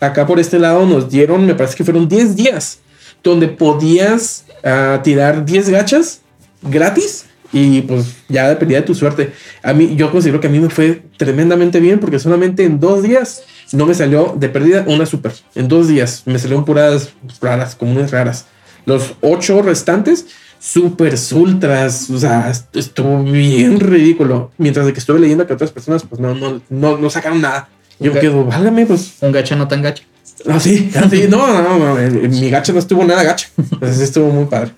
[0.00, 2.80] Acá por este lado nos dieron, me parece que fueron 10 días,
[3.22, 6.20] donde podías ah, tirar 10 gachas
[6.62, 9.32] gratis y pues ya dependía de tu suerte.
[9.62, 13.02] A mí, yo considero que a mí me fue tremendamente bien porque solamente en dos
[13.02, 13.42] días
[13.72, 15.32] no me salió de pérdida una super.
[15.54, 18.46] En dos días me salieron puras raras, comunes raras.
[18.86, 20.26] Los ocho restantes,
[20.58, 22.08] super ultras.
[22.10, 24.50] O sea, estuvo bien ridículo.
[24.58, 27.68] Mientras de que estuve leyendo que otras personas, pues no, no, no, no sacaron nada.
[28.00, 29.14] Yo me quedo, válgame, pues.
[29.20, 30.04] Un gacha no tan gacha.
[30.46, 33.48] Ah, sí, ah, sí, no, no, no, mi gacha no estuvo nada gacha.
[33.56, 34.72] Entonces estuvo muy padre.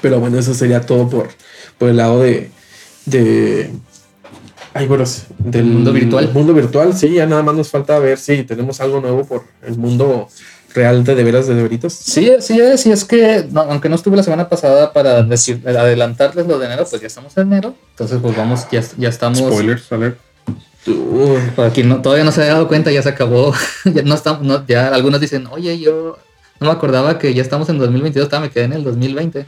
[0.00, 1.28] Pero bueno, eso sería todo por,
[1.76, 2.50] por el lado de,
[3.04, 3.70] de
[4.72, 5.04] Ay, bueno,
[5.38, 6.30] del mundo virtual.
[6.32, 9.76] Mundo virtual, sí, ya nada más nos falta ver si tenemos algo nuevo por el
[9.76, 10.28] mundo
[10.74, 11.92] real de de veras de, veritas.
[11.92, 16.58] Sí, sí, sí, es que aunque no estuve la semana pasada para decir, adelantarles lo
[16.58, 17.74] de enero, pues ya estamos en enero.
[17.90, 19.38] Entonces, pues vamos, ya, ya estamos.
[19.38, 20.16] Spoilers, a ver.
[21.54, 23.52] Por aquí no, todavía no se ha dado cuenta, ya se acabó.
[23.84, 26.16] ya no estamos, ya algunos dicen, oye, yo
[26.60, 29.46] no me acordaba que ya estamos en 2022, estaba, me quedé en el 2020.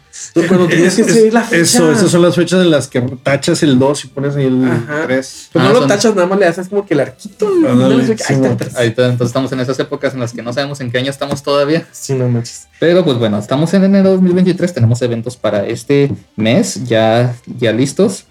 [0.49, 1.61] Cuando tienes que seguir la fecha.
[1.61, 4.67] Eso, esas son las fechas en las que tachas el 2 y pones ahí el
[5.05, 5.49] 3.
[5.53, 7.49] Pues no ah, lo tachas, nada más le haces como que el arquito.
[8.77, 11.11] ahí, está, entonces estamos en esas épocas en las que no sabemos en qué año
[11.11, 11.87] estamos todavía.
[11.93, 12.69] Sí, no manches.
[12.81, 17.73] Pero pues bueno, estamos en enero de 2023, tenemos eventos para este mes ya, ya
[17.73, 18.25] listos.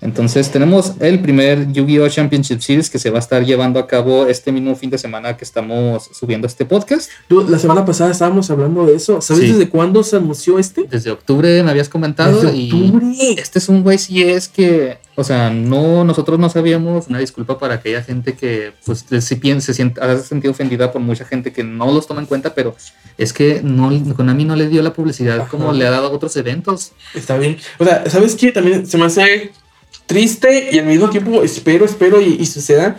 [0.00, 2.08] Entonces tenemos el primer Yu-Gi-Oh!
[2.08, 5.36] Championship Series que se va a estar llevando a cabo este mismo fin de semana
[5.36, 7.10] que estamos subiendo este podcast.
[7.28, 9.20] la semana pasada estábamos hablando de eso.
[9.20, 10.86] ¿Sabes desde cuándo se anunció este?
[10.88, 12.40] Desde octubre me habías comentado.
[12.40, 13.06] Desde octubre.
[13.38, 17.08] este es un güey si es que, o sea, no, nosotros no sabíamos.
[17.08, 21.24] Una disculpa para aquella gente que, pues, si piensa, se ha sentido ofendida por mucha
[21.24, 22.76] gente que no los toma en cuenta, pero
[23.18, 26.36] es que no, Konami no le dio la publicidad como le ha dado a otros
[26.36, 26.92] eventos.
[27.14, 27.56] Está bien.
[27.78, 28.52] O sea, ¿sabes qué?
[28.52, 29.52] También se me hace
[30.06, 32.96] triste y al mismo tiempo espero, espero y, suceda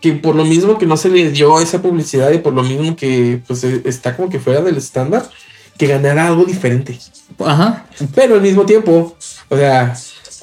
[0.00, 2.96] que por lo mismo que no se le dio esa publicidad y por lo mismo
[2.96, 5.28] que pues e- está como que fuera del estándar,
[5.76, 6.98] que ganara algo diferente.
[7.38, 7.86] Ajá.
[8.14, 9.14] Pero al mismo tiempo,
[9.48, 9.94] o sea,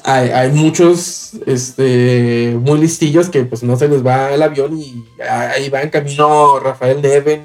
[0.04, 5.04] hay, hay muchos este, muy listillos que pues no se les va el avión y
[5.28, 7.42] ahí va en camino Rafael Neven,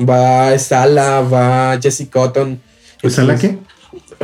[0.00, 2.60] va Sala, va Jesse Cotton.
[3.02, 3.58] ¿Pues Sala qué?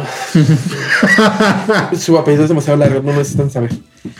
[1.98, 3.70] Su apellido es demasiado largo, no necesitan saber.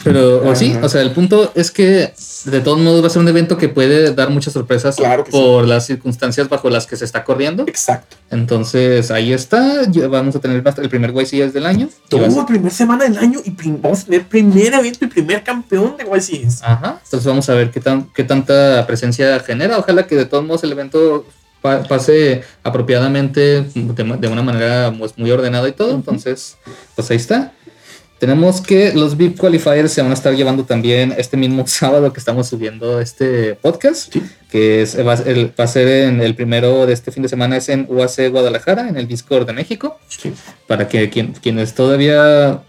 [0.02, 2.12] Pero o sí, o sea, el punto es que
[2.44, 5.66] de todos modos va a ser un evento que puede dar muchas sorpresas Claro por
[5.66, 7.64] las circunstancias bajo las que se está corriendo.
[7.66, 8.16] Exacto.
[8.30, 11.88] Entonces ahí está, vamos a tener el primer YCS del año.
[12.12, 15.08] Va a ser- Todo primer semana del año y vamos a tener primer evento y
[15.08, 16.62] primer campeón de YCS.
[16.62, 17.00] Ajá.
[17.04, 19.78] Entonces vamos a ver qué, tan, qué tanta presencia genera.
[19.78, 21.24] Ojalá que de todos modos el evento
[21.66, 25.94] pa- pase apropiadamente de, una manera pues, muy ordenada y todo.
[25.94, 26.56] Entonces,
[26.94, 27.52] pues ahí está.
[28.18, 32.20] Tenemos que los VIP Qualifiers se van a estar llevando también este mismo sábado que
[32.20, 34.14] estamos subiendo este podcast,
[34.56, 37.22] que es, va, a ser el, va a ser en el primero de este fin
[37.22, 39.98] de semana, es en UAC Guadalajara, en el Discord de México,
[40.66, 42.62] para que quien- quienes todavía,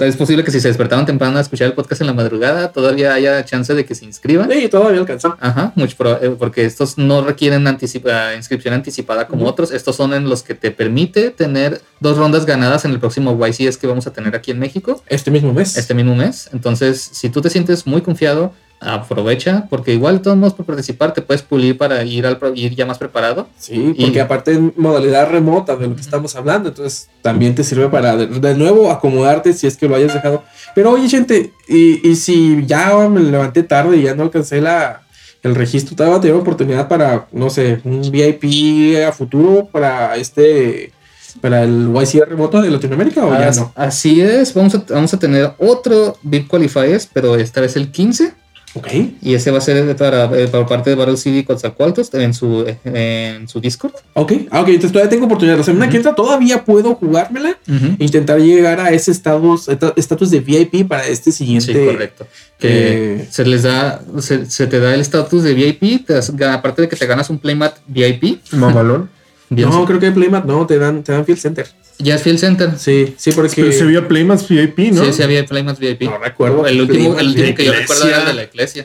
[0.00, 3.14] es posible que si se despertaron temprano a escuchar el podcast en la madrugada, todavía
[3.14, 4.50] haya chance de que se inscriban.
[4.50, 5.34] Sí, todavía alcanzan.
[5.38, 9.70] Ajá, mucho eh, porque estos no requieren anticipa- inscripción anticipada como otros.
[9.70, 13.76] Estos son en los que te permite tener dos rondas ganadas en el próximo YCS
[13.76, 15.02] que vamos a tener aquí en México.
[15.08, 15.76] Este mismo mes.
[15.76, 16.48] Este mismo mes.
[16.52, 21.14] Entonces, si tú te sientes muy confiado, aprovecha, porque igual de todos modos por participar
[21.14, 23.48] te puedes pulir para ir, al, pro- ir ya más preparado.
[23.58, 27.64] Sí, Y- porque aparte en modalidad remota de lo que estamos hablando, entonces también te
[27.64, 30.42] sirve para de, de nuevo acomodarte si es que lo hayas dejado.
[30.74, 35.02] Pero oye, gente, y, y si ya me levanté tarde y ya no alcancé la,
[35.42, 40.92] el registro, todavía tengo oportunidad para, no sé, un VIP a futuro para este,
[41.40, 43.72] para el YCR remoto de Latinoamérica o ya no.
[43.74, 48.34] Así es, vamos a, vamos a tener otro VIP Qualifiers, pero esta vez el 15.
[48.74, 48.88] Ok.
[49.20, 52.64] Y ese va a ser para, eh, por parte de Battle City Quetzalcoatlus en su,
[52.84, 53.92] en su Discord.
[54.14, 55.58] Ok, ah, ok, entonces todavía tengo oportunidad.
[55.58, 60.40] La semana que entra todavía puedo jugármela e intentar llegar a ese estatus estatus de
[60.40, 61.72] VIP para este siguiente.
[61.72, 62.26] Sí, correcto.
[62.58, 66.32] Que eh, se les da, se, se te da el estatus de VIP, te das-
[66.50, 68.40] aparte de que te ganas un playmat VIP.
[68.52, 69.10] Mamalón.
[69.50, 71.66] No, creo que Playmat no, te dan, te dan Field Center.
[72.02, 72.70] Ya es Field Center.
[72.78, 73.62] Sí, sí, porque.
[73.62, 75.04] Pero se veía Playmats VIP, ¿no?
[75.04, 76.02] Sí, sí había Playmats VIP.
[76.02, 76.66] No recuerdo.
[76.66, 78.84] El último, el último que yo recuerdo era el de la iglesia.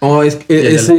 [0.00, 0.94] Oh, es que ese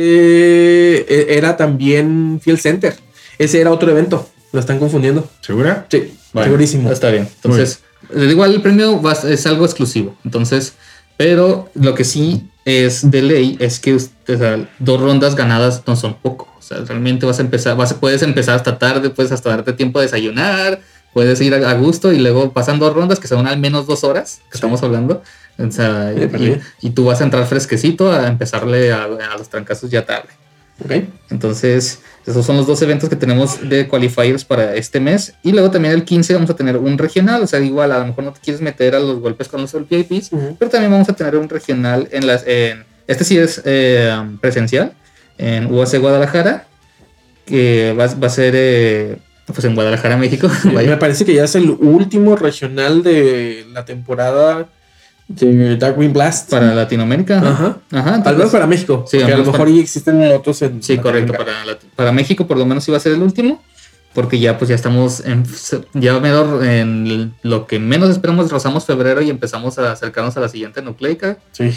[1.08, 2.96] e- era también Field Center.
[3.38, 4.28] Ese era otro evento.
[4.52, 5.30] Lo están confundiendo.
[5.42, 5.86] ¿Segura?
[5.90, 6.92] Sí, Bueno, segurísimo.
[6.92, 7.28] Está bien.
[7.36, 7.80] Entonces,
[8.14, 10.18] igual el premio va a- es algo exclusivo.
[10.26, 10.74] Entonces,
[11.18, 15.84] pero lo que sí es de ley es que usted- o sea, dos rondas ganadas
[15.88, 16.48] no son poco.
[16.58, 19.72] O sea, realmente vas a empezar, vas a, puedes empezar hasta tarde, puedes hasta darte
[19.74, 20.82] tiempo de desayunar,
[21.14, 24.42] puedes ir a, gusto y luego pasan dos rondas que son al menos dos horas
[24.50, 25.22] que estamos hablando.
[25.58, 26.14] O sea,
[26.82, 30.30] y, tú vas a entrar fresquecito a empezarle a, a los trancazos ya tarde.
[31.30, 35.34] Entonces, esos son los dos eventos que tenemos de qualifiers para este mes.
[35.44, 37.44] Y luego también el 15 vamos a tener un regional.
[37.44, 39.74] O sea, igual a lo mejor no te quieres meter a los golpes con los
[39.74, 42.46] VIPs, pero también vamos a tener un regional en las.
[42.48, 44.94] En, este sí es eh, presencial
[45.38, 46.68] en UAC Guadalajara,
[47.46, 49.18] que va, va a ser eh,
[49.54, 50.50] pues en Guadalajara, México.
[50.74, 50.90] Vaya.
[50.92, 54.68] Me parece que ya es el último regional de la temporada
[55.28, 56.50] de Darkwing Blast.
[56.50, 57.38] Para Latinoamérica.
[57.40, 57.78] Ajá.
[57.92, 59.06] Ajá, Al entonces- menos para México.
[59.08, 60.82] Sí, porque a al lo mejor para- ya existen otros en.
[60.84, 61.34] Sí, correcto.
[61.34, 63.62] Para, la- para México por lo menos iba a ser el último.
[64.14, 65.44] Porque ya pues ya estamos en
[65.94, 70.50] ya menos en lo que menos esperamos rozamos febrero y empezamos a acercarnos a la
[70.50, 71.38] siguiente nucleica.
[71.52, 71.72] Sí.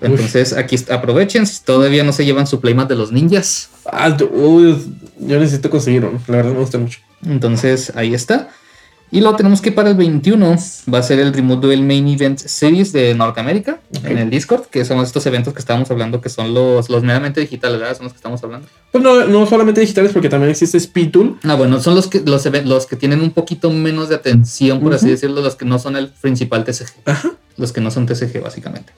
[0.00, 3.70] Entonces aquí aprovechen si todavía no se llevan su playmat de los ninjas.
[3.86, 4.76] Ah, uy,
[5.20, 6.20] yo necesito conseguir uno.
[6.26, 6.98] La verdad me gusta mucho.
[7.24, 8.48] Entonces ahí está.
[9.10, 10.56] Y luego tenemos que para el 21
[10.92, 14.84] va a ser el Remote Duel Main Event Series de Norteamérica en el Discord, que
[14.84, 17.96] son estos eventos que estábamos hablando, que son los, los meramente digitales, ¿verdad?
[17.96, 18.68] Son los que estamos hablando.
[18.92, 21.38] Pues no, no solamente digitales, porque también existe Speed Tool.
[21.44, 24.92] Ah, bueno, son los que, los, los que tienen un poquito menos de atención, por
[24.92, 26.92] así decirlo, los que no son el principal TCG.
[27.56, 28.92] Los que no son TCG, básicamente.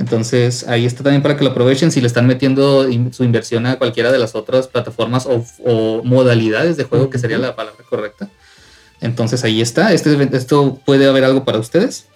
[0.00, 3.66] Entonces, ahí está también para que lo aprovechen si le están metiendo in- su inversión
[3.66, 7.84] a cualquiera de las otras plataformas o, o modalidades de juego, que sería la palabra
[7.88, 8.30] correcta.
[9.02, 9.92] Entonces, ahí está.
[9.92, 12.06] Este, esto puede haber algo para ustedes.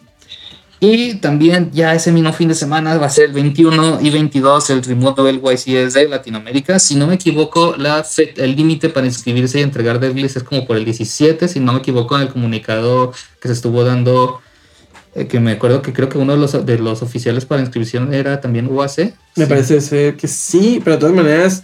[0.80, 4.68] Y también ya ese mismo fin de semana va a ser el 21 y 22
[4.70, 6.78] el Remote Duel YCS de Latinoamérica.
[6.78, 8.04] Si no me equivoco, la
[8.36, 11.78] el límite para inscribirse y entregar Devils es como por el 17, si no me
[11.78, 14.42] equivoco, en el comunicado que se estuvo dando,
[15.14, 18.12] eh, que me acuerdo que creo que uno de los, de los oficiales para inscripción
[18.14, 18.98] era también UAC.
[19.36, 19.46] Me Sí.
[19.48, 21.62] parece ser que sí, pero de todas maneras,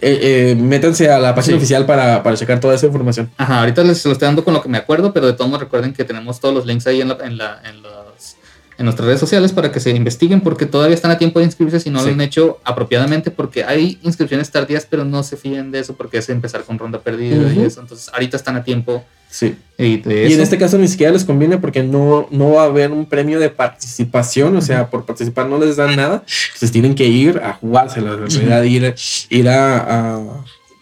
[0.00, 1.58] eh, eh, métanse a la página Sí.
[1.58, 3.30] oficial para, para checar toda esa información.
[3.36, 5.62] Ajá, ahorita les lo estoy dando con lo que me acuerdo, pero de todos modos
[5.62, 8.36] recuerden que tenemos todos los links ahí en, la- en, la- en los,
[8.78, 11.78] en nuestras redes sociales para que se investiguen porque todavía están a tiempo de inscribirse
[11.80, 12.06] si no Sí.
[12.06, 16.18] lo han hecho apropiadamente porque hay inscripciones tardías pero no se fíen de eso porque
[16.18, 17.80] es empezar con ronda perdida y eso.
[17.80, 19.56] Entonces ahorita están a tiempo Sí.
[19.78, 22.66] y de Y en este caso ni siquiera les conviene porque no, no va a
[22.66, 26.94] haber un premio de participación, o sea, por participar no les dan nada, entonces tienen
[26.94, 28.94] que ir a jugársela, en realidad ir,
[29.30, 30.20] ir a, a,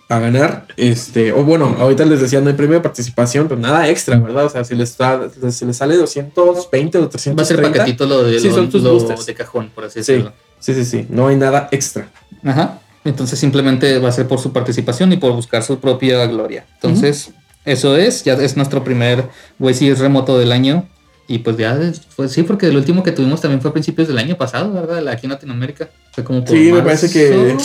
[0.08, 3.88] a ganar, este, o bueno, ahorita les decía no hay premio de participación, pero nada
[3.88, 4.46] extra, ¿verdad?
[4.46, 7.40] O sea, si les, da- si les sale 220 o 330.
[7.40, 9.26] Va a ser paquetito lo de, sí, lo- son tus lo boosters.
[9.26, 10.32] de cajón, por así Sí, decirlo.
[10.58, 12.08] sí, sí, sí, no hay nada extra.
[12.44, 12.80] Ajá.
[13.04, 16.66] Entonces simplemente va a ser por su participación y por buscar su propia gloria.
[16.74, 17.30] Entonces,
[17.64, 19.28] eso es, ya es nuestro primer
[19.58, 20.88] güey sí es remoto del año.
[21.28, 21.78] Y pues ya,
[22.16, 25.06] pues sí, porque el último que tuvimos también fue a principios del año pasado, ¿verdad?
[25.08, 25.88] Aquí en Latinoamérica.
[26.12, 27.56] Fue como por Sí, me parece que-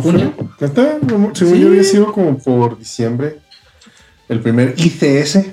[0.00, 0.32] junio.
[1.34, 1.60] Según Sí.
[1.60, 3.40] yo había sido como por diciembre.
[4.26, 5.52] El primer ICS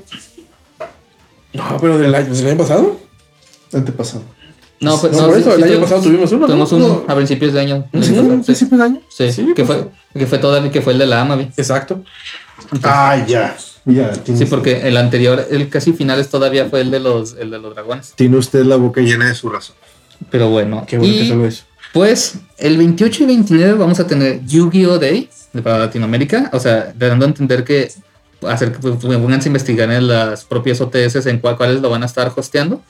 [1.53, 2.99] No, pero del año, ¿del año pasado?
[3.73, 4.23] antepasado.
[4.81, 6.47] No, pues No, no, por sí, eso, el sí, año pasado tuvimos uno, ¿no?
[6.47, 7.05] Tuvimos uno No.
[7.07, 7.85] a principios de año.
[8.01, 8.13] ¿Sí?
[8.45, 9.01] ¿Principios de año?
[9.09, 9.79] Sí, que, pues.
[9.79, 9.87] fue,
[10.19, 11.51] que fue todavía que fue el de la Amavi.
[11.55, 12.03] Exacto.
[12.83, 13.55] Ah, ya.
[13.85, 17.57] Ya, Sí, porque el anterior, el casi finales todavía fue el de los, el de
[17.59, 18.13] los dragones.
[18.15, 19.75] tiene usted la boca llena de su razón.
[20.29, 20.83] Pero bueno.
[20.87, 21.63] Qué bueno y, que solo eso.
[21.93, 24.99] Pues el 28 y 29 vamos a tener Yu-Gi-Oh!
[24.99, 25.29] Day
[25.63, 26.49] para Latinoamérica.
[26.53, 27.91] O sea, dando a entender que
[28.47, 32.03] hacer que pues, pónganse a investigar en las propias OTS en cuál- cuáles lo van
[32.03, 32.81] a estar hosteando.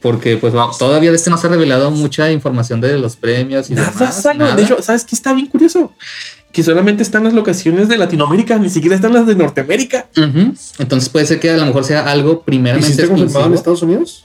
[0.00, 3.70] Porque pues va- todavía de este no se ha revelado mucha información de los premios
[3.70, 4.26] y Nada, demás.
[4.36, 4.56] nada.
[4.56, 5.92] De hecho, ¿sabes qué está bien curioso?
[6.52, 10.08] Que solamente están las locaciones de Latinoamérica, ni siquiera están las de Norteamérica.
[10.16, 10.54] Ujú.
[10.78, 13.54] Entonces puede ser que a lo mejor sea algo ¿Y si primeramente está confirmado en.
[13.54, 14.24] Estados Unidos?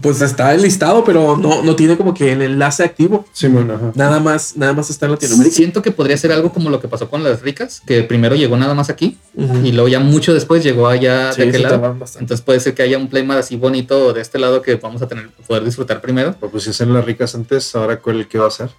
[0.00, 3.24] Pues está el listado, pero no, no tiene como que el enlace activo.
[3.32, 3.92] Sí, bueno, ajá.
[3.94, 5.54] Nada más, nada más está en Latinoamérica.
[5.54, 8.56] Siento que podría ser algo como lo que pasó con las ricas, que primero llegó
[8.56, 9.18] nada más aquí
[9.64, 11.96] y luego ya mucho después llegó allá Sí, de aquel lado.
[12.18, 15.08] Entonces puede ser que haya un playmat así bonito de este lado que vamos a
[15.08, 16.34] tener poder disfrutar primero.
[16.38, 18.70] Pero pues si hacen las ricas antes, ahora cuál qué va a hacer.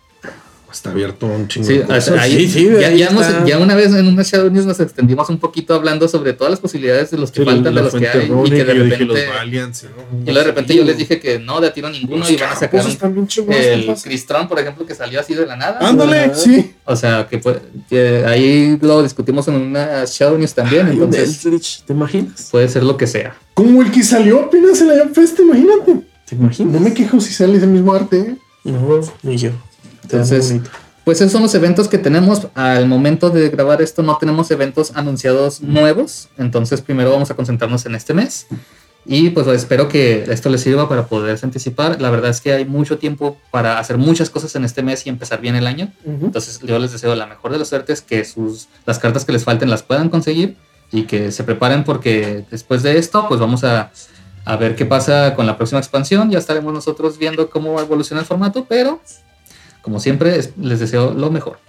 [0.71, 2.17] Está abierto un chingo Sí, de cosas.
[2.17, 2.97] ahí- sí, sí, ya, ahí
[3.45, 6.59] ya una vez en una Shadow News nos extendimos un poquito hablando sobre todas las
[6.59, 8.95] posibilidades de los que Sí, faltan, de los que hay, y que de yo dije
[8.97, 9.89] repente, los Valiants, ¿no?
[10.21, 12.51] y luego de repente yo les dije que no, de a tiro ninguno y van
[12.51, 13.93] a sacar un- el.
[14.03, 15.79] Cristron, por ejemplo, que salió así de la nada.
[15.81, 16.73] Ándale, sí.
[16.85, 21.45] O sea, que, puede- que ahí lo discutimos en una Shadow News también, un entonces
[21.45, 22.47] Eldritch, ¿te imaginas?
[22.51, 23.35] puede ser lo que sea.
[23.53, 26.01] Como el que salió apenas en la Fest, imagínate.
[26.27, 26.73] ¿Te imaginas?
[26.73, 28.17] No me quejo si sale ese mismo arte.
[28.19, 28.35] ¿eh?
[28.63, 29.49] No, ni yo.
[30.03, 30.61] Entonces,
[31.03, 32.47] pues esos son los eventos que tenemos.
[32.53, 36.29] Al momento de grabar esto no tenemos eventos anunciados nuevos.
[36.37, 38.47] Entonces primero vamos a concentrarnos en este mes.
[39.03, 41.99] Y pues espero que esto les sirva para poderse anticipar.
[41.99, 45.09] La verdad es que hay mucho tiempo para hacer muchas cosas en este mes y
[45.09, 45.91] empezar bien el año.
[46.05, 49.43] Entonces yo les deseo la mejor de las suertes, que sus, las cartas que les
[49.43, 50.55] falten las puedan conseguir
[50.91, 53.91] y que se preparen porque después de esto pues vamos a,
[54.45, 56.29] a ver qué pasa con la próxima expansión.
[56.29, 59.01] Ya estaremos nosotros viendo cómo evoluciona el formato, pero
[59.81, 61.59] como siempre es- les deseo lo mejor.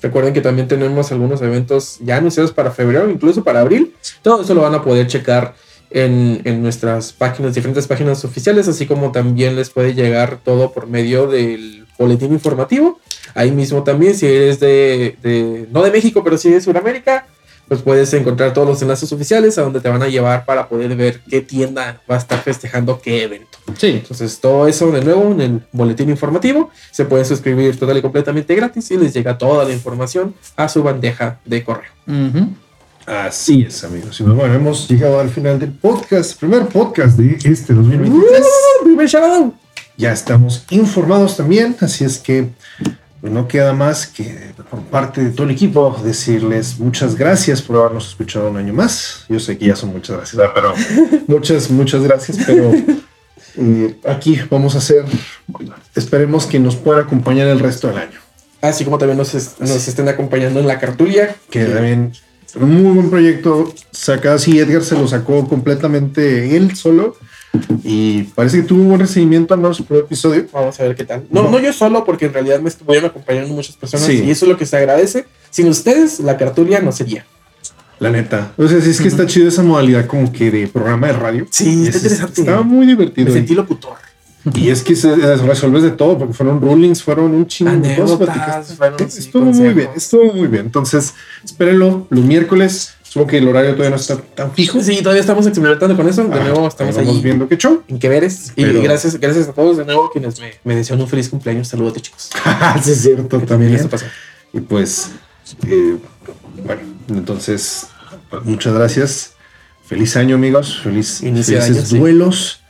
[0.00, 3.94] Recuerden que también tenemos algunos eventos ya anunciados para febrero, incluso para abril.
[4.22, 5.54] Todo eso lo van a poder checar
[5.90, 10.86] en, en nuestras páginas, diferentes páginas oficiales, así como también les puede llegar todo por
[10.88, 12.98] medio del boletín informativo.
[13.34, 17.26] Ahí mismo también, si eres de, de- no de México, pero sí de Sudamérica,
[17.72, 20.94] pues puedes encontrar todos los enlaces oficiales a donde te van a llevar para poder
[20.94, 23.56] ver qué tienda va a estar festejando qué evento.
[23.78, 26.68] Sí, Entonces, todo eso de nuevo en el boletín informativo.
[26.90, 30.82] Se pueden suscribir total y completamente gratis y les llega toda la información a su
[30.82, 31.90] bandeja de correo.
[33.06, 34.20] Así es, amigos.
[34.20, 38.38] Y pues, bueno, hemos llegado al final del podcast, primer podcast de este 2023.
[38.38, 38.84] ¡Uh!
[38.84, 39.54] ¡Primer shout
[39.96, 42.50] Ya estamos informados también, así es que
[43.22, 47.78] pues, no queda más que por parte de todo el equipo decirles muchas gracias por
[47.78, 49.24] habernos escuchado un año más.
[49.30, 50.74] Yo sé que ya son muchas gracias, pero
[51.28, 52.72] muchas, muchas gracias, pero
[53.56, 55.04] eh, aquí vamos a hacer,
[55.94, 58.18] esperemos que nos pueda acompañar el resto del año.
[58.60, 61.34] Así como también nos, es- nos estén acompañando en la cartulia.
[61.50, 62.12] Que también
[62.54, 63.72] un muy buen proyecto.
[63.90, 67.16] Saca así, Edgar se lo sacó completamente él solo.
[67.84, 70.46] Y parece que tuvo un buen recibimiento al menos el primer episodio.
[70.52, 71.24] Vamos a ver qué tal.
[71.30, 74.22] No, no yo solo, porque en realidad me estuvieron acompañando muchas personas Sí.
[74.24, 75.26] y eso es lo que se agradece.
[75.50, 77.26] Sin ustedes, la cartulia no sería.
[77.98, 78.52] La neta.
[78.56, 81.46] O sea, sí es que está chido esa modalidad como que de programa de radio.
[81.50, 82.40] Sí, está Es- interesante.
[82.40, 83.28] Estaba muy divertido.
[83.28, 83.94] Me sentí locutor.
[84.54, 88.76] Y es que se resuelves de todo, porque fueron rulings, fueron un chingo de cosas.
[89.16, 90.64] Estuvo muy bien, estuvo muy bien.
[90.66, 91.14] Entonces,
[91.44, 92.94] espérenlo los miércoles.
[93.12, 94.80] Supongo que el horario todavía no está tan fijo.
[94.80, 96.24] Sí, todavía estamos experimentando con eso.
[96.24, 97.82] De Ah, nuevo estamos ahí viendo qué show.
[97.88, 98.52] en que veres.
[98.56, 101.68] Y gracias, gracias a todos de nuevo quienes me, me desean un feliz cumpleaños.
[101.68, 102.30] Saludos, chicos.
[102.82, 103.74] sí, es cierto, Que también.
[103.74, 104.06] esto pasó.
[104.54, 105.10] Y pues,
[105.66, 105.98] eh,
[106.64, 106.80] bueno,
[107.10, 107.86] entonces,
[108.30, 109.34] pues, muchas gracias.
[109.84, 110.80] Feliz año, amigos.
[110.82, 111.98] Feliz, Inicio felices año, sí.
[111.98, 112.60] duelos.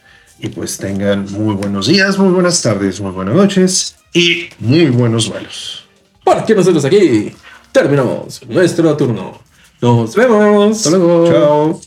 [0.40, 5.28] Y pues tengan muy buenos días, muy buenas tardes, muy buenas noches y muy buenos
[5.28, 5.84] vuelos.
[6.24, 7.32] Porque nosotros aquí
[7.70, 9.40] terminamos nuestro turno.
[9.82, 10.76] Nos vemos.
[10.76, 11.26] Hasta luego.
[11.26, 11.80] Chao.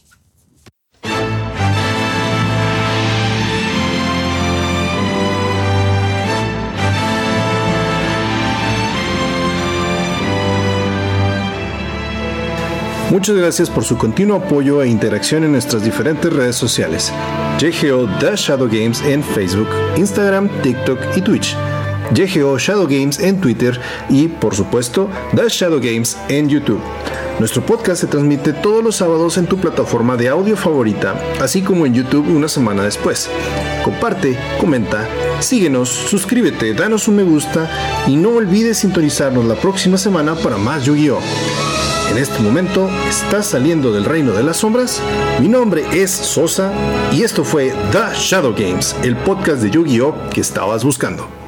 [13.12, 17.14] Muchas gracias por su continuo apoyo e interacción en nuestras diferentes redes sociales.
[17.60, 21.56] JGO The Shadow Games en Facebook, Instagram, TikTok y Twitch.
[22.14, 23.80] JGO Shadow Games en Twitter
[24.10, 26.82] y, por supuesto, The Shadow Games en YouTube.
[27.40, 31.86] Nuestro podcast se transmite todos los sábados en tu plataforma de audio favorita, así como
[31.86, 33.30] en YouTube una semana después.
[33.84, 35.07] Comparte, comenta,
[35.41, 37.69] síguenos, suscríbete, danos un me gusta
[38.07, 41.19] y no olvides sintonizarnos la próxima semana para más Yu-Gi-Oh!
[42.11, 45.02] En este momento estás saliendo del reino de las sombras.
[45.41, 46.72] Mi nombre es Sosa
[47.11, 51.45] y esto fue The Shadow Games, el podcast de Yu-Gi-Oh que estabas buscando.